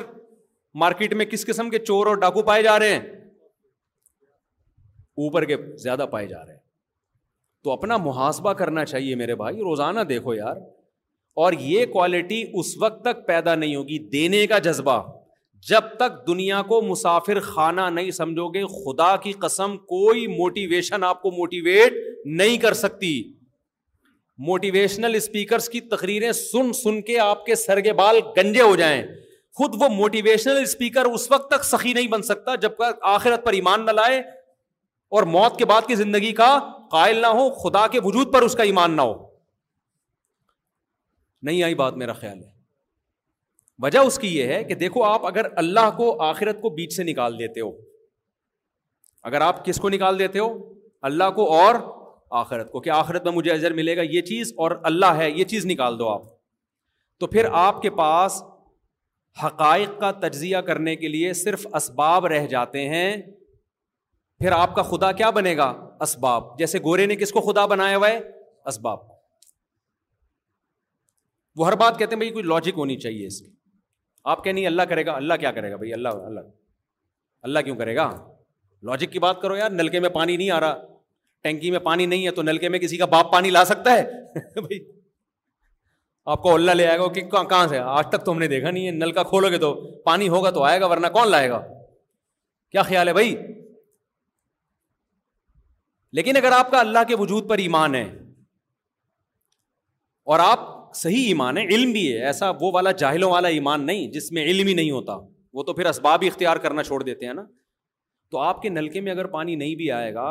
[0.84, 3.00] مارکیٹ میں کس قسم کے چور اور ڈاکو پائے جا رہے ہیں
[5.26, 6.60] اوپر کے زیادہ پائے جا رہے ہیں
[7.64, 10.56] تو اپنا محاسبہ کرنا چاہیے میرے بھائی روزانہ دیکھو یار
[11.46, 15.00] اور یہ کوالٹی اس وقت تک پیدا نہیں ہوگی دینے کا جذبہ
[15.68, 21.22] جب تک دنیا کو مسافر خانہ نہیں سمجھو گے خدا کی قسم کوئی موٹیویشن آپ
[21.22, 21.94] کو موٹیویٹ
[22.38, 23.14] نہیں کر سکتی
[24.48, 29.02] موٹیویشنل اسپیکرس کی تقریریں سن سن کے آپ کے سر کے بال گنجے ہو جائیں
[29.58, 32.84] خود وہ موٹیویشنل اسپیکر اس وقت تک سخی نہیں بن سکتا جب
[33.16, 34.20] آخرت پر ایمان نہ لائے
[35.16, 36.58] اور موت کے بعد کی زندگی کا
[36.92, 39.14] قائل نہ ہو خدا کے وجود پر اس کا ایمان نہ ہو
[41.48, 42.56] نہیں آئی بات میرا خیال ہے
[43.84, 47.04] وجہ اس کی یہ ہے کہ دیکھو آپ اگر اللہ کو آخرت کو بیچ سے
[47.04, 47.70] نکال دیتے ہو
[49.30, 50.48] اگر آپ کس کو نکال دیتے ہو
[51.10, 51.76] اللہ کو اور
[52.40, 55.44] آخرت کو کہ آخرت میں مجھے اجر ملے گا یہ چیز اور اللہ ہے یہ
[55.54, 56.22] چیز نکال دو آپ
[57.20, 58.42] تو پھر آپ کے پاس
[59.44, 63.16] حقائق کا تجزیہ کرنے کے لیے صرف اسباب رہ جاتے ہیں
[64.40, 65.68] پھر آپ کا خدا کیا بنے گا
[66.08, 68.20] اسباب جیسے گورے نے کس کو خدا بنایا ہوا ہے
[68.74, 69.06] اسباب
[71.60, 73.52] وہ ہر بات کہتے ہیں بھائی کوئی لاجک ہونی چاہیے اس کی
[74.32, 76.48] آپ کہ نہیں اللہ کرے گا اللہ کیا کرے گا بھائی اللہ اللہ
[77.50, 78.08] اللہ کیوں کرے گا
[78.90, 80.94] لاجک کی بات کرو یار نلکے میں پانی نہیں آ رہا
[81.48, 84.42] ٹینکی میں پانی نہیں ہے تو نلکے میں کسی کا باپ پانی لا سکتا ہے
[84.66, 84.80] بھائی
[86.36, 88.72] آپ کو اللہ لے آئے گا کہ کہاں سے آج تک تو ہم نے دیکھا
[88.72, 89.74] نہیں نل کا کھولو گے تو
[90.10, 91.62] پانی ہوگا تو آئے گا ورنہ کون لائے گا
[92.72, 93.36] کیا خیال ہے بھائی
[96.20, 98.04] لیکن اگر آپ کا اللہ کے وجود پر ایمان ہے
[100.34, 104.08] اور آپ صحیح ایمان ہے علم بھی ہے ایسا وہ والا جاہلوں والا ایمان نہیں
[104.12, 105.16] جس میں علم ہی نہیں ہوتا
[105.54, 107.44] وہ تو پھر اسباب ہی اختیار کرنا چھوڑ دیتے ہیں نا
[108.32, 110.30] تو آپ کے نلکے میں اگر پانی نہیں بھی آئے گا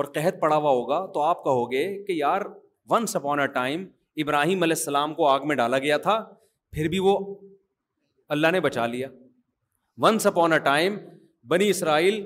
[0.00, 2.42] اور قحط پڑا ہوا ہوگا تو آپ کہو گے کہ یار
[2.90, 3.84] once upon a time
[4.22, 6.18] Ibrahim علیہ السلام کو آگ میں ڈالا گیا تھا
[6.72, 7.18] پھر بھی وہ
[8.36, 9.08] اللہ نے بچا لیا
[10.02, 10.96] ونس اپون اے ٹائم
[11.48, 12.24] بنی اسرائیل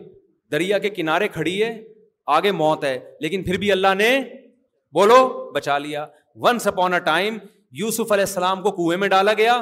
[0.53, 1.73] دریا کے کنارے کھڑی ہے
[2.37, 4.11] آگے موت ہے لیکن پھر بھی اللہ نے
[4.95, 5.17] بولو
[5.55, 6.07] بچا لیا
[6.43, 7.37] ونس اپون اے ٹائم
[7.79, 9.53] یوسف علیہ السلام کو کنویں میں ڈالا گیا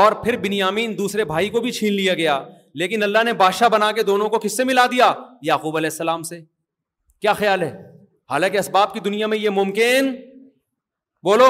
[0.00, 2.38] اور پھر بنیامین دوسرے بھائی کو بھی چھین لیا گیا
[2.82, 5.12] لیکن اللہ نے بادشاہ بنا کے دونوں کو کس سے ملا دیا
[5.48, 6.40] یعقوب علیہ السلام سے
[7.26, 7.70] کیا خیال ہے
[8.30, 10.14] حالانکہ اسباب کی دنیا میں یہ ممکن
[11.30, 11.48] بولو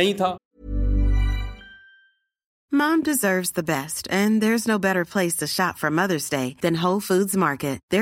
[0.00, 0.34] نہیں تھا
[2.72, 6.76] best and there is no better place to shop for mother's day than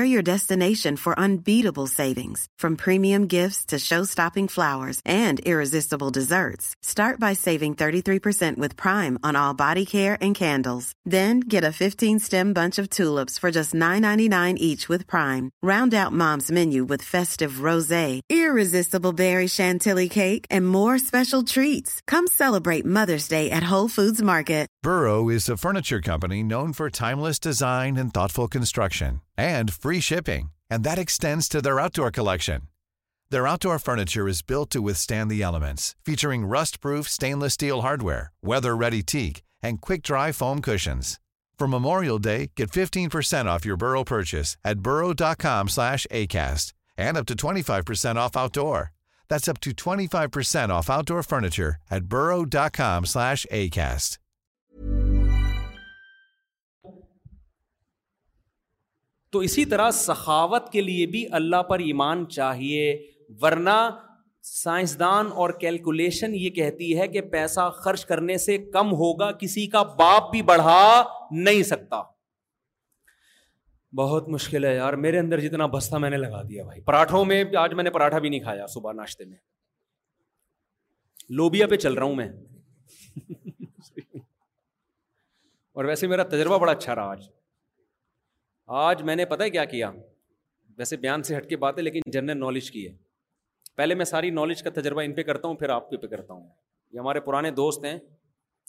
[0.07, 1.69] your destination for Annabel
[2.61, 2.75] from
[8.83, 9.77] prime or
[10.39, 14.05] candles than tulips for just nine
[14.59, 14.87] each
[19.11, 21.39] berry you cake and more special
[24.83, 27.25] furniture company string
[36.53, 37.57] rust proof stains
[38.03, 39.99] hardware weather very ٹیکنڈ کئی
[40.37, 40.99] form کرشن
[41.59, 45.21] from امورس at بروٹ
[49.29, 49.39] پر
[59.31, 62.85] تو اسی طرح سخاوت کے لیے بھی اللہ پر ایمان چاہیے
[63.41, 63.75] ورنہ
[64.53, 69.83] سائنسدان اور کیلکولیشن یہ کہتی ہے کہ پیسہ خرچ کرنے سے کم ہوگا کسی کا
[70.01, 70.81] باپ بھی بڑھا
[71.47, 72.01] نہیں سکتا
[73.97, 77.43] بہت مشکل ہے یار میرے اندر جتنا بستہ میں نے لگا دیا بھائی پراٹھوں میں
[77.59, 79.37] آج میں نے پراٹھا بھی نہیں کھایا صبح ناشتے میں
[81.39, 82.29] لوبیا پہ چل رہا ہوں میں
[85.73, 87.27] اور ویسے میرا تجربہ بڑا اچھا رہا آج
[88.79, 89.89] آج میں نے پتہ ہے کیا کیا
[90.77, 92.93] ویسے بیان سے ہٹ کے بات ہے لیکن جنرل نالج کی ہے
[93.77, 96.47] پہلے میں ساری نالج کا تجربہ ان پہ کرتا ہوں پھر آپ پہ کرتا ہوں
[96.93, 97.97] یہ ہمارے پرانے دوست ہیں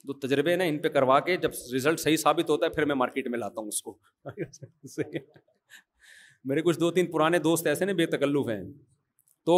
[0.05, 2.95] جو تجربے نا ان پہ کروا کے جب رزلٹ صحیح ثابت ہوتا ہے پھر میں
[2.95, 3.97] مارکیٹ میں لاتا ہوں اس کو
[6.51, 8.63] میرے کچھ دو تین پرانے دوست ایسے نا بے تکلف ہیں
[9.47, 9.57] تو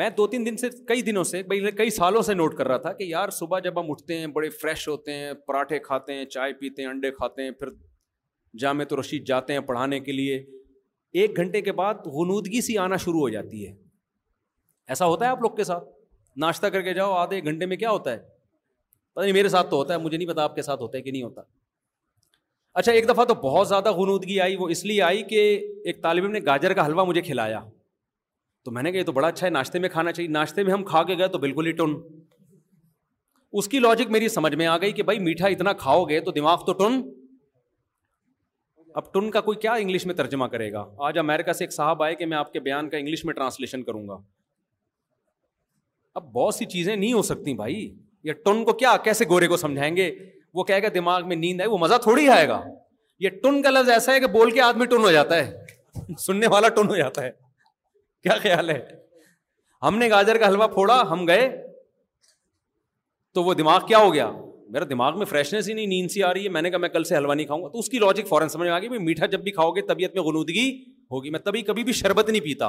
[0.00, 2.76] میں دو تین دن سے کئی دنوں سے بھائی کئی سالوں سے نوٹ کر رہا
[2.86, 6.24] تھا کہ یار صبح جب ہم اٹھتے ہیں بڑے فریش ہوتے ہیں پراٹھے کھاتے ہیں
[6.36, 7.68] چائے پیتے ہیں انڈے کھاتے ہیں پھر
[8.58, 10.36] جامع تو رشید جاتے ہیں پڑھانے کے لیے
[11.20, 13.72] ایک گھنٹے کے بعد غنودگی سی آنا شروع ہو جاتی ہے
[14.92, 15.84] ایسا ہوتا ہے آپ لوگ کے ساتھ
[16.40, 18.18] ناشتہ کر کے جاؤ آدھے ایک گھنٹے میں کیا ہوتا ہے
[19.14, 21.02] پتہ نہیں میرے ساتھ تو ہوتا ہے مجھے نہیں پتا آپ کے ساتھ ہوتا ہے
[21.02, 21.42] کہ نہیں ہوتا
[22.80, 25.40] اچھا ایک دفعہ تو بہت زیادہ غنودگی آئی وہ اس لیے آئی کہ
[25.84, 27.60] ایک طالب علم نے گاجر کا حلوہ مجھے کھلایا
[28.64, 30.72] تو میں نے کہا یہ تو بڑا اچھا ہے ناشتے میں کھانا چاہیے ناشتے میں
[30.72, 31.94] ہم کھا کے گئے تو بالکل ہی ٹن
[33.58, 36.30] اس کی لاجک میری سمجھ میں آ گئی کہ بھائی میٹھا اتنا کھاؤ گے تو
[36.32, 37.00] دماغ تو ٹن
[38.96, 42.02] اب ٹن کا کوئی کیا انگلش میں ترجمہ کرے گا آج امیرکا سے ایک صاحب
[42.02, 44.16] آئے کہ میں میں آپ کے بیان کا انگلش ٹرانسلیشن کروں گا
[46.20, 47.88] اب بہت سی چیزیں نہیں ہو سکتی بھائی
[48.44, 50.10] ٹن کو کیا کیسے گورے کو سمجھائیں گے
[50.54, 52.60] وہ کہے گا دماغ میں نیند آئے وہ مزہ تھوڑی آئے گا
[53.24, 56.46] یہ ٹن کا لفظ ایسا ہے کہ بول کے آدمی ٹن ہو جاتا ہے سننے
[56.52, 57.30] والا ٹن ہو جاتا ہے
[58.22, 58.78] کیا خیال ہے
[59.82, 61.48] ہم نے گاجر کا حلوہ پھوڑا ہم گئے
[63.34, 64.30] تو وہ دماغ کیا ہو گیا
[64.72, 66.88] میرا دماغ میں فریشنس ہی نہیں نیند سی آ رہی ہے میں نے کہا میں
[66.88, 68.88] کل سے حلوہ نہیں کھاؤں گا تو اس کی لاجک فوراً سمجھ میں آ گئی
[68.88, 70.68] بھائی میٹھا جب بھی کھاؤ گے طبیعت میں غنودگی
[71.12, 72.68] ہوگی میں تبھی کبھی بھی شربت نہیں پیتا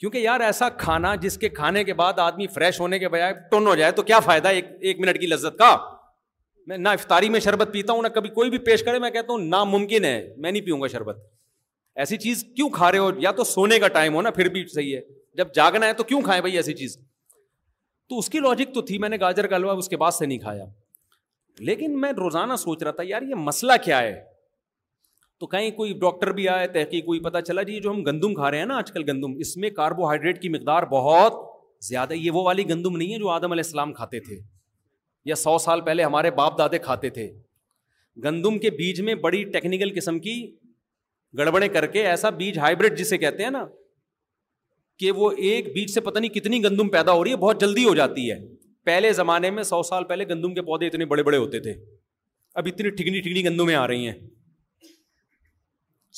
[0.00, 3.66] کیونکہ یار ایسا کھانا جس کے کھانے کے بعد آدمی فریش ہونے کے بجائے ٹن
[3.66, 4.58] ہو جائے تو کیا فائدہ ہے
[4.90, 5.76] ایک منٹ کی لذت کا
[6.66, 9.32] میں نہ افطاری میں شربت پیتا ہوں نہ کبھی کوئی بھی پیش کرے میں کہتا
[9.32, 11.22] ہوں ناممکن ہے میں نہیں پیوں گا شربت
[12.02, 14.66] ایسی چیز کیوں کھا رہے ہو یا تو سونے کا ٹائم ہو نا پھر بھی
[14.74, 15.00] صحیح ہے
[15.36, 16.96] جب جاگنا ہے تو کیوں کھائیں بھائی ایسی چیز
[18.08, 20.26] تو اس کی لاجک تو تھی میں نے گاجر کا حلوہ اس کے بعد سے
[20.26, 20.64] نہیں کھایا
[21.60, 24.14] لیکن میں روزانہ سوچ رہا تھا یار یہ مسئلہ کیا ہے
[25.40, 28.50] تو کہیں کوئی ڈاکٹر بھی آئے تحقیق ہوئی پتہ چلا جی جو ہم گندم کھا
[28.50, 31.40] رہے ہیں نا آج کل گندم اس میں کاربوہائیڈریٹ کی مقدار بہت
[31.86, 34.38] زیادہ یہ وہ والی گندم نہیں ہے جو آدم علیہ السلام کھاتے تھے
[35.24, 37.30] یا سو سال پہلے ہمارے باپ دادے کھاتے تھے
[38.24, 40.34] گندم کے بیج میں بڑی ٹیکنیکل قسم کی
[41.38, 43.64] گڑبڑیں کر کے ایسا بیج ہائبریڈ جسے کہتے ہیں نا
[44.98, 47.84] کہ وہ ایک بیج سے پتہ نہیں کتنی گندم پیدا ہو رہی ہے بہت جلدی
[47.84, 48.38] ہو جاتی ہے
[48.84, 51.72] پہلے زمانے میں سو سال پہلے گندم کے پودے اتنے بڑے بڑے ہوتے تھے
[52.60, 54.14] اب اتنی ٹھگنی ٹھگنی گندمیں آ رہی ہیں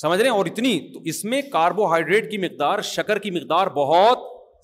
[0.01, 4.23] سمجھ رہے ہیں اور اتنی تو اس میں کاربوہائیڈریٹ کی مقدار شکر کی مقدار بہت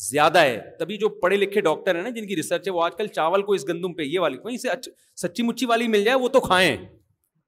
[0.09, 2.95] زیادہ ہے تبھی جو پڑھے لکھے ڈاکٹر ہیں نا جن کی ریسرچ ہے وہ آج
[2.97, 4.87] کل چاول کو اس گندم پہ یہ والی وہیں سے اچ...
[5.21, 6.75] سچی مچی والی مل جائے وہ تو کھائیں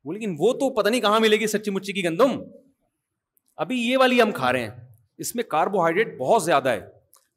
[0.06, 2.40] وہ لیکن وہ تو پتہ نہیں کہاں ملے گی سچی مچی کی گندم
[3.66, 4.88] ابھی یہ والی ہم کھا رہے ہیں
[5.26, 6.80] اس میں کاربوہائیڈریٹ بہت زیادہ ہے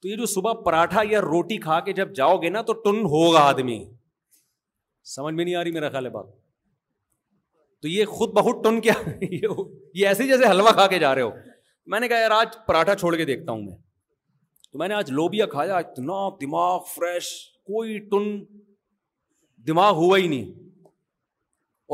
[0.07, 2.99] تو یہ جو صبح پراٹھا یا روٹی کھا کے جب جاؤ گے نا تو ٹن
[3.13, 3.79] ہوگا آدمی
[5.15, 6.27] سمجھ میں نہیں آ رہی میرا خیال ہے بات
[7.83, 8.93] تو یہ خود بہت ٹن کیا
[9.23, 11.31] یہ ایسے ہی جیسے حلوہ کھا کے جا رہے ہو
[11.95, 13.75] میں نے کہا یار آج پراٹھا چھوڑ کے دیکھتا ہوں میں
[14.73, 17.33] تو میں نے آج لوبیا کھایا اتنا دماغ فریش
[17.73, 18.31] کوئی ٹن
[19.73, 20.53] دماغ ہوا ہی نہیں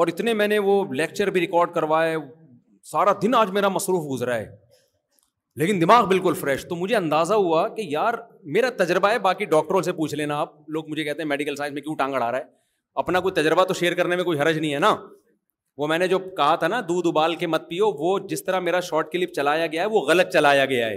[0.00, 2.16] اور اتنے میں نے وہ لیکچر بھی ریکارڈ کروائے
[2.90, 4.46] سارا دن آج میرا مصروف گزرا ہے
[5.60, 8.14] لیکن دماغ بالکل فریش تو مجھے اندازہ ہوا کہ یار
[8.54, 11.74] میرا تجربہ ہے باقی ڈاکٹروں سے پوچھ لینا آپ لوگ مجھے کہتے ہیں میڈیکل سائنس
[11.74, 12.44] میں کیوں ٹانگ اڑا رہا ہے
[13.02, 14.94] اپنا کوئی تجربہ تو شیئر کرنے میں کوئی حرج نہیں ہے نا
[15.78, 18.60] وہ میں نے جو کہا تھا نا دودھ ابال کے مت پیو وہ جس طرح
[18.60, 20.96] میرا شارٹ کلپ چلایا گیا ہے وہ غلط چلایا گیا ہے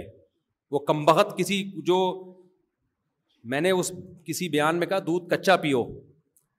[0.70, 1.98] وہ کم بہت کسی جو
[3.52, 3.92] میں نے اس
[4.26, 5.84] کسی بیان میں کہا دودھ کچا پیو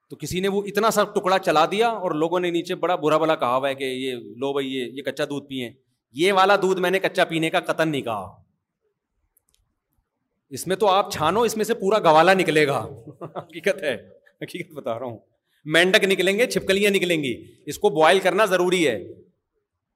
[0.09, 3.17] تو کسی نے وہ اتنا سا ٹکڑا چلا دیا اور لوگوں نے نیچے بڑا برا
[3.25, 5.69] بلا کہا ہوا ہے کہ یہ لو بھائی یہ کچا دودھ پئیں
[6.19, 8.27] یہ والا دودھ میں نے کچا پینے کا قطن نہیں کہا
[10.57, 12.79] اس میں تو آپ چھانو اس میں سے پورا گوالا نکلے گا
[13.37, 13.83] حقیقت
[14.41, 15.17] حقیقت ہے بتا رہا ہوں
[15.75, 17.33] مینڈک نکلیں گے چھپکلیاں نکلیں گی
[17.69, 18.95] اس کو بوائل کرنا ضروری ہے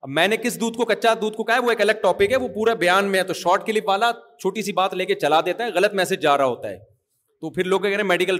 [0.03, 2.31] اب میں نے کس دودھ کو کچا دودھ کو کہا ہے وہ ایک الگ ٹاپک
[2.31, 5.15] ہے وہ پورا بیان میں ہے تو شارٹ کلپ والا چھوٹی سی بات لے کے
[5.23, 6.77] چلا دیتا ہے غلط میسج جا رہا ہوتا ہے
[7.41, 8.37] تو پھر لوگ کہہ رہے ہیں میڈیکل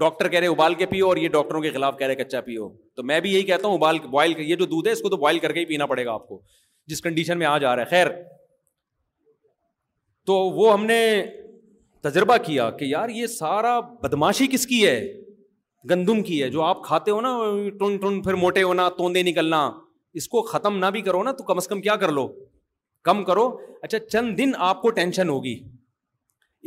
[0.00, 2.24] ڈاکٹر کہہ رہے ہیں ابال کے پیو اور یہ ڈاکٹروں کے خلاف کہہ رہے ہیں
[2.24, 5.00] کچا پیو تو میں بھی یہی کہتا ہوں ابال بوائل یہ جو دودھ ہے اس
[5.02, 6.40] کو تو بوائل کر کے ہی پینا پڑے گا آپ کو
[6.90, 8.06] جس کنڈیشن میں آ جا رہا ہے خیر
[10.26, 10.98] تو وہ ہم نے
[12.02, 15.00] تجربہ کیا کہ یار یہ سارا بدماشی کس کی ہے
[15.90, 17.32] گندم کی ہے جو آپ کھاتے ہو نا
[17.78, 19.68] ٹن ٹن پھر موٹے ہونا توندے نکلنا
[20.20, 22.26] اس کو ختم نہ بھی کرو نا تو کم از کم کیا کر لو
[23.04, 23.48] کم کرو
[23.82, 25.54] اچھا چند دن آپ کو ٹینشن ہوگی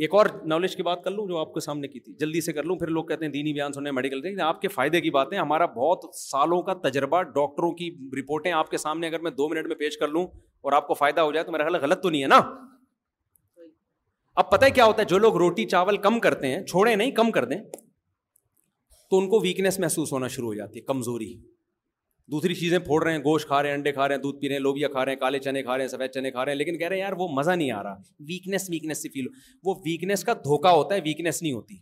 [0.06, 2.52] ایک اور نالج کی بات کر لوں جو آپ کے سامنے کی تھی جلدی سے
[2.52, 5.66] کر لوں پھر لوگ کہتے ہیں دینی بیان میڈیکل آپ کے فائدے کی باتیں ہمارا
[5.76, 9.76] بہت سالوں کا تجربہ ڈاکٹروں کی رپورٹیں آپ کے سامنے اگر میں دو منٹ میں
[9.76, 12.22] پیش کر لوں اور آپ کو فائدہ ہو جائے تو میرا خیال غلط تو نہیں
[12.22, 12.40] ہے نا
[14.42, 17.10] اب پتہ ہے کیا ہوتا ہے جو لوگ روٹی چاول کم کرتے ہیں چھوڑے نہیں
[17.20, 17.58] کم کر دیں
[19.10, 21.34] تو ان کو ویکنیس محسوس ہونا شروع ہو جاتی ہے کمزوری
[22.30, 24.48] دوسری چیزیں پھوڑ رہے ہیں گوشت کھا رہے ہیں انڈے کھا رہے ہیں دودھ پی
[24.48, 26.52] رہے ہیں لوبیا کھا رہے ہیں کالے چنے کھا رہے ہیں سفید چنے کھا رہے
[26.52, 27.96] ہیں لیکن کہہ رہے ہیں یار وہ مزہ نہیں آ رہا
[28.28, 29.26] ویکنیس ویکنیس سے فیل
[29.64, 31.76] وہ ویکنیس کا دھوکہ ہوتا ہے ویکنیس نہیں ہوتی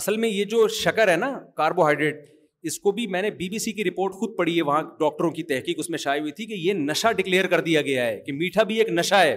[0.00, 2.26] اصل میں یہ جو شکر ہے نا کاربوہائیڈریٹ
[2.70, 5.30] اس کو بھی میں نے بی بی سی کی رپورٹ خود پڑھی ہے وہاں ڈاکٹروں
[5.38, 8.20] کی تحقیق اس میں شائع ہوئی تھی کہ یہ نشہ ڈکلیئر کر دیا گیا ہے
[8.26, 9.36] کہ میٹھا بھی ایک نشہ ہے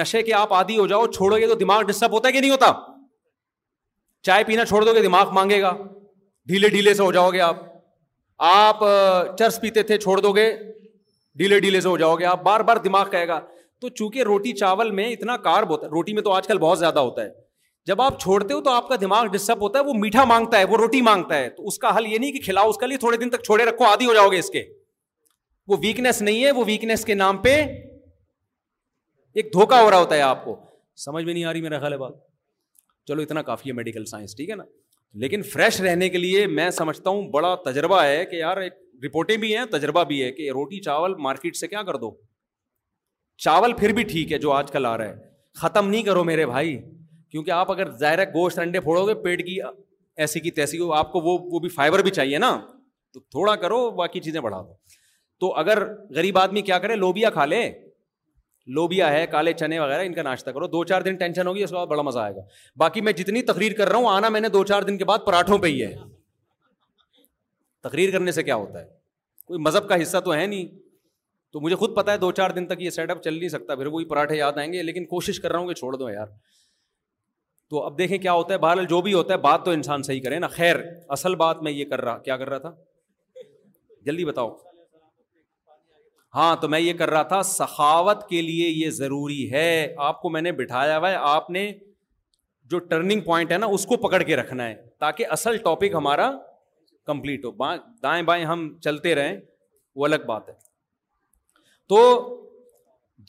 [0.00, 2.50] نشے کے آپ آدھی ہو جاؤ چھوڑو گے تو دماغ ڈسٹرب ہوتا ہے کہ نہیں
[2.50, 2.72] ہوتا
[4.26, 5.72] چائے پینا چھوڑ دو گے دماغ مانگے گا
[6.48, 7.62] ڈھیلے ڈھیلے سے ہو جاؤ گے آپ
[8.46, 8.82] آپ
[9.38, 10.50] چرس پیتے تھے چھوڑ دو گے
[11.38, 13.38] ڈھیلے ڈھیلے سے ہو جاؤ گے آپ بار بار دماغ کہے گا
[13.80, 16.78] تو چونکہ روٹی چاول میں اتنا کارب ہوتا ہے روٹی میں تو آج کل بہت
[16.78, 17.28] زیادہ ہوتا ہے
[17.86, 20.64] جب آپ چھوڑتے ہو تو آپ کا دماغ ڈسٹرب ہوتا ہے وہ میٹھا مانگتا ہے
[20.70, 22.96] وہ روٹی مانگتا ہے تو اس کا حل یہ نہیں کہ کھلاؤ اس کا لیے
[23.04, 24.62] تھوڑے دن تک چھوڑے رکھو آدھی ہو جاؤ گے اس کے
[25.68, 27.54] وہ ویکنیس نہیں ہے وہ ویکنیس کے نام پہ
[29.34, 30.56] ایک دھوکا ہو رہا ہوتا ہے آپ کو
[31.04, 32.14] سمجھ میں نہیں آ رہی میرا خیال ہے بات
[33.08, 34.64] چلو اتنا کافی ہے میڈیکل سائنس ٹھیک ہے نا
[35.20, 38.72] لیکن فریش رہنے کے لیے میں سمجھتا ہوں بڑا تجربہ ہے کہ یار ایک
[39.04, 42.10] رپورٹیں بھی ہیں تجربہ بھی ہے کہ روٹی چاول مارکیٹ سے کیا کر دو
[43.44, 45.14] چاول پھر بھی ٹھیک ہے جو آج کل آ رہا ہے
[45.60, 46.76] ختم نہیں کرو میرے بھائی
[47.30, 49.58] کیونکہ آپ اگر ظاہر گوشت انڈے پھوڑو گے پیٹ کی
[50.24, 52.56] ایسی کی تیسی ہو آپ کو وہ وہ بھی فائبر بھی چاہیے نا
[53.14, 54.72] تو تھوڑا کرو باقی چیزیں بڑھا دو
[55.40, 55.82] تو اگر
[56.14, 57.62] غریب آدمی کیا کرے لوبیا کھا لے
[58.76, 61.70] لوبیا ہے کالے چنے وغیرہ ان کا ناشتہ کرو دو چار دن ٹینشن ہوگی اس
[61.70, 62.40] کے بعد بڑا مزہ آئے گا
[62.82, 65.24] باقی میں جتنی تقریر کر رہا ہوں آنا میں نے دو چار دن کے بعد
[65.26, 65.94] پراٹھوں پہ ہی ہے
[67.88, 68.86] تقریر کرنے سے کیا ہوتا ہے
[69.52, 70.66] کوئی مذہب کا حصہ تو ہے نہیں
[71.52, 73.74] تو مجھے خود پتا ہے دو چار دن تک یہ سیٹ اپ چل نہیں سکتا
[73.74, 76.26] پھر وہی پراٹھے یاد آئیں گے لیکن کوشش کر رہا ہوں کہ چھوڑ دو یار
[77.70, 80.20] تو اب دیکھیں کیا ہوتا ہے بہرحال جو بھی ہوتا ہے بات تو انسان صحیح
[80.26, 80.76] کرے نا خیر
[81.18, 82.74] اصل بات میں یہ کر رہا کیا کر رہا تھا
[84.10, 84.54] جلدی بتاؤ
[86.38, 89.70] ہاں تو میں یہ کر رہا تھا سخاوت کے لیے یہ ضروری ہے
[90.08, 91.62] آپ کو میں نے بٹھایا ہوا ہے آپ نے
[92.72, 94.74] جو ٹرننگ پوائنٹ ہے نا اس کو پکڑ کے رکھنا ہے
[95.04, 96.30] تاکہ اصل ٹاپک ہمارا
[97.10, 97.50] کمپلیٹ ہو
[98.04, 99.36] دائیں بائیں ہم چلتے رہیں
[100.00, 100.54] وہ الگ بات ہے
[101.92, 102.00] تو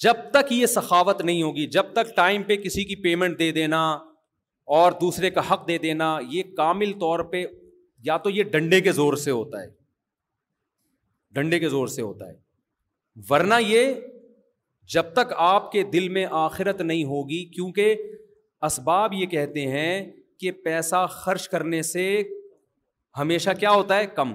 [0.03, 3.79] جب تک یہ سخاوت نہیں ہوگی جب تک ٹائم پہ کسی کی پیمنٹ دے دینا
[4.79, 7.45] اور دوسرے کا حق دے دینا یہ کامل طور پہ
[8.11, 9.69] یا تو یہ ڈنڈے کے زور سے ہوتا ہے
[11.39, 12.37] ڈنڈے کے زور سے ہوتا ہے
[13.29, 13.93] ورنہ یہ
[14.93, 18.01] جب تک آپ کے دل میں آخرت نہیں ہوگی کیونکہ
[18.67, 20.05] اسباب یہ کہتے ہیں
[20.39, 22.03] کہ پیسہ خرچ کرنے سے
[23.17, 24.33] ہمیشہ کیا ہوتا ہے کم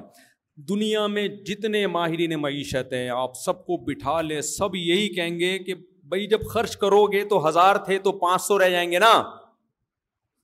[0.68, 5.58] دنیا میں جتنے ماہرین معیشت ہیں آپ سب کو بٹھا لیں سب یہی کہیں گے
[5.68, 5.74] کہ
[6.08, 9.12] بھائی جب خرچ کرو گے تو ہزار تھے تو پانچ سو رہ جائیں گے نا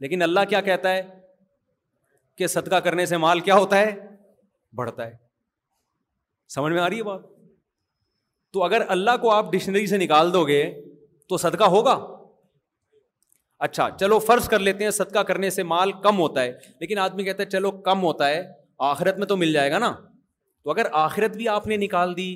[0.04, 1.02] لیکن اللہ کیا کہتا ہے
[2.38, 3.90] کہ صدقہ کرنے سے مال کیا ہوتا ہے
[4.76, 5.12] بڑھتا ہے
[6.54, 7.22] سمجھ میں آ رہی ہے بات
[8.52, 10.62] تو اگر اللہ کو آپ ڈکشنری سے نکال دو گے
[11.28, 11.98] تو صدقہ ہوگا
[13.66, 17.24] اچھا چلو فرض کر لیتے ہیں صدقہ کرنے سے مال کم ہوتا ہے لیکن آدمی
[17.24, 18.42] کہتا ہے چلو کم ہوتا ہے
[18.88, 19.92] آخرت میں تو مل جائے گا نا
[20.64, 22.34] تو اگر آخرت بھی آپ نے نکال دی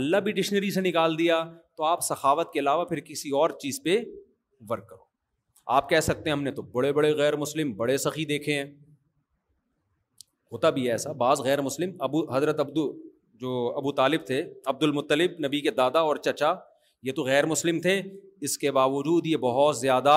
[0.00, 1.42] اللہ بھی ڈکشنری سے نکال دیا
[1.76, 3.96] تو آپ سخاوت کے علاوہ پھر کسی اور چیز پہ
[4.68, 5.02] ورک کرو
[5.76, 8.64] آپ کہہ سکتے ہیں ہم نے تو بڑے بڑے غیر مسلم بڑے سخی دیکھے ہیں
[10.52, 12.88] ہوتا بھی ہے ایسا بعض غیر مسلم ابو حضرت ابدو
[13.44, 14.40] جو ابو طالب تھے
[14.72, 16.52] عبد المطلب نبی کے دادا اور چچا
[17.08, 17.94] یہ تو غیر مسلم تھے
[18.48, 20.14] اس کے باوجود یہ بہت زیادہ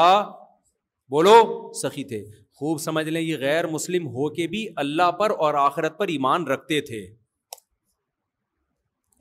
[1.16, 1.38] بولو
[1.82, 2.20] سخی تھے
[2.60, 6.46] خوب سمجھ لیں یہ غیر مسلم ہو کے بھی اللہ پر اور آخرت پر ایمان
[6.52, 7.02] رکھتے تھے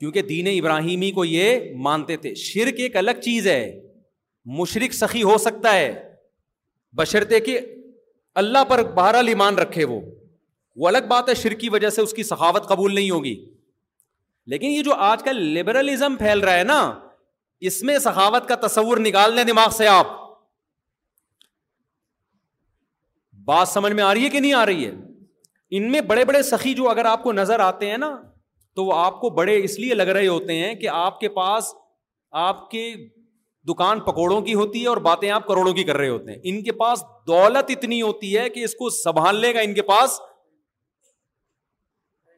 [0.01, 3.61] کیونکہ دین ابراہیمی کو یہ مانتے تھے شرک ایک الگ چیز ہے
[4.61, 5.87] مشرق سخی ہو سکتا ہے
[7.01, 7.59] بشرطے کہ
[8.43, 9.99] اللہ پر بہرحال ایمان رکھے وہ
[10.81, 13.35] وہ الگ بات ہے شرک کی وجہ سے اس کی سخاوت قبول نہیں ہوگی
[14.51, 16.79] لیکن یہ جو آج کل لبرلزم پھیل رہا ہے نا
[17.69, 20.07] اس میں سخاوت کا تصور نکال لیں دماغ سے آپ
[23.47, 24.91] بات سمجھ میں آ رہی ہے کہ نہیں آ رہی ہے
[25.77, 28.09] ان میں بڑے بڑے سخی جو اگر آپ کو نظر آتے ہیں نا
[28.75, 31.73] تو وہ آپ کو بڑے اس لیے لگ رہے ہوتے ہیں کہ آپ کے پاس
[32.45, 32.85] آپ کے
[33.69, 36.63] دکان پکوڑوں کی ہوتی ہے اور باتیں آپ کروڑوں کی کر رہے ہوتے ہیں ان
[36.63, 40.17] کے پاس دولت اتنی ہوتی ہے کہ اس کو سنبھالنے کا ان کے پاس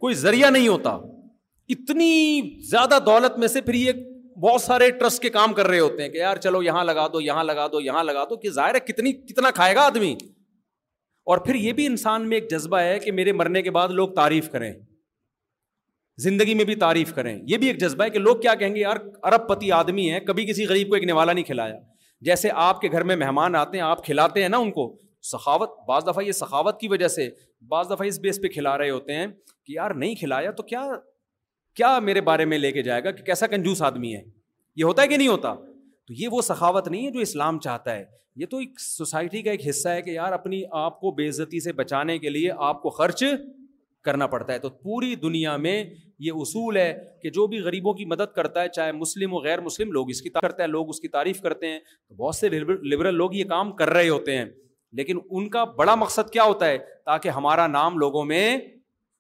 [0.06, 0.98] کوئی ذریعہ نہیں ہوتا
[1.70, 3.92] اتنی زیادہ دولت میں سے پھر یہ
[4.44, 7.22] بہت سارے ٹرسٹ کے کام کر رہے ہوتے ہیں کہ یار چلو یہاں لگا دو
[7.22, 10.14] یہاں لگا دو یہاں لگا دو کہ ظاہر ہے کتنی کتنا کھائے گا آدمی
[11.34, 14.10] اور پھر یہ بھی انسان میں ایک جذبہ ہے کہ میرے مرنے کے بعد لوگ
[14.16, 14.72] تعریف کریں
[16.24, 18.80] زندگی میں بھی تعریف کریں یہ بھی ایک جذبہ ہے کہ لوگ کیا کہیں گے
[18.80, 18.98] یار
[19.32, 21.76] ارب پتی آدمی ہے کبھی کسی غریب کو ایک نوالا نہیں کھلایا
[22.30, 24.92] جیسے آپ کے گھر میں مہمان آتے ہیں آپ کھلاتے ہیں نا ان کو
[25.32, 27.30] سخاوت بعض دفعہ یہ سخاوت کی وجہ سے
[27.70, 30.86] بعض دفعہ اس بیس پہ کھلا رہے ہوتے ہیں کہ یار نہیں کھلایا تو کیا
[31.80, 34.22] کیا میرے بارے میں لے کے جائے گا کہ کیسا کنجوس آدمی ہے
[34.76, 37.96] یہ ہوتا ہے کہ نہیں ہوتا تو یہ وہ سخاوت نہیں ہے جو اسلام چاہتا
[37.96, 38.04] ہے
[38.42, 41.60] یہ تو ایک سوسائٹی کا ایک حصہ ہے کہ یار اپنی آپ کو بے عزتی
[41.64, 43.24] سے بچانے کے لیے آپ کو خرچ
[44.06, 45.84] کرنا پڑتا ہے تو پوری دنیا میں
[46.26, 49.62] یہ اصول ہے کہ جو بھی غریبوں کی مدد کرتا ہے چاہے مسلم ہو غیر
[49.62, 52.50] مسلم لوگ اس کی کرتا ہے لوگ اس کی تعریف کرتے ہیں تو بہت سے
[52.60, 54.46] لبرل لوگ یہ کام کر رہے ہوتے ہیں
[55.00, 58.58] لیکن ان کا بڑا مقصد کیا ہوتا ہے تاکہ ہمارا نام لوگوں میں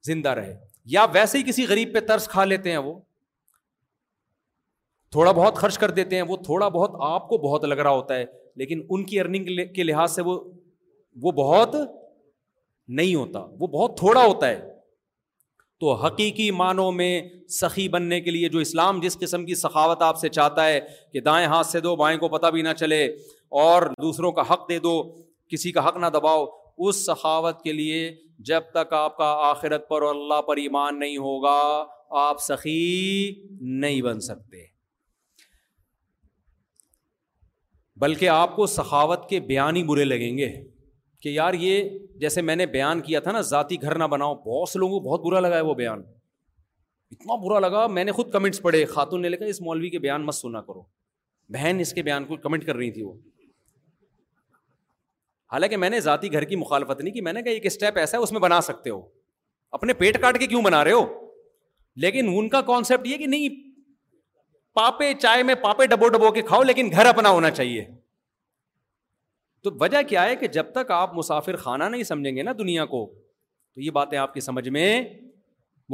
[0.07, 0.55] زندہ رہے
[0.91, 2.93] یا ویسے ہی کسی غریب پہ ترس کھا لیتے ہیں وہ
[5.11, 8.15] تھوڑا بہت خرچ کر دیتے ہیں وہ تھوڑا بہت آپ کو بہت لگ رہا ہوتا
[8.15, 8.25] ہے
[8.61, 10.39] لیکن ان کی ارننگ کے لحاظ سے وہ
[11.21, 11.75] وہ بہت
[12.99, 14.59] نہیں ہوتا وہ بہت تھوڑا ہوتا ہے
[15.83, 17.11] تو حقیقی معنوں میں
[17.59, 20.79] سخی بننے کے لیے جو اسلام جس قسم کی سخاوت آپ سے چاہتا ہے
[21.13, 23.05] کہ دائیں ہاتھ سے دو بائیں کو پتہ بھی نہ چلے
[23.65, 24.95] اور دوسروں کا حق دے دو
[25.53, 26.45] کسی کا حق نہ دباؤ
[26.87, 27.97] اس سخاوت کے لیے
[28.49, 31.57] جب تک آپ کا آخرت پر اور اللہ پر ایمان نہیں ہوگا
[32.19, 32.81] آپ سخی
[33.85, 34.63] نہیں بن سکتے
[38.03, 40.47] بلکہ آپ کو سخاوت کے بیان ہی برے لگیں گے
[41.23, 44.69] کہ یار یہ جیسے میں نے بیان کیا تھا نا ذاتی گھر نہ بناؤ بہت
[44.69, 46.03] سے لوگوں کو بہت برا لگا ہے وہ بیان
[47.11, 50.25] اتنا برا لگا میں نے خود کمنٹس پڑھے خاتون نے لکھا اس مولوی کے بیان
[50.25, 50.83] مت سنا کرو
[51.53, 53.13] بہن اس کے بیان کو کمنٹ کر رہی تھی وہ
[55.51, 58.17] حالانکہ میں نے ذاتی گھر کی مخالفت نہیں کی میں نے کہا ایک اسٹیپ ایسا
[58.17, 59.01] ہے اس میں بنا سکتے ہو
[59.77, 61.05] اپنے پیٹ کاٹ کے کیوں بنا رہے ہو
[62.03, 63.55] لیکن ان کا کانسیپٹ یہ کہ نہیں
[64.79, 67.85] پاپے چائے میں پاپے ڈبو ڈبو کے کھاؤ لیکن گھر اپنا ہونا چاہیے
[69.63, 72.85] تو وجہ کیا ہے کہ جب تک آپ مسافر خانہ نہیں سمجھیں گے نا دنیا
[72.93, 74.85] کو تو یہ باتیں آپ کی سمجھ میں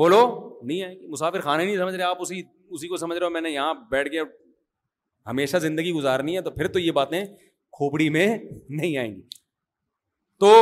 [0.01, 0.19] بولو
[0.63, 2.41] نہیں آئے مسافر خانہ نہیں سمجھ رہے آپ اسی
[2.71, 4.21] اسی کو سمجھ رہے ہو میں نے یہاں بیٹھ کے
[5.29, 7.23] ہمیشہ زندگی گزارنی ہے تو پھر تو یہ باتیں
[7.77, 8.27] کھوپڑی میں
[8.69, 9.21] نہیں آئیں گی
[10.39, 10.53] تو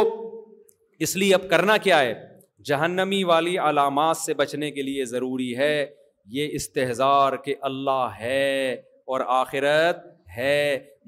[1.06, 2.14] اس لیے اب کرنا کیا ہے
[2.66, 5.86] جہنمی والی علامات سے بچنے کے لیے ضروری ہے
[6.36, 8.74] یہ استحظار کہ اللہ ہے
[9.14, 10.06] اور آخرت
[10.38, 10.54] ہے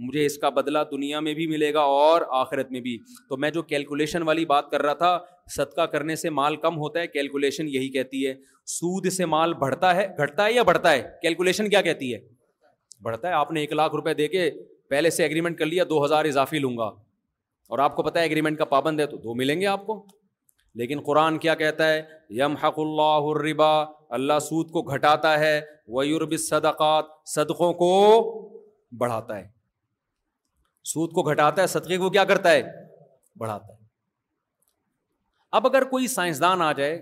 [0.07, 2.97] مجھے اس کا بدلہ دنیا میں بھی ملے گا اور آخرت میں بھی
[3.29, 5.17] تو میں جو کیلکولیشن والی بات کر رہا تھا
[5.55, 8.33] صدقہ کرنے سے مال کم ہوتا ہے کیلکولیشن یہی کہتی ہے
[8.77, 12.19] سود سے مال بڑھتا ہے گھٹتا ہے یا بڑھتا ہے کیلکولیشن کیا کہتی ہے
[13.05, 14.49] بڑھتا ہے آپ نے ایک لاکھ روپے دے کے
[14.89, 16.89] پہلے سے ایگریمنٹ کر لیا دو ہزار اضافی لوں گا
[17.71, 20.01] اور آپ کو پتہ ہے اگریمنٹ کا پابند ہے تو دو ملیں گے آپ کو
[20.81, 22.01] لیکن قرآن کیا کہتا ہے
[22.39, 23.69] یم حق اللہ ربا
[24.17, 25.59] اللہ سود کو گھٹاتا ہے
[25.97, 27.87] ویورب صدقات صدقوں کو
[28.99, 29.47] بڑھاتا ہے
[30.93, 32.61] سود کو گھٹاتا ہے صدقے کو کیا کرتا ہے
[33.39, 33.83] بڑھاتا ہے
[35.59, 36.97] اب اگر کوئی سائنسدان آ جائے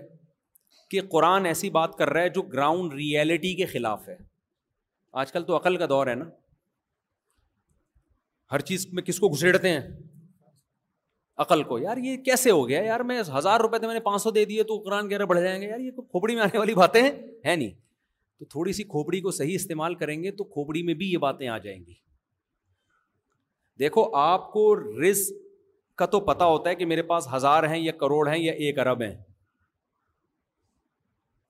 [0.90, 4.16] کہ قرآن ایسی بات کر رہا ہے جو گراؤنڈ ریئلٹی کے خلاف ہے
[5.22, 6.24] آج کل تو عقل کا دور ہے نا
[8.52, 9.80] ہر چیز میں کس کو گھسیڑتے ہیں
[11.42, 14.22] عقل کو یار یہ کیسے ہو گیا یار میں ہزار روپے تو میں نے پانچ
[14.22, 16.58] سو دے دیے تو قرآن کہہ رہے بڑھ جائیں گے یار یہ کھوپڑی میں آنے
[16.58, 17.70] والی باتیں ہیں نہیں
[18.38, 21.46] تو تھوڑی سی کھوپڑی کو صحیح استعمال کریں گے تو کھوپڑی میں بھی یہ باتیں
[21.48, 21.94] آ جائیں گی
[23.78, 25.26] دیکھو آپ کو رز
[25.98, 28.78] کا تو پتا ہوتا ہے کہ میرے پاس ہزار ہیں یا کروڑ ہیں یا ایک
[28.78, 29.14] ارب ہیں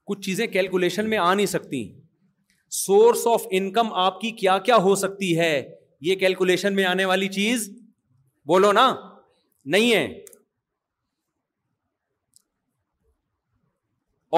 [0.06, 1.84] کچھ چیزیں کیلکولیشن میں آ نہیں سکتی
[2.82, 5.52] سورس آف انکم آپ کی کیا کیا ہو سکتی ہے
[6.08, 7.70] یہ کیلکولیشن میں آنے والی چیز
[8.46, 8.86] بولو نا
[9.72, 10.04] نہیں ہے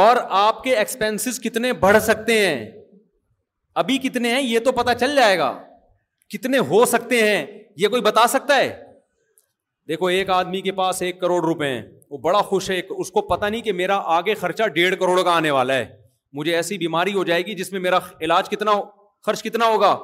[0.03, 2.71] اور آپ کے ایکسپینس کتنے بڑھ سکتے ہیں
[3.83, 5.53] ابھی کتنے ہیں یہ تو پتا چل جائے گا
[6.33, 7.47] کتنے ہو سکتے ہیں
[7.83, 8.69] یہ کوئی بتا سکتا ہے
[9.89, 13.21] دیکھو ایک آدمی کے پاس ایک کروڑ روپے ہیں وہ بڑا خوش ہے اس کو
[13.35, 15.87] پتا نہیں کہ میرا آگے خرچہ ڈیڑھ کروڑ کا آنے والا ہے
[16.39, 18.73] مجھے ایسی بیماری ہو جائے گی جس میں میرا علاج کتنا
[19.27, 19.97] خرچ کتنا ہوگا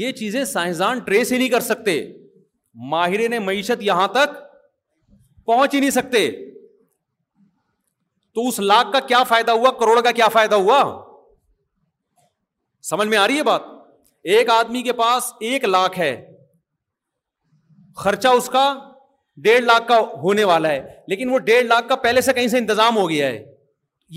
[0.00, 2.00] یہ چیزیں سائنسدان ٹریس ہی نہیں کر سکتے
[2.90, 4.36] ماہر نے معیشت یہاں تک
[5.46, 6.30] پہنچ ہی نہیں سکتے
[8.34, 10.80] تو اس لاکھ کا کیا فائدہ ہوا کروڑ کا کیا فائدہ ہوا
[12.88, 13.62] سمجھ میں آ رہی ہے بات
[14.34, 16.12] ایک آدمی کے پاس ایک لاکھ ہے
[18.02, 18.64] خرچہ اس کا
[19.44, 22.58] ڈیڑھ لاکھ کا ہونے والا ہے لیکن وہ ڈیڑھ لاکھ کا پہلے سے کہیں سے
[22.58, 23.44] انتظام ہو گیا ہے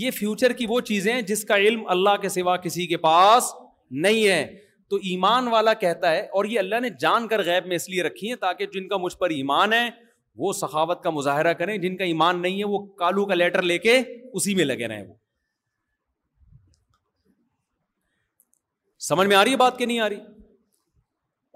[0.02, 3.52] یہ فیوچر کی وہ چیزیں جس کا علم اللہ کے سوا کسی کے پاس
[4.06, 4.42] نہیں ہے
[4.92, 8.02] تو ایمان والا کہتا ہے اور یہ اللہ نے جان کر غیب میں اس لیے
[8.02, 9.88] رکھی ہیں تاکہ جن کا مجھ پر ایمان ہے
[10.42, 13.78] وہ سخاوت کا مظاہرہ کریں جن کا ایمان نہیں ہے وہ کالو کا لیٹر لے
[13.86, 13.96] کے
[14.40, 15.14] اسی میں لگے رہیں وہ
[19.08, 20.18] سمجھ میں آ رہی ہے بات کہ نہیں آ رہی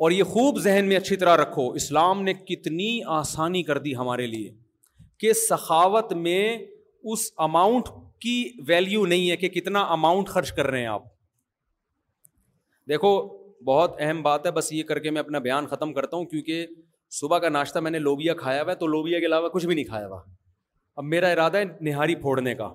[0.05, 4.27] اور یہ خوب ذہن میں اچھی طرح رکھو اسلام نے کتنی آسانی کر دی ہمارے
[4.37, 4.51] لیے
[5.21, 6.41] کہ سخاوت میں
[7.13, 7.89] اس اماؤنٹ
[8.25, 8.37] کی
[8.69, 11.05] ویلیو نہیں ہے کہ کتنا اماؤنٹ خرچ کر رہے ہیں آپ
[12.89, 13.11] دیکھو
[13.67, 16.67] بہت اہم بات ہے بس یہ کر کے میں اپنا بیان ختم کرتا ہوں کیونکہ
[17.21, 19.75] صبح کا ناشتہ میں نے لوبیا کھایا ہوا ہے تو لوبیا کے علاوہ کچھ بھی
[19.75, 20.21] نہیں کھایا ہوا
[21.01, 22.73] اب میرا ارادہ ہے نہاری پھوڑنے کا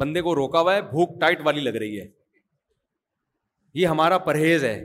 [0.00, 2.06] بندے کو روکا ہوا ہے بھوک ٹائٹ والی لگ رہی ہے
[3.80, 4.76] یہ ہمارا پرہیز ہے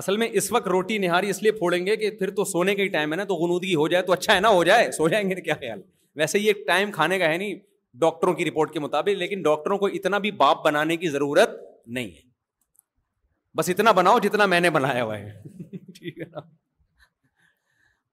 [0.00, 2.82] اصل میں اس وقت روٹی نہاری اس لیے پھوڑیں گے کہ پھر تو سونے کا
[2.82, 5.08] ہی ٹائم ہے نا تو غنودگی ہو جائے تو اچھا ہے نا ہو جائے سو
[5.14, 5.80] جائیں گے کیا خیال
[6.22, 7.56] ویسے یہ ٹائم کھانے کا ہے نہیں
[8.00, 11.58] ڈاکٹروں کی رپورٹ کے مطابق لیکن ڈاکٹروں کو اتنا بھی باپ بنانے کی ضرورت
[11.96, 12.26] نہیں ہے
[13.58, 16.40] بس اتنا بناؤ جتنا میں نے بنایا ہوا ہے ہے ٹھیک نا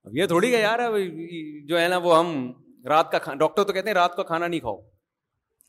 [0.08, 0.78] اب یہ تھوڑی یار
[1.68, 2.34] جو ہے نا وہ ہم
[2.94, 4.76] رات کا ڈاکٹر تو کہتے ہیں رات کا کھانا نہیں کھاؤ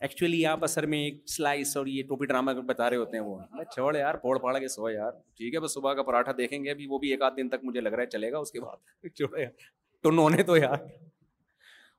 [0.06, 3.40] ایکچولی آپ اثر میں ایک سلائس اور یہ ٹوپی ڈرامہ بتا رہے ہوتے ہیں وہ
[3.74, 6.70] چھوڑ یار پوڑ پاڑ کے سو یار ٹھیک ہے بس صبح کا پراٹھا دیکھیں گے
[6.72, 8.60] ابھی وہ بھی ایک آدھ دن تک مجھے لگ رہا ہے چلے گا اس کے
[8.62, 9.68] بعد چھوڑ یار
[10.04, 10.78] ٹن ہونے تو یار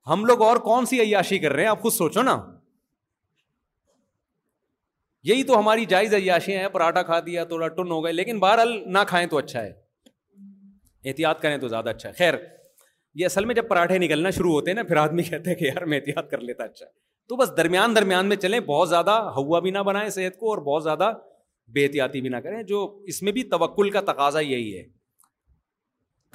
[0.09, 2.36] ہم لوگ اور کون سی عیاشی کر رہے ہیں آپ خود سوچو نا
[5.30, 8.72] یہی تو ہماری جائز عیاشیاں ہیں پراٹھا کھا دیا تھوڑا ٹن ہو گئے لیکن بہرحال
[8.92, 9.72] نہ کھائیں تو اچھا ہے
[11.11, 12.34] احتیاط کریں تو زیادہ اچھا ہے خیر
[13.20, 15.64] یہ اصل میں جب پراٹھے نکلنا شروع ہوتے ہیں نا پھر آدمی کہتے ہیں کہ
[15.64, 16.90] یار میں احتیاط کر لیتا اچھا ہے
[17.28, 20.59] تو بس درمیان درمیان میں چلیں بہت زیادہ ہوا بھی نہ بنائیں صحت کو اور
[20.70, 21.11] بہت زیادہ
[21.74, 22.80] بے احتیاطی بھی نہ کریں جو
[23.12, 24.82] اس میں بھی توکل کا تقاضا یہی ہے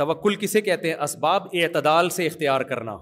[0.03, 2.95] توکل کسے کہتے ہیں اسباب اعتدال سے اختیار کرنا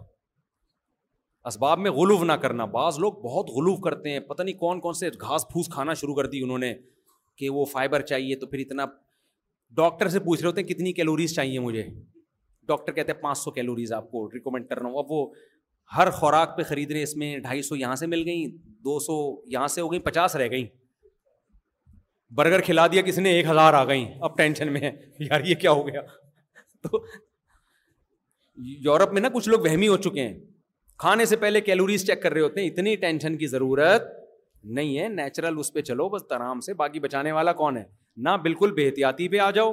[1.50, 4.94] اسباب میں غلوف نہ کرنا بعض لوگ بہت غلوف کرتے ہیں پتہ نہیں کون کون
[4.94, 6.74] سے گھاس پھوس کھانا شروع کر دی انہوں نے
[7.38, 8.86] کہ وہ فائبر چاہیے تو پھر اتنا
[9.76, 11.84] ڈاکٹر سے پوچھ رہے ہوتے ہیں کتنی کیلوریز چاہیے مجھے
[12.68, 15.26] ڈاکٹر کہتے ہیں پانچ سو کیلوریز آپ کو ریکومینڈ کر رہا ہوں اب وہ
[15.96, 18.46] ہر خوراک پہ خرید رہے اس میں ڈھائی سو یہاں سے مل گئیں
[18.86, 19.16] دو سو
[19.52, 20.66] یہاں سے ہو گئیں پچاس رہ گئیں
[22.38, 24.92] برگر کھلا دیا کسی نے ایک ہزار آ گئیں اب ٹینشن میں ہے
[25.30, 26.02] یار یہ کیا ہو گیا
[26.84, 27.04] تو
[28.86, 30.34] یورپ میں نا کچھ لوگ وہمی ہو چکے ہیں
[31.02, 34.04] کھانے سے پہلے کیلوریز چیک کر رہے ہوتے ہیں اتنی ٹینشن کی ضرورت
[34.78, 37.84] نہیں ہے نیچرل اس پہ چلو بس آرام سے باقی بچانے والا کون ہے
[38.28, 39.72] نہ بالکل بے احتیاطی پہ آ جاؤ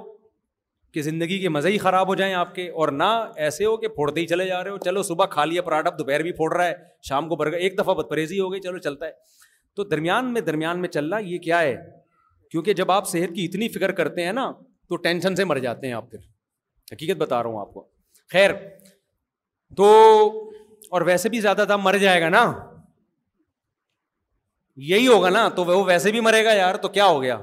[0.95, 3.09] کہ زندگی کے مزے ہی خراب ہو جائیں آپ کے اور نہ
[3.47, 6.23] ایسے ہو کہ پھوڑتے ہی چلے جا رہے ہو چلو صبح کھا لیا پراٹھا دوپہر
[6.29, 6.73] بھی پھوڑ رہا ہے
[7.09, 9.13] شام کو برگر ایک دفعہ بدپریزی ہو گئی چلو چلتا ہے
[9.77, 11.77] تو درمیان میں درمیان میں چلنا یہ کیا ہے
[12.51, 14.51] کیونکہ جب آپ صحت کی اتنی فکر کرتے ہیں نا
[14.89, 16.19] تو ٹینشن سے مر جاتے ہیں آپ پھر
[16.95, 17.87] حقیقت بتا رہا ہوں آپ کو
[18.33, 18.51] خیر
[19.77, 19.89] تو
[20.95, 22.43] اور ویسے بھی زیادہ تھا مر جائے گا نا
[24.91, 27.37] یہی ہوگا نا تو وہ ویسے بھی مرے گا یار تو کیا ہو گیا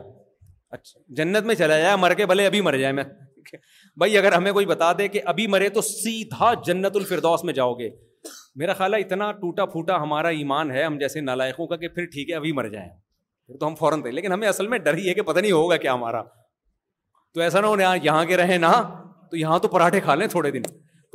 [0.76, 3.04] اچھا جنت میں چلا جائے مر کے بھلے ابھی مر جائے میں
[4.02, 7.74] بھائی اگر ہمیں کوئی بتا دے کہ ابھی مرے تو سیدھا جنت الفردوس میں جاؤ
[7.80, 7.90] گے
[8.62, 12.06] میرا خیال ہے اتنا ٹوٹا پھوٹا ہمارا ایمان ہے ہم جیسے نالائقوں کا کہ پھر
[12.14, 12.90] ٹھیک ہے ابھی مر جائیں
[13.48, 15.52] پھر تو ہم فوراً تھے لیکن ہمیں اصل میں ڈر ہی ہے کہ پتہ نہیں
[15.52, 16.22] ہوگا کیا ہمارا
[17.34, 18.72] تو ایسا نہ ہو یہاں کے رہے نہ
[19.32, 20.62] تو یہاں تو پراٹھے کھا لیں تھوڑے دن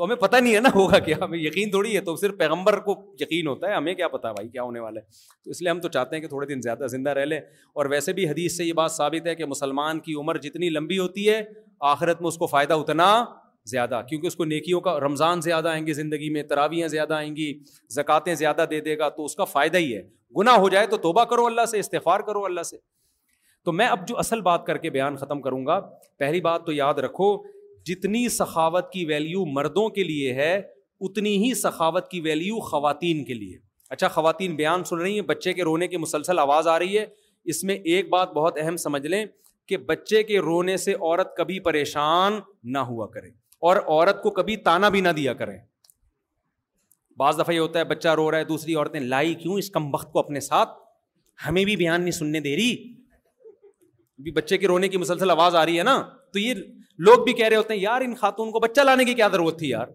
[0.00, 2.78] تو ہمیں پتہ نہیں ہے نا ہوگا کیا ہمیں یقین تھوڑی ہے تو صرف پیغمبر
[2.84, 5.04] کو یقین ہوتا ہے ہمیں کیا پتا بھائی کیا ہونے والا ہے
[5.44, 7.38] تو اس لیے ہم تو چاہتے ہیں کہ تھوڑے دن زیادہ زندہ رہ لیں
[7.74, 10.98] اور ویسے بھی حدیث سے یہ بات ثابت ہے کہ مسلمان کی عمر جتنی لمبی
[10.98, 11.42] ہوتی ہے
[11.90, 13.10] آخرت میں اس کو فائدہ اتنا
[13.70, 17.34] زیادہ کیونکہ اس کو نیکیوں کا رمضان زیادہ آئیں گے زندگی میں تراویاں زیادہ آئیں
[17.36, 17.52] گی
[17.96, 20.02] زکاتیں زیادہ دے دے گا تو اس کا فائدہ ہی ہے
[20.38, 22.76] گناہ ہو جائے تو توبہ کرو اللہ سے استفار کرو اللہ سے
[23.64, 25.80] تو میں اب جو اصل بات کر کے بیان ختم کروں گا
[26.18, 27.34] پہلی بات تو یاد رکھو
[27.86, 30.54] جتنی سخاوت کی ویلیو مردوں کے لیے ہے
[31.08, 33.58] اتنی ہی سخاوت کی ویلیو خواتین کے لیے
[33.90, 37.04] اچھا خواتین بیان سن رہی ہیں بچے کے رونے کی مسلسل آواز آ رہی ہے
[37.54, 39.24] اس میں ایک بات بہت اہم سمجھ لیں
[39.68, 42.38] کہ بچے کے رونے سے عورت کبھی پریشان
[42.72, 43.28] نہ ہوا کرے
[43.68, 45.56] اور عورت کو کبھی تانا بھی نہ دیا کرے
[47.18, 49.94] بعض دفعہ یہ ہوتا ہے بچہ رو رہا ہے دوسری عورتیں لائی کیوں اس کم
[49.94, 50.68] وقت کو اپنے ساتھ
[51.48, 55.78] ہمیں بھی بیان نہیں سننے دے رہی بچے کے رونے کی مسلسل آواز آ رہی
[55.78, 56.02] ہے نا
[56.32, 56.54] تو یہ
[57.08, 59.58] لوگ بھی کہہ رہے ہوتے ہیں یار ان خاتون کو بچہ لانے کی کیا ضرورت
[59.58, 59.86] تھی یار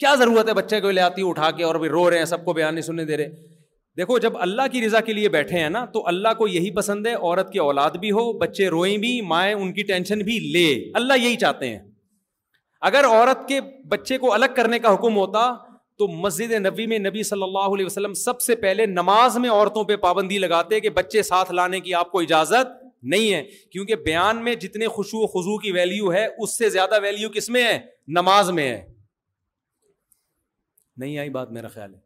[0.00, 2.44] کیا ضرورت ہے بچے کو لے آتی اٹھا کے اور بھی رو رہے ہیں سب
[2.44, 3.54] کو بیان نہیں سننے دے رہے
[3.96, 7.06] دیکھو جب اللہ کی رضا کے لیے بیٹھے ہیں نا تو اللہ کو یہی پسند
[7.06, 10.66] ہے عورت کی اولاد بھی ہو بچے روئیں بھی مائیں ان کی ٹینشن بھی لے
[11.00, 11.78] اللہ یہی چاہتے ہیں
[12.90, 15.50] اگر عورت کے بچے کو الگ کرنے کا حکم ہوتا
[15.98, 19.84] تو مسجد نبی میں نبی صلی اللہ علیہ وسلم سب سے پہلے نماز میں عورتوں
[19.90, 23.42] پہ پابندی لگاتے کہ بچے ساتھ لانے کی آپ کو اجازت نہیں ہے
[23.72, 27.48] کیونکہ بیان میں جتنے خوشو و خزو کی ویلیو ہے اس سے زیادہ ویلیو کس
[27.50, 27.78] میں ہے
[28.18, 28.84] نماز میں ہے
[30.98, 31.98] نہیں آئی بات میرا خیال ہے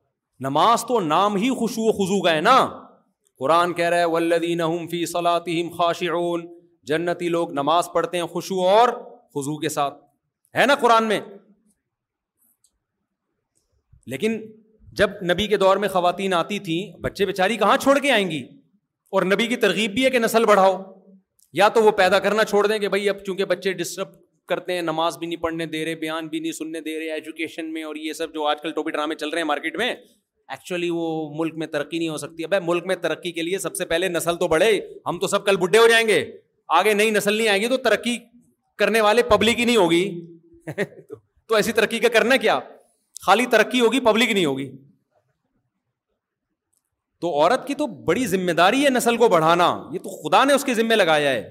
[0.48, 2.56] نماز تو نام ہی خوشو و خضو کا ہے نا
[3.38, 4.60] قرآن کہہ رہا ہے ولدین
[4.90, 6.46] فی سلام خاشعون
[6.90, 8.88] جنتی لوگ نماز پڑھتے ہیں خوشو اور
[9.34, 9.98] خزو کے ساتھ
[10.58, 11.20] ہے نا قرآن میں
[14.12, 14.40] لیکن
[14.98, 18.42] جب نبی کے دور میں خواتین آتی تھیں بچے بیچاری کہاں چھوڑ کے آئیں گی
[19.12, 20.74] اور نبی کی ترغیب بھی ہے کہ نسل بڑھاؤ
[21.60, 24.08] یا تو وہ پیدا کرنا چھوڑ دیں کہ بھائی اب چونکہ بچے ڈسٹرب
[24.48, 27.72] کرتے ہیں نماز بھی نہیں پڑھنے دے رہے بیان بھی نہیں سننے دے رہے ایجوکیشن
[27.72, 30.90] میں اور یہ سب جو آج کل ٹوپی ڈرامے چل رہے ہیں مارکیٹ میں ایکچولی
[30.90, 31.06] وہ
[31.38, 34.08] ملک میں ترقی نہیں ہو سکتی اب ملک میں ترقی کے لیے سب سے پہلے
[34.08, 34.70] نسل تو بڑھے
[35.06, 36.24] ہم تو سب کل بڈھے ہو جائیں گے
[36.78, 38.16] آگے نئی نسل نہیں آئیں گی تو ترقی
[38.78, 40.38] کرنے والے پبلک ہی نہیں ہوگی
[41.48, 42.58] تو ایسی ترقی کا کرنا کیا
[43.26, 44.70] خالی ترقی ہوگی پبلک نہیں ہوگی
[47.20, 50.52] تو عورت کی تو بڑی ذمہ داری ہے نسل کو بڑھانا یہ تو خدا نے
[50.54, 51.42] اس کے ذمے لگایا ہے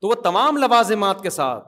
[0.00, 1.64] تو وہ تمام لوازمات کے ساتھ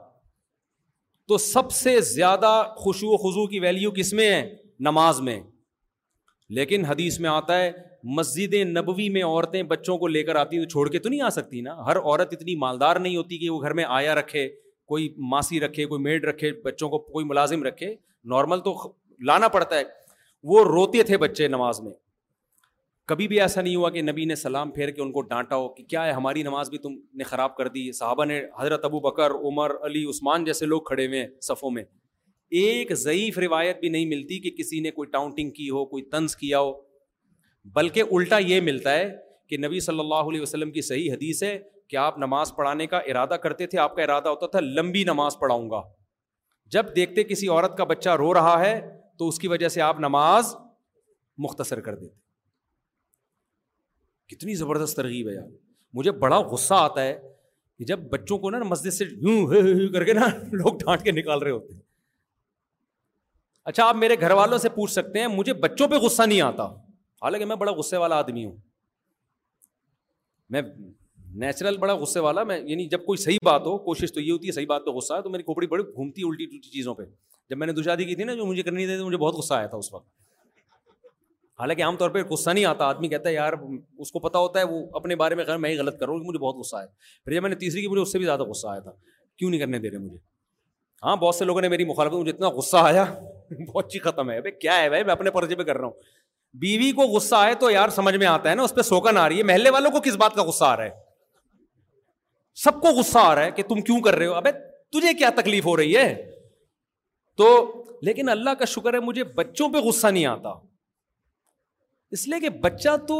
[1.27, 4.41] تو سب سے زیادہ خوشو و خزو کی ویلیو کس میں ہے
[4.87, 5.39] نماز میں
[6.57, 7.71] لیکن حدیث میں آتا ہے
[8.17, 11.21] مسجد نبوی میں عورتیں بچوں کو لے کر آتی ہیں تو چھوڑ کے تو نہیں
[11.21, 14.47] آ سکتی نا ہر عورت اتنی مالدار نہیں ہوتی کہ وہ گھر میں آیا رکھے
[14.93, 17.93] کوئی ماسی رکھے کوئی میڈ رکھے بچوں کو کوئی ملازم رکھے
[18.35, 18.75] نارمل تو
[19.27, 19.83] لانا پڑتا ہے
[20.53, 21.91] وہ روتے تھے بچے نماز میں
[23.09, 25.67] کبھی بھی ایسا نہیں ہوا کہ نبی نے سلام پھیر کے ان کو ڈانٹا ہو
[25.73, 28.99] کہ کیا ہے ہماری نماز بھی تم نے خراب کر دی صحابہ نے حضرت ابو
[29.05, 31.83] بکر عمر علی عثمان جیسے لوگ کھڑے ہوئے ہیں صفوں میں
[32.59, 36.35] ایک ضعیف روایت بھی نہیں ملتی کہ کسی نے کوئی ٹاؤنٹنگ کی ہو کوئی طنز
[36.43, 36.71] کیا ہو
[37.79, 39.09] بلکہ الٹا یہ ملتا ہے
[39.49, 41.57] کہ نبی صلی اللہ علیہ وسلم کی صحیح حدیث ہے
[41.89, 45.39] کہ آپ نماز پڑھانے کا ارادہ کرتے تھے آپ کا ارادہ ہوتا تھا لمبی نماز
[45.41, 45.81] پڑھاؤں گا
[46.77, 48.79] جب دیکھتے کسی عورت کا بچہ رو رہا ہے
[49.19, 50.55] تو اس کی وجہ سے آپ نماز
[51.47, 52.18] مختصر کر دیتے
[54.29, 55.47] کتنی زبردست ترغیب ہے یار
[55.97, 57.13] مجھے بڑا غصہ آتا ہے
[57.77, 60.27] کہ جب بچوں کو نا مسجد سے یوں کر کے کے نا
[60.61, 61.81] لوگ ڈانٹ نکال رہے ہوتے ہیں
[63.71, 66.63] اچھا آپ میرے گھر والوں سے پوچھ سکتے ہیں مجھے بچوں پہ غصہ نہیں آتا
[67.23, 68.55] حالانکہ میں بڑا غصے والا آدمی ہوں
[70.55, 70.61] میں
[71.45, 74.47] نیچرل بڑا غصے والا میں یعنی جب کوئی صحیح بات ہو کوشش تو یہ ہوتی
[74.47, 77.03] ہے صحیح بات پہ غصہ ہے تو میری کھوپڑی بڑی گھومتی ہے الٹی چیزوں پہ
[77.49, 79.35] جب میں نے دو شادی کی تھی نا جو مجھے کرنی تھی تو مجھے بہت
[79.35, 80.07] غصہ آیا تھا اس وقت
[81.59, 83.53] حالانکہ عام طور پہ غصہ نہیں آتا آدمی کہتا ہے یار
[84.03, 86.13] اس کو پتا ہوتا ہے وہ اپنے بارے میں خیر میں ہی غلط کر رہا
[86.13, 88.25] ہوں کہ مجھے بہت غصہ ہے جب میں نے تیسری کی مجھے اس سے بھی
[88.25, 88.91] زیادہ غصہ آیا تھا
[89.37, 90.17] کیوں نہیں کرنے دے رہے مجھے
[91.05, 93.03] ہاں بہت سے لوگوں نے میری مخالفت مجھے اتنا غصہ آیا
[93.73, 96.55] بہت چیز ختم ہے بھائی کیا ہے بھائی میں اپنے پرچے پہ کر رہا ہوں
[96.61, 99.27] بیوی کو غصہ آئے تو یار سمجھ میں آتا ہے نا اس پہ سوکن آ
[99.29, 100.97] رہی ہے محلے والوں کو کس بات کا غصہ آ رہا ہے
[102.63, 104.51] سب کو غصہ آ رہا ہے کہ تم کیوں کر رہے ہو ابے
[104.97, 106.07] تجھے کیا تکلیف ہو رہی ہے
[107.41, 107.51] تو
[108.09, 110.53] لیکن اللہ کا شکر ہے مجھے بچوں پہ غصہ نہیں آتا
[112.13, 113.17] اس لیے کہ بچہ تو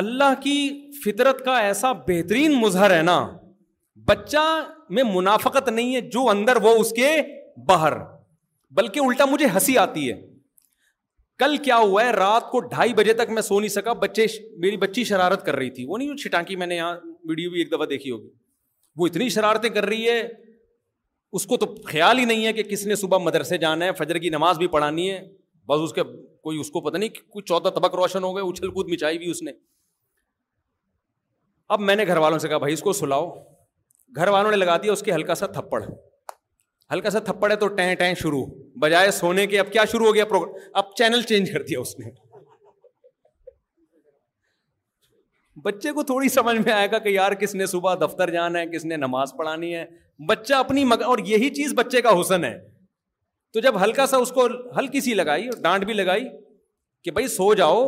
[0.00, 0.56] اللہ کی
[1.04, 3.18] فطرت کا ایسا بہترین مظہر ہے نا
[4.08, 4.38] بچہ
[4.96, 7.10] میں منافقت نہیں ہے جو اندر وہ اس کے
[7.68, 7.92] باہر
[8.76, 10.20] بلکہ الٹا مجھے ہنسی آتی ہے
[11.38, 14.26] کل کیا ہوا ہے رات کو ڈھائی بجے تک میں سو نہیں سکا بچے
[14.58, 16.94] میری بچی شرارت کر رہی تھی وہ نہیں چھٹانکی میں نے یہاں
[17.28, 18.28] ویڈیو بھی ایک دفعہ دیکھی ہوگی
[18.98, 20.20] وہ اتنی شرارتیں کر رہی ہے
[21.38, 24.18] اس کو تو خیال ہی نہیں ہے کہ کس نے صبح مدرسے جانا ہے فجر
[24.18, 25.20] کی نماز بھی پڑھانی ہے
[25.68, 26.02] بس اس کے
[26.46, 29.30] کوئی اس کو پتہ نہیں کوئی چودہ طبق روشن ہو گئے اچھل کود مچائی بھی
[29.30, 29.52] اس نے
[31.76, 33.24] اب میں نے گھر والوں سے کہا بھائی اس کو سلاؤ
[34.20, 35.82] گھر والوں نے لگا دیا اس کے ہلکا سا تھپڑ
[36.92, 38.44] ہلکا سا تھپڑ ہے تو ٹین ٹین شروع
[38.84, 40.24] بجائے سونے کے اب کیا شروع ہو گیا
[40.82, 42.10] اب چینل چینج کر دیا اس نے
[45.64, 48.66] بچے کو تھوڑی سمجھ میں آئے گا کہ یار کس نے صبح دفتر جانا ہے
[48.76, 49.84] کس نے نماز پڑھانی ہے
[50.28, 52.56] بچہ اپنی مگر اور یہی چیز بچے کا حسن ہے
[53.56, 54.44] تو جب ہلکا سا اس کو
[54.78, 56.24] ہلکی سی لگائی ڈانٹ بھی لگائی
[57.04, 57.78] کہ بھائی سو جاؤ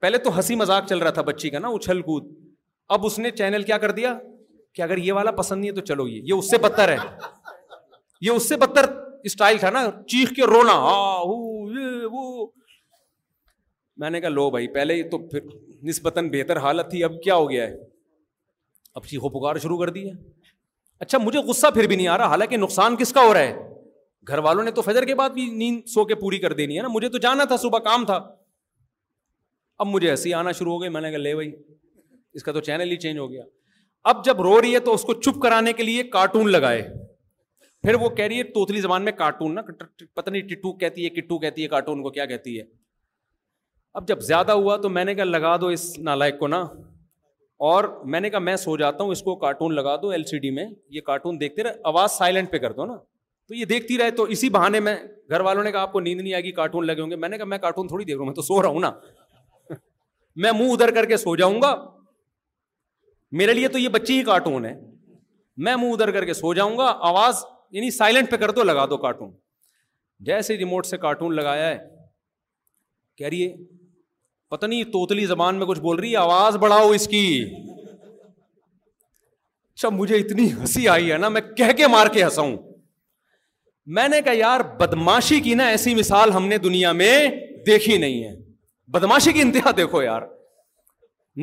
[0.00, 2.24] پہلے تو ہنسی مذاق چل رہا تھا بچی کا نا اچھل کود
[2.96, 4.12] اب اس نے چینل کیا کر دیا
[4.74, 6.96] کہ اگر یہ والا پسند نہیں ہے تو چلو یہ یہ اس سے بدتر ہے
[8.26, 8.90] یہ اس سے بدتر
[9.30, 9.84] اسٹائل تھا نا
[10.14, 10.76] چیخ کے رونا
[14.04, 15.46] میں نے کہا لو بھائی پہلے تو پھر
[15.88, 17.74] نسبتاً بہتر حالت تھی اب کیا ہو گیا ہے
[19.00, 20.14] اب چیخو پکار شروع کر دی ہے
[21.06, 23.69] اچھا مجھے غصہ پھر بھی نہیں آ رہا حالانکہ نقصان کس کا ہو رہا ہے
[24.28, 26.82] گھر والوں نے تو فجر کے بعد بھی نیند سو کے پوری کر دینی ہے
[26.82, 28.16] نا مجھے تو جانا تھا صبح کام تھا
[29.78, 32.42] اب مجھے ایسے ہی آنا شروع ہو گئی میں نے کہا لے بھائی اس اس
[32.44, 33.42] کا تو تو چینل ہی چینج ہو گیا
[34.10, 36.82] اب جب رو رہی ہے کو چپ کرانے کے لیے کارٹون لگائے
[37.82, 39.62] پھر وہ کہہ رہی ہے توتلی زبان میں کارٹون نا
[40.14, 42.64] پتہ نہیں ٹٹو کہتی ہے کٹو کہتی ہے کارٹون کو کیا کہتی ہے
[44.00, 46.60] اب جب زیادہ ہوا تو میں نے کہا لگا دو اس نالائک کو نا
[47.70, 50.38] اور میں نے کہا میں سو جاتا ہوں اس کو کارٹون لگا دو ایل سی
[50.44, 50.66] ڈی میں
[50.96, 52.96] یہ کارٹون دیکھتے رہے آواز سائلنٹ پہ کر دو نا
[53.50, 54.94] تو یہ دیکھتی رہے تو اسی بہانے میں
[55.30, 57.28] گھر والوں نے کہا آپ کو نیند نہیں آئے گی کارٹون لگے ہوں گے میں
[57.28, 58.90] نے کہا میں کارٹون تھوڑی دیکھ رہا ہوں میں تو سو رہا ہوں نا
[60.44, 61.70] میں منہ ادھر کر کے سو جاؤں گا
[63.40, 64.72] میرے لیے تو یہ بچی ہی کارٹون ہے
[65.68, 67.42] میں منہ ادھر کر کے سو جاؤں گا آواز
[67.78, 69.30] یعنی سائلنٹ پہ کر دو لگا دو کارٹون
[70.30, 71.76] جیسے ریموٹ سے کارٹون لگایا ہے
[73.18, 73.52] کہہ رہی ہے
[74.54, 77.26] پتہ نہیں توتلی زبان میں کچھ بول رہی ہے آواز بڑھاؤ اس کی
[79.74, 82.56] اچھا مجھے اتنی ہنسی آئی ہے نا میں کہہ کے مار کے ہنساؤں
[83.96, 87.12] میں نے کہا یار بدماشی کی نا ایسی مثال ہم نے دنیا میں
[87.66, 88.32] دیکھی نہیں ہے
[88.96, 90.22] بدماشی کی انتہا دیکھو یار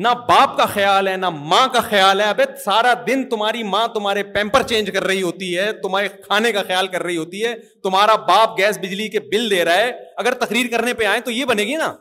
[0.04, 3.86] نہ باپ کا خیال ہے نہ ماں کا خیال ہے ابھی سارا دن تمہاری ماں
[3.94, 7.54] تمہارے پیمپر چینج کر رہی ہوتی ہے تمہارے کھانے کا خیال کر رہی ہوتی ہے
[7.84, 9.90] تمہارا باپ گیس بجلی کے بل دے رہا ہے
[10.24, 11.92] اگر تقریر کرنے پہ آئے تو یہ بنے گی نا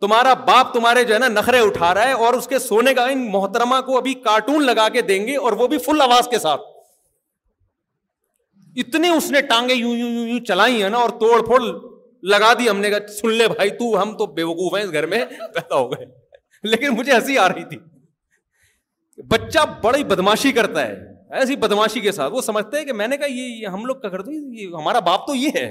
[0.00, 3.04] تمہارا باپ تمہارے جو ہے نا نخرے اٹھا رہا ہے اور اس کے سونے کا
[3.16, 6.38] ان محترمہ کو ابھی کارٹون لگا کے دیں گے اور وہ بھی فل آواز کے
[6.48, 6.72] ساتھ
[8.82, 11.58] اتنے اس نے ٹانگیں یوں یوں یوں یوں چلائی ہیں نا اور توڑ پھوڑ
[12.32, 15.24] لگا دی ہم نے کہا سن لے بھائی تو ہم تو بے وقوف ہیں
[16.72, 17.78] لیکن مجھے ہنسی آ رہی تھی
[19.30, 20.94] بچہ بڑی بدماشی کرتا ہے
[21.40, 24.10] ایسی بدماشی کے ساتھ وہ سمجھتے ہیں کہ میں نے کہا یہ ہم لوگ کیا
[24.10, 24.38] کرتے
[24.76, 25.66] ہمارا باپ تو یہ ہے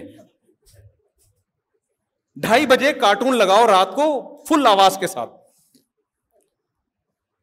[2.46, 4.06] ڈھائی بجے کارٹون لگاؤ رات کو
[4.50, 5.32] فل آواز کے ساتھ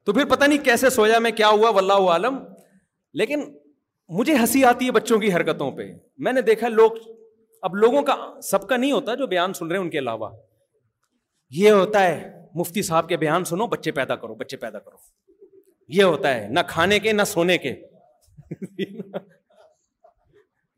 [0.06, 2.38] تو پھر پتہ نہیں کیسے سویا میں کیا ہوا واللہ عالم
[3.20, 3.44] لیکن
[4.18, 5.92] مجھے ہنسی آتی ہے بچوں کی حرکتوں پہ
[6.26, 6.92] میں نے دیکھا لوگ
[7.68, 8.14] اب لوگوں کا
[8.50, 10.30] سب کا نہیں ہوتا جو بیان سن رہے ان کے علاوہ
[11.58, 12.16] یہ ہوتا ہے
[12.60, 14.96] مفتی صاحب کے بیان سنو بچے پیدا کرو بچے پیدا کرو
[15.98, 17.72] یہ ہوتا ہے نہ کھانے کے نہ سونے کے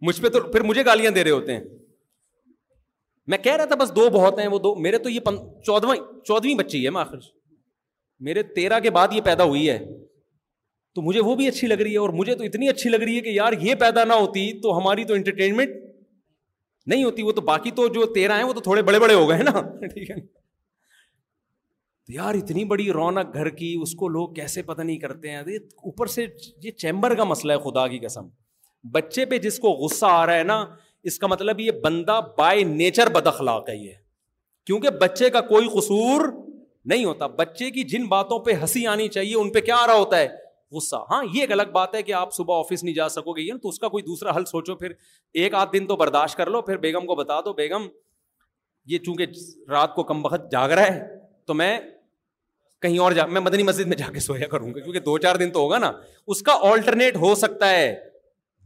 [0.09, 1.65] مجھ پہ تو پھر مجھے گالیاں دے رہے ہوتے ہیں
[3.33, 5.21] میں کہہ رہا تھا بس دو بہت ہیں وہ دو میرے تو یہ
[5.67, 7.27] چودہویں بچی ہے میں آخر
[8.29, 9.79] میرے تیرہ کے بعد یہ پیدا ہوئی ہے
[10.95, 13.17] تو مجھے وہ بھی اچھی لگ رہی ہے اور مجھے تو اتنی اچھی لگ رہی
[13.17, 15.77] ہے کہ یار یہ پیدا نہ ہوتی تو ہماری تو انٹرٹینمنٹ
[16.93, 19.29] نہیں ہوتی وہ تو باقی تو جو تیرہ ہیں وہ تو تھوڑے بڑے بڑے ہو
[19.29, 19.61] گئے نا
[19.95, 20.15] ٹھیک ہے
[22.15, 25.39] یار اتنی بڑی رونق گھر کی اس کو لوگ کیسے پتہ نہیں کرتے ہیں
[25.91, 26.27] اوپر سے
[26.63, 28.27] یہ چیمبر کا مسئلہ ہے خدا کی قسم
[28.93, 30.65] بچے پہ جس کو غصہ آ رہا ہے نا
[31.11, 33.93] اس کا مطلب یہ بندہ بائی نیچر بد اخلاق ہے یہ
[34.67, 36.29] کیونکہ بچے کا کوئی قصور
[36.93, 39.95] نہیں ہوتا بچے کی جن باتوں پہ ہنسی آنی چاہیے ان پہ کیا آ رہا
[39.99, 40.29] ہوتا ہے
[40.77, 43.47] غصہ ہاں یہ ایک الگ بات ہے کہ آپ صبح آفس نہیں جا سکو گے
[43.63, 44.93] تو اس کا کوئی دوسرا حل سوچو پھر
[45.43, 47.87] ایک آدھ دن تو برداشت کر لو پھر بیگم کو بتا دو بیگم
[48.93, 51.01] یہ چونکہ رات کو کم وقت رہا ہے
[51.47, 51.77] تو میں
[52.83, 55.37] کہیں اور جا میں مدنی مسجد میں جا کے سویا کروں گا کیونکہ دو چار
[55.43, 55.91] دن تو ہوگا نا
[56.35, 57.93] اس کا آلٹرنیٹ ہو سکتا ہے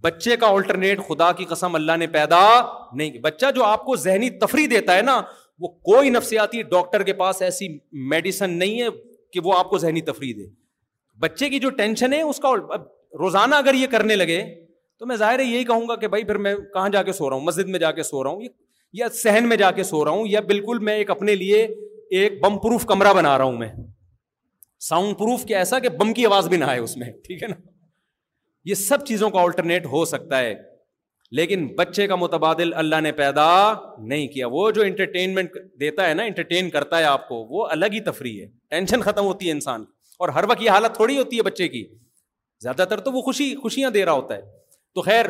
[0.02, 2.38] بچے کا آلٹرنیٹ خدا کی قسم اللہ نے پیدا
[3.00, 5.20] نہیں بچہ جو آپ کو ذہنی تفریح دیتا ہے نا
[5.64, 7.68] وہ کوئی نفسیاتی ڈاکٹر کے پاس ایسی
[8.14, 8.88] میڈیسن نہیں ہے
[9.32, 10.46] کہ وہ آپ کو ذہنی تفریح دے
[11.20, 12.52] بچے کی جو ٹینشن ہے اس کا
[13.18, 14.42] روزانہ اگر یہ کرنے لگے
[14.98, 17.28] تو میں ظاہر ہے یہی کہوں گا کہ بھائی پھر میں کہاں جا کے سو
[17.30, 18.42] رہا ہوں مسجد میں جا کے سو رہا ہوں
[18.98, 21.62] یا سہن میں جا کے سو رہا ہوں یا بالکل میں ایک اپنے لیے
[22.20, 23.68] ایک بم پروف کمرہ بنا رہا ہوں میں
[24.88, 27.48] ساؤنڈ پروف کہ ایسا کہ بم کی آواز بھی نہ آئے اس میں ٹھیک ہے
[27.48, 27.54] نا
[28.70, 30.54] یہ سب چیزوں کا آلٹرنیٹ ہو سکتا ہے
[31.38, 33.46] لیکن بچے کا متبادل اللہ نے پیدا
[34.12, 37.92] نہیں کیا وہ جو انٹرٹینمنٹ دیتا ہے نا انٹرٹین کرتا ہے آپ کو وہ الگ
[37.92, 41.18] ہی تفریح ہے ٹینشن ختم ہوتی ہے انسان کی اور ہر وقت یہ حالت تھوڑی
[41.18, 41.84] ہوتی ہے بچے کی
[42.62, 44.40] زیادہ تر تو وہ خوشی خوشیاں دے رہا ہوتا ہے
[44.94, 45.26] تو خیر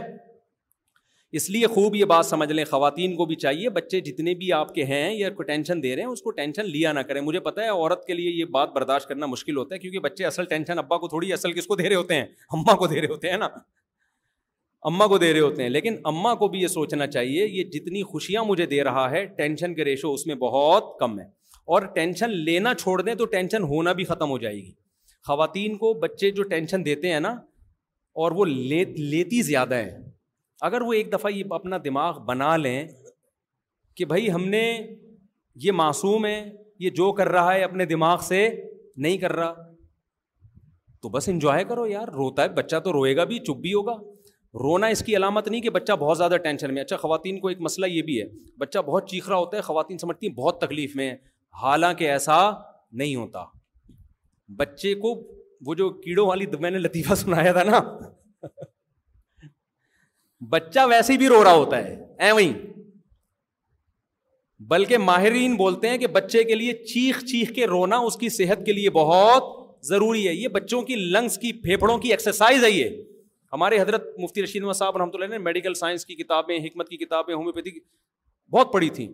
[1.39, 4.73] اس لیے خوب یہ بات سمجھ لیں خواتین کو بھی چاہیے بچے جتنے بھی آپ
[4.75, 7.41] کے ہیں یا کوئی ٹینشن دے رہے ہیں اس کو ٹینشن لیا نہ کریں مجھے
[7.49, 10.45] پتا ہے عورت کے لیے یہ بات برداشت کرنا مشکل ہوتا ہے کیونکہ بچے اصل
[10.53, 12.25] ٹینشن ابا کو تھوڑی اصل کس کو دے رہے ہوتے ہیں
[12.59, 13.49] اماں کو دے رہے ہوتے ہیں نا
[14.91, 18.03] اماں کو دے رہے ہوتے ہیں لیکن اماں کو بھی یہ سوچنا چاہیے یہ جتنی
[18.13, 21.25] خوشیاں مجھے دے رہا ہے ٹینشن کے ریشو اس میں بہت کم ہے
[21.75, 24.71] اور ٹینشن لینا چھوڑ دیں تو ٹینشن ہونا بھی ختم ہو جائے گی
[25.27, 27.29] خواتین کو بچے جو ٹینشن دیتے ہیں نا
[28.25, 29.97] اور وہ لیتی زیادہ ہیں
[30.69, 32.79] اگر وہ ایک دفعہ یہ اپنا دماغ بنا لیں
[33.97, 34.63] کہ بھائی ہم نے
[35.65, 36.39] یہ معصوم ہے
[36.85, 38.49] یہ جو کر رہا ہے اپنے دماغ سے
[39.05, 39.55] نہیں کر رہا
[41.03, 43.97] تو بس انجوائے کرو یار روتا ہے بچہ تو روئے گا بھی چپ بھی ہوگا
[44.63, 47.61] رونا اس کی علامت نہیں کہ بچہ بہت زیادہ ٹینشن میں اچھا خواتین کو ایک
[47.69, 48.27] مسئلہ یہ بھی ہے
[48.59, 51.17] بچہ بہت چیخ رہا ہوتا ہے خواتین سمجھتی ہیں بہت تکلیف میں ہے
[51.63, 52.39] حالانکہ ایسا
[53.01, 53.45] نہیں ہوتا
[54.57, 55.13] بچے کو
[55.67, 57.79] وہ جو کیڑوں والی میں نے لطیفہ سنایا تھا نا
[60.51, 62.53] بچہ ویسے بھی رو رہا ہوتا ہے اے وہیں
[64.73, 68.65] بلکہ ماہرین بولتے ہیں کہ بچے کے لیے چیخ چیخ کے رونا اس کی صحت
[68.67, 69.55] کے لیے بہت
[69.87, 72.97] ضروری ہے یہ بچوں کی لنگس کی پھیپھڑوں کی ایکسرسائز ہے یہ
[73.53, 77.35] ہمارے حضرت مفتی رشید صاحب رحمۃ اللہ نے میڈیکل سائنس کی کتابیں حکمت کی کتابیں
[77.35, 77.79] ہومیوپیتھی
[78.57, 79.09] بہت پڑھی تھیں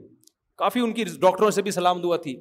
[0.59, 2.35] کافی ان کی ڈاکٹروں سے بھی سلام دعا تھی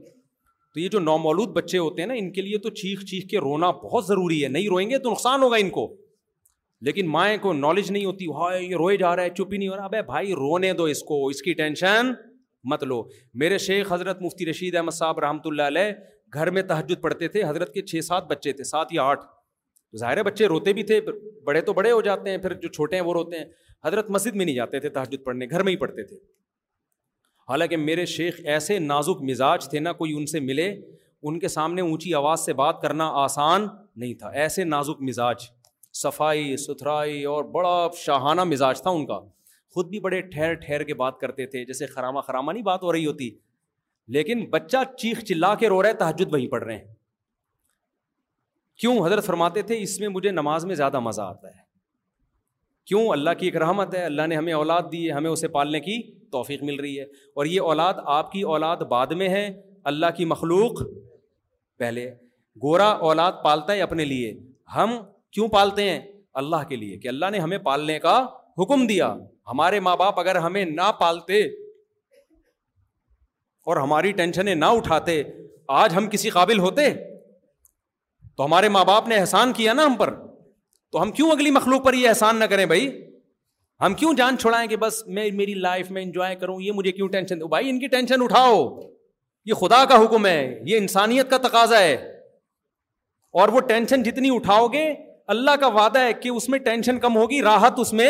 [0.73, 3.37] تو یہ جو نومولود بچے ہوتے ہیں نا ان کے لیے تو چیخ چیخ کے
[3.45, 5.85] رونا بہت ضروری ہے نہیں روئیں گے تو نقصان ہوگا ان کو
[6.87, 9.69] لیکن مائیں کو نالج نہیں ہوتی ہائے یہ روئے جا رہا ہے چپ ہی نہیں
[9.69, 12.11] ہو رہا ابے بھائی رونے دو اس کو اس کی ٹینشن
[12.71, 13.03] مت لو
[13.41, 15.91] میرے شیخ حضرت مفتی رشید احمد صاحب رحمۃ اللہ علیہ
[16.33, 19.25] گھر میں تحجد پڑھتے تھے حضرت کے چھ سات بچے تھے سات یا آٹھ
[19.99, 20.99] ظاہر بچے روتے بھی تھے
[21.45, 23.45] بڑے تو بڑے ہو جاتے ہیں پھر جو چھوٹے ہیں وہ روتے ہیں
[23.85, 26.17] حضرت مسجد میں نہیں جاتے تھے تحجد پڑھنے گھر میں ہی پڑھتے تھے
[27.49, 31.81] حالانکہ میرے شیخ ایسے نازک مزاج تھے نہ کوئی ان سے ملے ان کے سامنے
[31.81, 35.45] اونچی آواز سے بات کرنا آسان نہیں تھا ایسے نازک مزاج
[36.01, 39.19] صفائی ستھرائی اور بڑا شاہانہ مزاج تھا ان کا
[39.73, 42.91] خود بھی بڑے ٹھہر ٹھہر کے بات کرتے تھے جیسے خرامہ خرامہ نہیں بات ہو
[42.93, 43.29] رہی ہوتی
[44.15, 46.93] لیکن بچہ چیخ چلا کے رو رہے تحجد وہیں پڑھ رہے ہیں
[48.81, 51.60] کیوں حضرت فرماتے تھے اس میں مجھے نماز میں زیادہ مزہ آتا ہے
[52.91, 55.79] کیوں اللہ کی ایک رحمت ہے اللہ نے ہمیں اولاد دی ہے ہمیں اسے پالنے
[55.81, 55.93] کی
[56.31, 59.43] توفیق مل رہی ہے اور یہ اولاد آپ کی اولاد بعد میں ہے
[59.91, 60.81] اللہ کی مخلوق
[61.79, 62.03] پہلے
[62.63, 64.33] گورا اولاد پالتا ہے اپنے لیے
[64.75, 64.97] ہم
[65.35, 65.99] کیوں پالتے ہیں
[66.41, 68.15] اللہ کے لیے کہ اللہ نے ہمیں پالنے کا
[68.61, 69.13] حکم دیا
[69.51, 71.39] ہمارے ماں باپ اگر ہمیں نہ پالتے
[73.71, 75.21] اور ہماری ٹینشنیں نہ اٹھاتے
[75.81, 76.89] آج ہم کسی قابل ہوتے
[78.37, 80.13] تو ہمارے ماں باپ نے احسان کیا نا ہم پر
[80.91, 82.87] تو ہم کیوں اگلی مخلوق پر یہ احسان نہ کریں بھائی
[83.83, 87.07] ہم کیوں جان چھوڑائیں کہ بس میں میں میری لائف انجوائے کروں یہ مجھے کیوں
[87.09, 88.57] ٹینشن بھائی ان کی ٹینشن اٹھاؤ
[89.49, 91.95] یہ خدا کا حکم ہے یہ انسانیت کا تقاضا ہے
[93.41, 94.85] اور وہ ٹینشن جتنی اٹھاؤ گے
[95.35, 98.09] اللہ کا وعدہ ہے کہ اس میں ٹینشن کم ہوگی راحت اس میں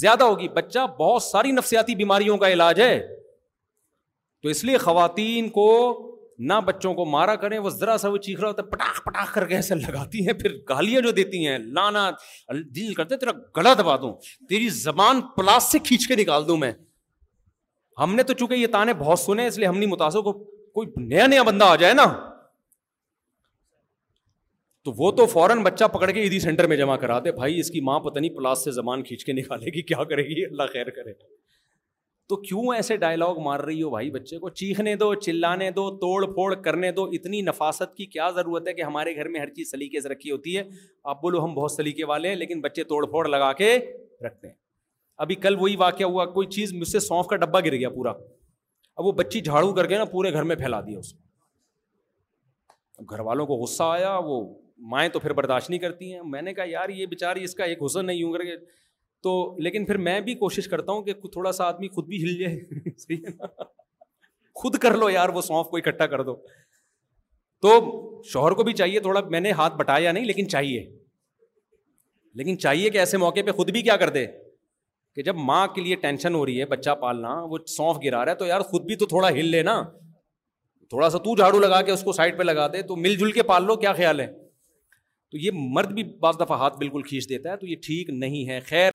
[0.00, 2.98] زیادہ ہوگی بچہ بہت ساری نفسیاتی بیماریوں کا علاج ہے
[4.42, 5.68] تو اس لیے خواتین کو
[6.46, 9.32] نہ بچوں کو مارا کریں وہ ذرا سا وہ چیخ رہا ہوتا ہے پٹاخ پٹاخ
[9.34, 12.10] کر کے ایسے لگاتی ہیں پھر گالیاں جو دیتی ہیں لانا
[12.76, 14.12] دل کرتے تیرا گلا دبا دوں
[14.48, 16.72] تیری زبان پلاس سے کھینچ کے نکال دوں میں
[18.00, 20.32] ہم نے تو چونکہ یہ تانے بہت سنے اس لیے ہم نہیں متاثر کو
[20.74, 22.04] کوئی نیا نیا بندہ آ جائے نا
[24.84, 27.70] تو وہ تو فوراً بچہ پکڑ کے عیدی سینٹر میں جمع کرا دے بھائی اس
[27.70, 30.72] کی ماں پتہ نہیں پلاس سے زبان کھینچ کے نکالے گی کیا کرے گی اللہ
[30.72, 31.12] خیر کرے
[32.28, 36.24] تو کیوں ایسے ڈائلاگ مار رہی ہو بھائی بچے کو چیخنے دو چلانے دو توڑ
[36.34, 39.70] پھوڑ کرنے دو اتنی نفاست کی کیا ضرورت ہے کہ ہمارے گھر میں ہر چیز
[39.70, 40.62] سلیقے سے رکھی ہوتی ہے
[41.12, 43.74] آپ بولو ہم بہت سلیقے والے ہیں لیکن بچے توڑ پھوڑ لگا کے
[44.26, 44.54] رکھتے ہیں
[45.24, 48.10] ابھی کل وہی واقعہ ہوا کوئی چیز مجھ سے سونف کا ڈبا گر گیا پورا
[48.16, 51.14] اب وہ بچی جھاڑو کر کے نا پورے گھر میں پھیلا دیا اس
[52.98, 54.40] اب گھر والوں کو غصہ آیا وہ
[54.90, 57.64] مائیں تو پھر برداشت نہیں کرتی ہیں میں نے کہا یار یہ بےچاری اس کا
[57.72, 58.56] ایک حسن نہیں ہوں کر کے
[59.22, 59.30] تو
[59.64, 62.90] لیکن پھر میں بھی کوشش کرتا ہوں کہ تھوڑا سا آدمی خود بھی ہل جائے
[63.04, 63.46] صحیح ہے نا
[64.62, 66.34] خود کر لو یار وہ سونف کو اکٹھا کر دو
[67.66, 67.70] تو
[68.32, 70.80] شوہر کو بھی چاہیے تھوڑا میں نے ہاتھ بٹایا نہیں لیکن چاہیے
[72.40, 74.26] لیکن چاہیے کہ ایسے موقع پہ خود بھی کیا کر دے
[75.14, 78.32] کہ جب ماں کے لیے ٹینشن ہو رہی ہے بچہ پالنا وہ سونف گرا رہا
[78.32, 79.80] ہے تو یار خود بھی تو تھوڑا ہل لے نا
[80.90, 83.32] تھوڑا سا تو جھاڑو لگا کے اس کو سائڈ پہ لگا دے تو مل جل
[83.38, 84.26] کے پال لو کیا خیال ہے
[85.30, 88.48] تو یہ مرد بھی بعض دفعہ ہاتھ بالکل کھینچ دیتا ہے تو یہ ٹھیک نہیں
[88.50, 88.90] ہے خیر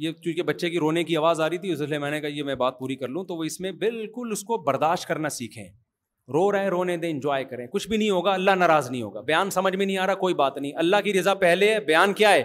[0.00, 2.28] یہ چونکہ بچے کی رونے کی آواز آ رہی تھی اس لیے میں نے کہا
[2.34, 5.28] یہ میں بات پوری کر لوں تو وہ اس میں بالکل اس کو برداشت کرنا
[5.38, 5.64] سیکھیں
[6.34, 9.20] رو رہے ہیں رونے دیں انجوائے کریں کچھ بھی نہیں ہوگا اللہ ناراض نہیں ہوگا
[9.30, 12.12] بیان سمجھ میں نہیں آ رہا کوئی بات نہیں اللہ کی رضا پہلے ہے بیان
[12.20, 12.42] کیا ہے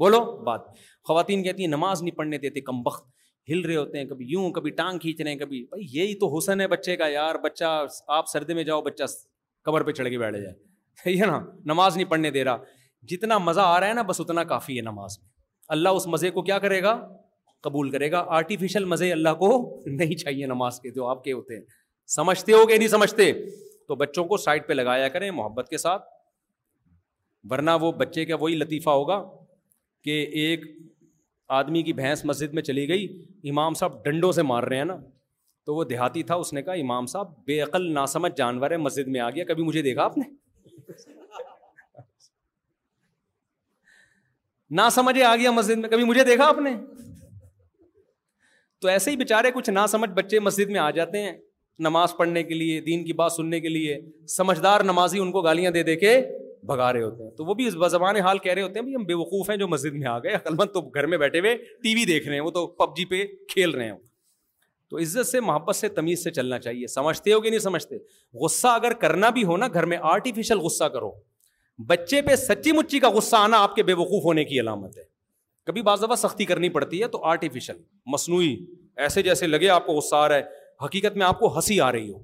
[0.00, 0.64] بولو بات
[1.08, 3.06] خواتین کہتی ہیں نماز نہیں پڑھنے دیتے کم وقت
[3.50, 6.36] ہل رہے ہوتے ہیں کبھی یوں کبھی ٹانگ کھینچ رہے ہیں کبھی بھائی یہی تو
[6.36, 7.84] حسن ہے بچے کا یار بچہ
[8.18, 9.04] آپ سردی میں جاؤ بچہ
[9.64, 10.54] کمر پہ چڑھ کے بیٹھ جائے
[11.06, 11.38] ہے نا
[11.72, 12.56] نماز نہیں پڑھنے دے رہا
[13.10, 15.28] جتنا مزہ آ رہا ہے نا بس اتنا کافی ہے نماز میں
[15.76, 16.94] اللہ اس مزے کو کیا کرے گا
[17.62, 19.48] قبول کرے گا آرٹیفیشل مزے اللہ کو
[19.86, 21.62] نہیں چاہیے نماز کے جو آپ کے ہوتے ہیں
[22.16, 23.32] سمجھتے ہو گیا نہیں سمجھتے
[23.88, 26.02] تو بچوں کو سائڈ پہ لگایا کریں محبت کے ساتھ
[27.50, 29.22] ورنہ وہ بچے کا وہی لطیفہ ہوگا
[30.04, 30.64] کہ ایک
[31.58, 33.06] آدمی کی بھینس مسجد میں چلی گئی
[33.50, 34.96] امام صاحب ڈنڈوں سے مار رہے ہیں نا
[35.66, 39.08] تو وہ دیہاتی تھا اس نے کہا امام صاحب بے عقل ناسمجھ جانور ہے مسجد
[39.14, 40.24] میں آ گیا کبھی مجھے دیکھا آپ نے
[44.78, 46.70] نہ سمجھے آ گیا مسجد میں کبھی مجھے دیکھا آپ نے
[48.82, 51.32] تو ایسے ہی بےچارے کچھ نہ سمجھ بچے مسجد میں آ جاتے ہیں
[51.86, 53.96] نماز پڑھنے کے لیے دین کی بات سننے کے لیے
[54.36, 56.20] سمجھدار نمازی ان کو گالیاں دے دے کے
[56.68, 59.04] بھگا رہے ہوتے ہیں تو وہ بھی زبان حال کہہ رہے ہوتے ہیں بھائی ہم
[59.06, 61.94] بے وقوف ہیں جو مسجد میں آ گئے عقلمند تو گھر میں بیٹھے ہوئے ٹی
[61.94, 63.92] وی دیکھ رہے ہیں وہ تو پب جی پہ کھیل رہے ہیں
[64.90, 67.96] تو عزت سے محبت سے تمیز سے چلنا چاہیے سمجھتے ہو کہ نہیں سمجھتے
[68.44, 71.10] غصہ اگر کرنا بھی ہو نا گھر میں آرٹیفیشیل غصہ کرو
[71.90, 75.02] بچے پہ سچی مچی کا غصہ آنا آپ کے بے وقوف ہونے کی علامت ہے
[75.66, 77.76] کبھی بعض دفعہ سختی کرنی پڑتی ہے تو آرٹیفیشیل
[78.14, 78.54] مصنوعی
[79.06, 81.90] ایسے جیسے لگے آپ کو غصہ آ رہا ہے حقیقت میں آپ کو ہنسی آ
[81.92, 82.18] رہی ہو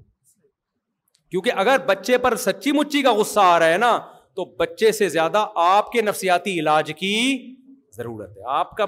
[1.31, 3.97] کیونکہ اگر بچے پر سچی مچی کا غصہ آ رہا ہے نا
[4.35, 7.15] تو بچے سے زیادہ آپ کے نفسیاتی علاج کی
[7.97, 8.85] ضرورت ہے آپ کا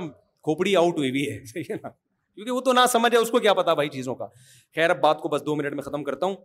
[0.48, 1.90] کھوپڑی آؤٹ ہوئی بھی ہے صحیح ہے نا
[2.40, 4.26] کیونکہ وہ تو نہ سمجھ ہے اس کو کیا پتا بھائی چیزوں کا
[4.76, 6.36] خیر اب بات کو بس دو منٹ میں ختم کرتا ہوں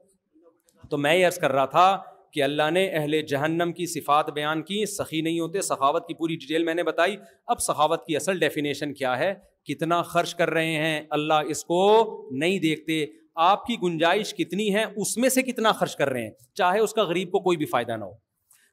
[0.91, 1.85] تو میں یہ عرض کر رہا تھا
[2.33, 6.37] کہ اللہ نے اہل جہنم کی صفات بیان کی سخی نہیں ہوتے سخاوت کی پوری
[6.37, 7.17] ڈیٹیل میں نے بتائی
[7.55, 9.33] اب سخاوت کی اصل ڈیفینیشن کیا ہے
[9.73, 11.79] کتنا خرچ کر رہے ہیں اللہ اس کو
[12.43, 13.05] نہیں دیکھتے
[13.51, 16.31] آپ کی گنجائش کتنی ہے اس میں سے کتنا خرچ کر رہے ہیں
[16.63, 18.13] چاہے اس کا غریب کو کوئی بھی فائدہ نہ ہو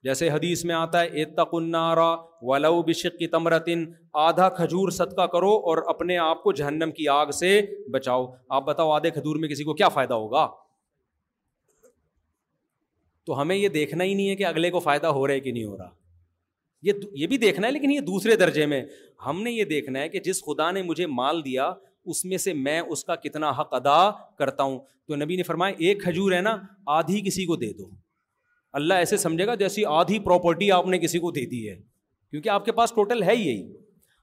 [0.03, 1.25] جیسے حدیث میں آتا ہے
[2.47, 3.83] ولاؤ بشق کی تمرتن
[4.21, 7.59] آدھا کھجور صدقہ کرو اور اپنے آپ کو جہنم کی آگ سے
[7.93, 8.25] بچاؤ
[8.59, 10.47] آپ بتاؤ آدھے کھجور میں کسی کو کیا فائدہ ہوگا
[13.25, 15.51] تو ہمیں یہ دیکھنا ہی نہیں ہے کہ اگلے کو فائدہ ہو رہا ہے کہ
[15.51, 15.89] نہیں ہو رہا
[16.83, 18.83] یہ یہ بھی دیکھنا ہے لیکن یہ دوسرے درجے میں
[19.25, 21.71] ہم نے یہ دیکھنا ہے کہ جس خدا نے مجھے مال دیا
[22.13, 23.97] اس میں سے میں اس کا کتنا حق ادا
[24.37, 26.57] کرتا ہوں تو نبی نے فرمایا ایک کھجور ہے نا
[26.97, 27.85] آدھی کسی کو دے دو
[28.79, 31.75] اللہ ایسے سمجھے گا جیسی آدھی پراپرٹی آپ نے کسی کو دے دی ہے
[32.31, 33.71] کیونکہ آپ کے پاس ٹوٹل ہے ہی یہی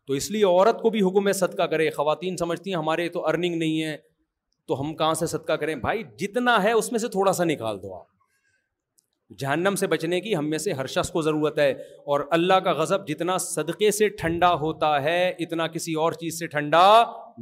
[0.06, 3.26] تو اس لیے عورت کو بھی حکم ہے صدقہ کرے خواتین سمجھتی ہیں ہمارے تو
[3.28, 3.96] ارننگ نہیں ہے
[4.68, 7.82] تو ہم کہاں سے صدقہ کریں بھائی جتنا ہے اس میں سے تھوڑا سا نکال
[7.82, 11.70] دو آپ جہنم سے بچنے کی ہم میں سے ہر شخص کو ضرورت ہے
[12.12, 16.46] اور اللہ کا غضب جتنا صدقے سے ٹھنڈا ہوتا ہے اتنا کسی اور چیز سے
[16.54, 16.86] ٹھنڈا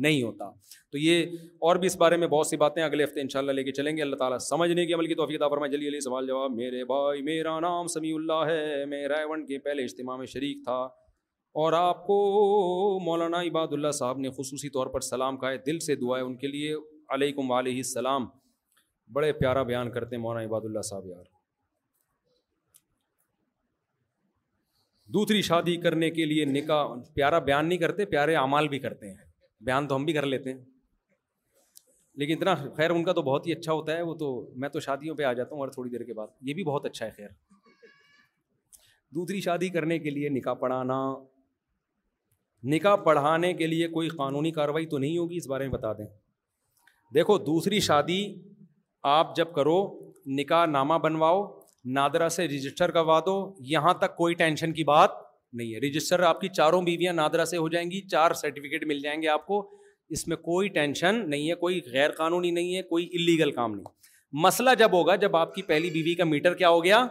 [0.02, 0.50] نہیں ہوتا
[0.92, 1.36] تو یہ
[1.68, 3.72] اور بھی اس بارے میں بہت سی باتیں اگلے ہفتے ان شاء اللہ لے کے
[3.72, 6.52] چلیں گے اللہ تعالیٰ سمجھنے کی کی عمل توفیق عطا فرمائے جلدی توفیتا سوال جواب
[6.54, 10.64] میرے بھائی میرا نام سمیع اللہ ہے میں رائے ون کے پہلے اجتماع میں شریک
[10.64, 10.76] تھا
[11.62, 12.18] اور آپ کو
[13.04, 16.36] مولانا عباد اللہ صاحب نے خصوصی طور پر سلام کہا دل سے دعا ہے ان
[16.38, 16.74] کے لیے
[17.14, 18.26] علیکم علیہ السلام
[19.14, 21.24] بڑے پیارا بیان کرتے ہیں مولانا عباد اللہ صاحب یار
[25.14, 29.25] دوسری شادی کرنے کے لیے نکاح پیارا بیان نہیں کرتے پیارے اعمال بھی کرتے ہیں
[29.64, 30.60] بیان تو ہم بھی کر لیتے ہیں
[32.20, 34.28] لیکن اتنا خیر ان کا تو بہت ہی اچھا ہوتا ہے وہ تو
[34.60, 36.86] میں تو شادیوں پہ آ جاتا ہوں اور تھوڑی دیر کے بعد یہ بھی بہت
[36.86, 37.28] اچھا ہے خیر
[39.14, 40.98] دوسری شادی کرنے کے لیے نکاح پڑھانا
[42.72, 46.06] نکاح پڑھانے کے لیے کوئی قانونی کارروائی تو نہیں ہوگی اس بارے میں بتا دیں
[47.14, 48.22] دیکھو دوسری شادی
[49.16, 49.78] آپ جب کرو
[50.38, 51.44] نکاح نامہ بنواؤ
[51.94, 53.36] نادرا سے رجسٹر کروا دو
[53.70, 55.10] یہاں تک کوئی ٹینشن کی بات
[55.56, 58.98] نہیں ہے رجسٹر آپ کی چاروں بیویاں نادرا سے ہو جائیں گی چار سرٹیفکیٹ مل
[59.00, 59.60] جائیں گے آپ کو
[60.16, 63.94] اس میں کوئی ٹینشن نہیں ہے کوئی غیر قانونی نہیں ہے کوئی الیگل کام نہیں
[64.46, 67.04] مسئلہ جب ہوگا جب آپ کی پہلی بیوی کا میٹر کیا ہو گیا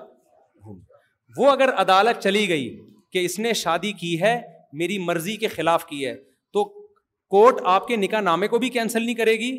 [1.38, 2.70] وہ اگر عدالت چلی گئی
[3.14, 4.36] کہ اس نے شادی کی ہے
[4.82, 6.16] میری مرضی کے خلاف کی ہے
[6.58, 6.64] تو
[7.36, 9.52] کورٹ آپ کے نکاح نامے کو بھی کینسل نہیں کرے گی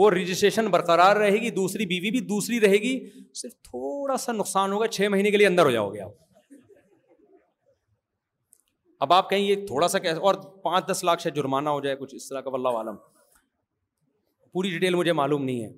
[0.00, 2.94] وہ رجسٹریشن برقرار رہے گی دوسری بیوی بھی دوسری رہے گی
[3.42, 6.10] صرف تھوڑا سا نقصان ہوگا چھ مہینے کے لیے اندر ہو جاؤ گے آپ
[9.00, 11.96] اب آپ کہیں یہ تھوڑا سا کیسے اور پانچ دس لاکھ شاید جرمانہ ہو جائے
[11.96, 12.94] کچھ اس طرح کا اللہ عالم
[14.52, 15.68] پوری ڈیٹیل مجھے معلوم نہیں ہے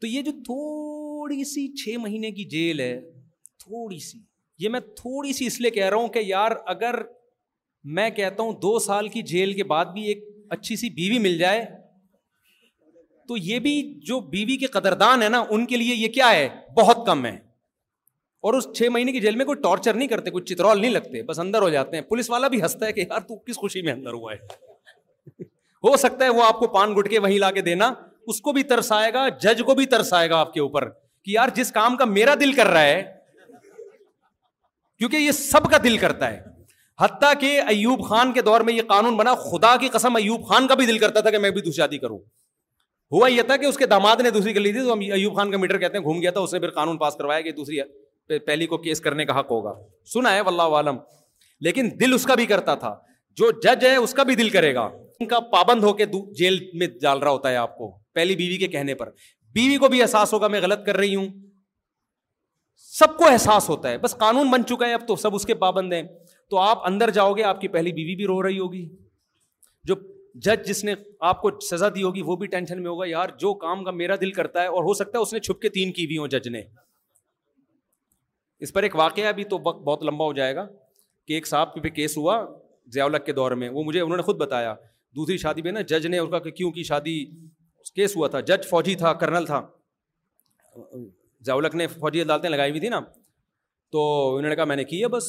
[0.00, 3.00] تو یہ جو تھوڑی سی چھ مہینے کی جیل ہے
[3.64, 4.18] تھوڑی سی
[4.64, 7.00] یہ میں تھوڑی سی اس لیے کہہ رہا ہوں کہ یار اگر
[7.98, 10.24] میں کہتا ہوں دو سال کی جیل کے بعد بھی ایک
[10.56, 11.64] اچھی سی بیوی مل جائے
[13.28, 13.74] تو یہ بھی
[14.06, 16.48] جو بیوی کے قدردان ہے نا ان کے لیے یہ کیا ہے
[16.78, 17.36] بہت کم ہے
[18.42, 21.22] اور اس چھ مہینے کی جیل میں کوئی ٹارچر نہیں کرتے کوئی چترول نہیں لگتے
[21.22, 23.82] بس اندر ہو جاتے ہیں پولیس والا بھی ہنستا ہے کہ یار تو کس خوشی
[23.88, 25.44] میں اندر ہوا ہے
[25.88, 27.92] ہو سکتا ہے وہ آپ کو پان گٹ کے وہیں لا کے دینا
[28.34, 30.88] اس کو بھی ترس آئے گا جج کو بھی ترس آئے گا آپ کے اوپر
[31.24, 33.02] کہ یار جس کام کا میرا دل کر رہا ہے
[34.98, 36.40] کیونکہ یہ سب کا دل کرتا ہے
[37.00, 40.66] حتیٰ کہ ایوب خان کے دور میں یہ قانون بنا خدا کی قسم ایوب خان
[40.68, 42.18] کا بھی دل کرتا تھا کہ میں بھی شادی کروں
[43.12, 45.36] ہوا یہ تھا کہ اس کے داماد نے دوسری کر لی تھی تو ہم ایوب
[45.36, 47.52] خان کا میٹر کہتے ہیں گھوم گیا تھا اس نے پھر قانون پاس کروایا کہ
[47.52, 47.78] دوسری
[48.46, 49.72] پہلی کو کیس کرنے کا حق ہوگا
[50.12, 50.96] سنا ہے واللہ عالم
[51.66, 52.94] لیکن دل اس کا بھی کرتا تھا
[53.40, 54.88] جو جج ہے اس کا بھی دل کرے گا
[55.20, 56.04] ان کا پابند ہو کے
[56.38, 59.10] جیل میں ڈال رہا ہوتا ہے آپ کو پہلی بیوی کے کہنے پر
[59.54, 61.26] بیوی کو بھی احساس ہوگا میں غلط کر رہی ہوں
[62.98, 65.54] سب کو احساس ہوتا ہے بس قانون بن چکا ہے اب تو سب اس کے
[65.64, 66.02] پابند ہیں
[66.50, 68.86] تو آپ اندر جاؤ گے آپ کی پہلی بیوی بھی رو رہی ہوگی
[69.86, 69.94] جو
[70.44, 70.94] جج جس نے
[71.28, 74.14] آپ کو سزا دی ہوگی وہ بھی ٹینشن میں ہوگا یار جو کام کا میرا
[74.20, 76.28] دل کرتا ہے اور ہو سکتا ہے اس نے چھپ کے تین کی بھی ہوں
[76.34, 76.60] جج نے
[78.62, 80.66] اس پر ایک واقعہ بھی تو وقت بہت لمبا ہو جائے گا
[81.26, 82.38] کہ ایک صاحب کے پہ کیس ہوا
[82.94, 84.74] ذیاولک کے دور میں وہ مجھے انہوں نے خود بتایا
[85.16, 87.14] دوسری شادی پہ نا جج نے ان کا کہ کیوں کی شادی
[87.94, 89.62] کیس ہوا تھا جج فوجی تھا کرنل تھا
[91.46, 93.00] ذیاولک نے فوجی عدالتیں لگائی ہوئی تھیں نا
[93.92, 94.02] تو
[94.36, 95.24] انہوں نے کہا میں نے کی ہے بس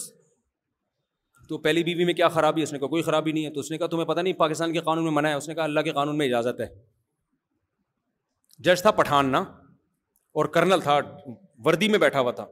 [1.49, 3.59] تو پہلی بیوی میں کیا خرابی ہے اس نے کہا کوئی خرابی نہیں ہے تو
[3.59, 5.63] اس نے کہا تمہیں پتہ نہیں پاکستان کے قانون میں منع ہے اس نے کہا
[5.63, 6.67] اللہ کے قانون میں اجازت ہے
[8.67, 9.39] جج تھا پٹھان نا
[10.39, 10.99] اور کرنل تھا
[11.65, 12.45] وردی میں بیٹھا ہوا تھا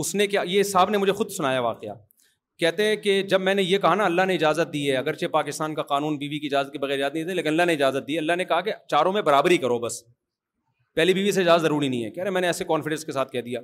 [0.00, 1.94] اس نے کیا یہ صاحب نے مجھے خود سنایا واقعہ
[2.58, 5.26] کہتے ہیں کہ جب میں نے یہ کہا نا اللہ نے اجازت دی ہے اگرچہ
[5.32, 7.72] پاکستان کا قانون بیوی بی کی اجازت کے بغیر اجازت نہیں دیتے لیکن اللہ نے
[7.72, 10.02] اجازت دی اللہ نے کہا کہ چاروں میں برابری کرو بس
[10.96, 13.12] پہلی بیوی بی سے اجازت ضروری نہیں ہے کہہ رہے میں نے ایسے کانفیڈینس کے
[13.12, 13.60] ساتھ کہہ دیا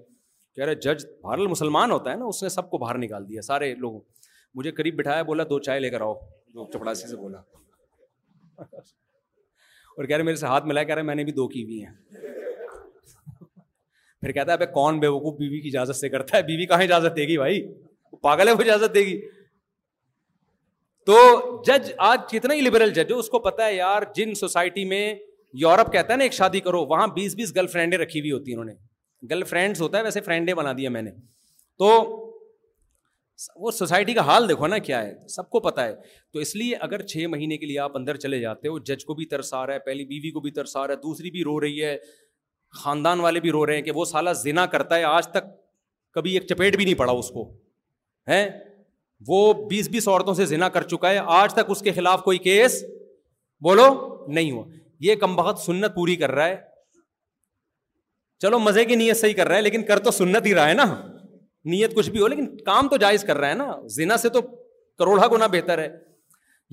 [0.55, 3.43] کہہ رہے جج بہر مسلمان ہوتا ہے نا اس نے سب کو باہر نکال دیا
[3.43, 4.01] سارے لوگوں
[4.55, 6.15] مجھے قریب بٹھایا بولا دو چائے لے کر آؤ
[6.73, 7.39] چپڑاسی سے بولا
[8.59, 11.83] اور کہہ رہے میرے سے ہاتھ ملایا کہہ رہے میں نے بھی دو کی ہوئی
[11.85, 12.41] ہیں
[14.23, 16.83] پھر کہتا ہے کون بے وقوف بیوی کی اجازت سے کرتا ہے ہے بیوی کہاں
[16.83, 17.63] اجازت اجازت دے دے گی گی بھائی
[18.23, 18.87] پاگل وہ
[21.07, 21.15] تو
[21.67, 25.01] جج آج کتنا ہی لبرل جج ہو اس کو پتا ہے یار جن سوسائٹی میں
[25.63, 28.51] یورپ کہتا ہے نا ایک شادی کرو وہاں بیس بیس گرل فرینڈیں رکھی ہوئی ہوتی
[28.53, 31.11] ہیں انہوں نے گرل فرینڈس ہوتا ہے ویسے فرینڈیں بنا دیا میں نے
[31.79, 31.89] تو
[33.61, 35.95] وہ سوسائٹی کا حال دیکھو نا کیا ہے سب کو پتا ہے
[36.33, 39.15] تو اس لیے اگر چھ مہینے کے لیے آپ اندر چلے جاتے ہو جج کو
[39.21, 41.43] بھی ترس آ رہا ہے پہلی بیوی کو بھی ترس آ رہا ہے دوسری بھی
[41.49, 41.97] رو رہی ہے
[42.81, 45.45] خاندان والے بھی رو رہے ہیں کہ وہ سالہ زنا کرتا ہے آج تک
[46.15, 47.49] کبھی ایک چپیٹ بھی نہیں پڑا اس کو
[48.29, 48.47] ہے
[49.29, 49.39] وہ
[49.71, 52.83] بیس بیس عورتوں سے زنا کر چکا ہے آج تک اس کے خلاف کوئی کیس
[53.67, 53.87] بولو
[54.29, 54.65] نہیں ہوا
[55.09, 56.57] یہ کم بہت سنت پوری کر رہا ہے
[58.43, 60.75] چلو مزے کی نیت صحیح کر رہا ہے لیکن کر تو سنت ہی رہا ہے
[60.75, 60.85] نا
[61.73, 64.41] نیت کچھ بھی ہو لیکن کام تو جائز کر رہا ہے نا زنا سے تو
[64.99, 65.89] کروڑا گنا بہتر ہے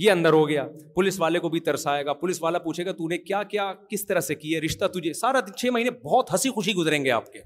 [0.01, 0.63] یہ اندر ہو گیا
[0.95, 4.05] پولیس والے کو بھی ترسائے گا پولیس والا پوچھے گا تو نے کیا کیا کس
[4.07, 7.27] طرح سے کیا رشتہ تجھے سارا چھ مہینے بہت ہنسی خوشی گزریں گے آپ آپ
[7.27, 7.41] آپ کے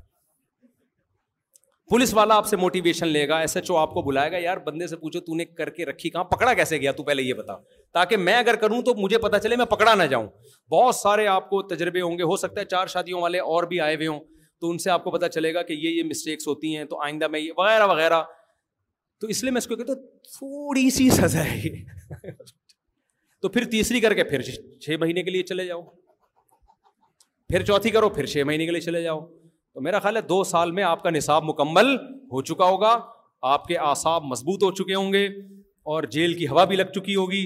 [1.90, 4.96] پولیس والا سے موٹیویشن لے گا ایس ایچ او کو بلائے گا یار بندے سے
[4.98, 7.56] پوچھو تو نے کر کے رکھی کہاں پکڑا کیسے گیا تو پہلے یہ بتا
[8.00, 10.28] تاکہ میں اگر کروں تو مجھے پتا چلے میں پکڑا نہ جاؤں
[10.74, 13.80] بہت سارے آپ کو تجربے ہوں گے ہو سکتا ہے چار شادیوں والے اور بھی
[13.88, 14.20] آئے ہوئے ہوں
[14.62, 17.02] تو ان سے آپ کو پتا چلے گا کہ یہ یہ مسٹیکس ہوتی ہیں تو
[17.06, 18.22] آئندہ میں یہ وغیرہ وغیرہ
[19.24, 22.32] تو اس لیے میں اس کو ہوں تھوڑی سی سزا ہے
[23.42, 25.82] تو پھر تیسری کر کے پھر چھ مہینے کے لیے چلے جاؤ
[27.50, 29.20] پھر چوتھی کرو پھر چھ مہینے کے لیے چلے جاؤ
[29.74, 31.94] تو میرا خیال ہے دو سال میں آپ کا نصاب مکمل
[32.32, 32.96] ہو چکا ہوگا
[33.56, 35.26] آپ کے آساب مضبوط ہو چکے ہوں گے
[35.94, 37.44] اور جیل کی ہوا بھی لگ چکی ہوگی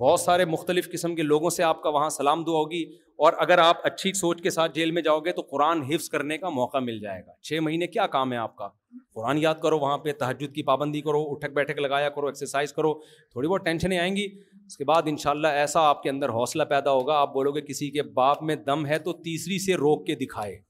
[0.00, 2.82] بہت سارے مختلف قسم کے لوگوں سے آپ کا وہاں سلام دعا ہوگی
[3.24, 6.38] اور اگر آپ اچھی سوچ کے ساتھ جیل میں جاؤ گے تو قرآن حفظ کرنے
[6.38, 8.68] کا موقع مل جائے گا چھ مہینے کیا کام ہے آپ کا
[9.14, 12.92] قرآن یاد کرو وہاں پہ تحجد کی پابندی کرو اٹھک بیٹھک لگایا کرو ایکسرسائز کرو
[13.32, 14.26] تھوڑی بہت ٹینشنیں آئیں گی
[14.66, 17.52] اس کے بعد ان شاء اللہ ایسا آپ کے اندر حوصلہ پیدا ہوگا آپ بولو
[17.54, 20.60] گے کسی کے باپ میں دم ہے تو تیسری سے روک کے دکھائے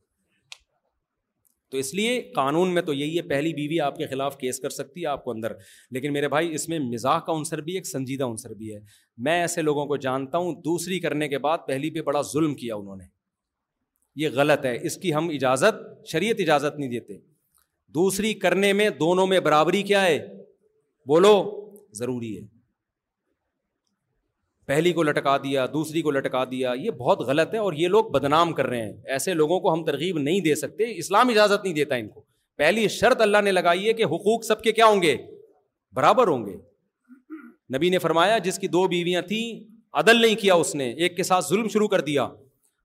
[1.71, 4.71] تو اس لیے قانون میں تو یہی ہے پہلی بیوی آپ کے خلاف کیس کر
[4.71, 5.53] سکتی ہے آپ کو اندر
[5.91, 8.81] لیکن میرے بھائی اس میں مزاح کا عنصر بھی ایک سنجیدہ عنصر بھی ہے
[9.29, 12.75] میں ایسے لوگوں کو جانتا ہوں دوسری کرنے کے بعد پہلی پہ بڑا ظلم کیا
[12.77, 13.05] انہوں نے
[14.23, 17.17] یہ غلط ہے اس کی ہم اجازت شریعت اجازت نہیں دیتے
[17.95, 20.19] دوسری کرنے میں دونوں میں برابری کیا ہے
[21.09, 21.33] بولو
[21.99, 22.45] ضروری ہے
[24.67, 28.05] پہلی کو لٹکا دیا دوسری کو لٹکا دیا یہ بہت غلط ہے اور یہ لوگ
[28.15, 31.75] بدنام کر رہے ہیں ایسے لوگوں کو ہم ترغیب نہیں دے سکتے اسلام اجازت نہیں
[31.75, 32.23] دیتا ان کو
[32.63, 35.17] پہلی شرط اللہ نے لگائی ہے کہ حقوق سب کے کیا ہوں گے
[35.99, 36.57] برابر ہوں گے
[37.77, 39.49] نبی نے فرمایا جس کی دو بیویاں تھیں
[40.01, 42.27] عدل نہیں کیا اس نے ایک کے ساتھ ظلم شروع کر دیا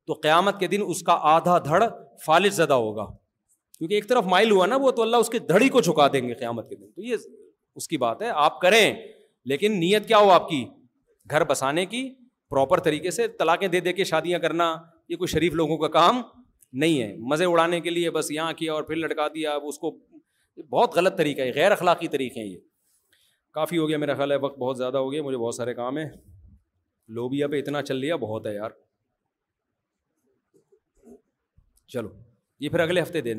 [0.08, 1.84] تو قیامت کے دن اس کا آدھا دھڑ
[2.26, 3.06] فالج زدہ ہوگا
[3.80, 6.28] کیونکہ ایک طرف مائل ہوا نا وہ تو اللہ اس کی دھڑی کو جھکا دیں
[6.28, 7.16] گے قیامت کے دن تو یہ
[7.82, 8.94] اس کی بات ہے آپ کریں
[9.50, 10.66] لیکن نیت کیا ہو آپ کی
[11.30, 12.08] گھر بسانے کی
[12.50, 14.74] پراپر طریقے سے طلاقیں دے دے کے شادیاں کرنا
[15.10, 16.22] یہ کوئی شریف لوگوں کا کام
[16.84, 19.78] نہیں ہے مزے اڑانے کے لیے بس یہاں کیا اور پھر لٹکا دیا اب اس
[19.80, 19.92] کو
[20.70, 22.58] بہت غلط طریقہ ہے غیر اخلاقی طریقے ہیں یہ
[23.54, 25.98] کافی ہو گیا میرا خیال ہے وقت بہت زیادہ ہو گیا مجھے بہت سارے کام
[25.98, 26.10] ہیں
[27.20, 28.72] لوبیا پہ اتنا چل لیا بہت ہے یار
[31.94, 32.10] چلو
[32.60, 33.36] یہ پھر اگلے ہفتے دیں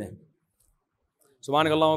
[1.47, 1.97] سامان گلاؤ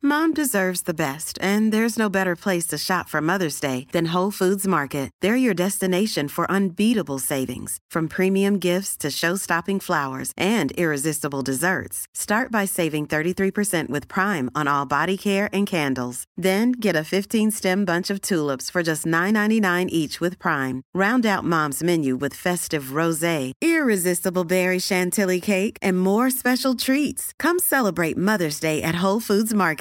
[0.00, 4.12] Mom deserves the best, and there's no better place to shop for Mother's Day than
[4.12, 5.10] Whole Foods Market.
[5.20, 12.06] They're your destination for unbeatable savings, from premium gifts to show-stopping flowers and irresistible desserts.
[12.14, 16.22] Start by saving 33% with Prime on all body care and candles.
[16.36, 20.82] Then get a 15-stem bunch of tulips for just $9.99 each with Prime.
[20.94, 27.32] Round out Mom's menu with festive rosé, irresistible berry chantilly cake, and more special treats.
[27.40, 29.76] Come celebrate Mother's Day at Whole Foods Market.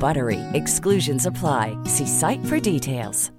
[0.00, 0.36] Bar we
[0.84, 1.46] exclusions up
[2.20, 3.33] site for details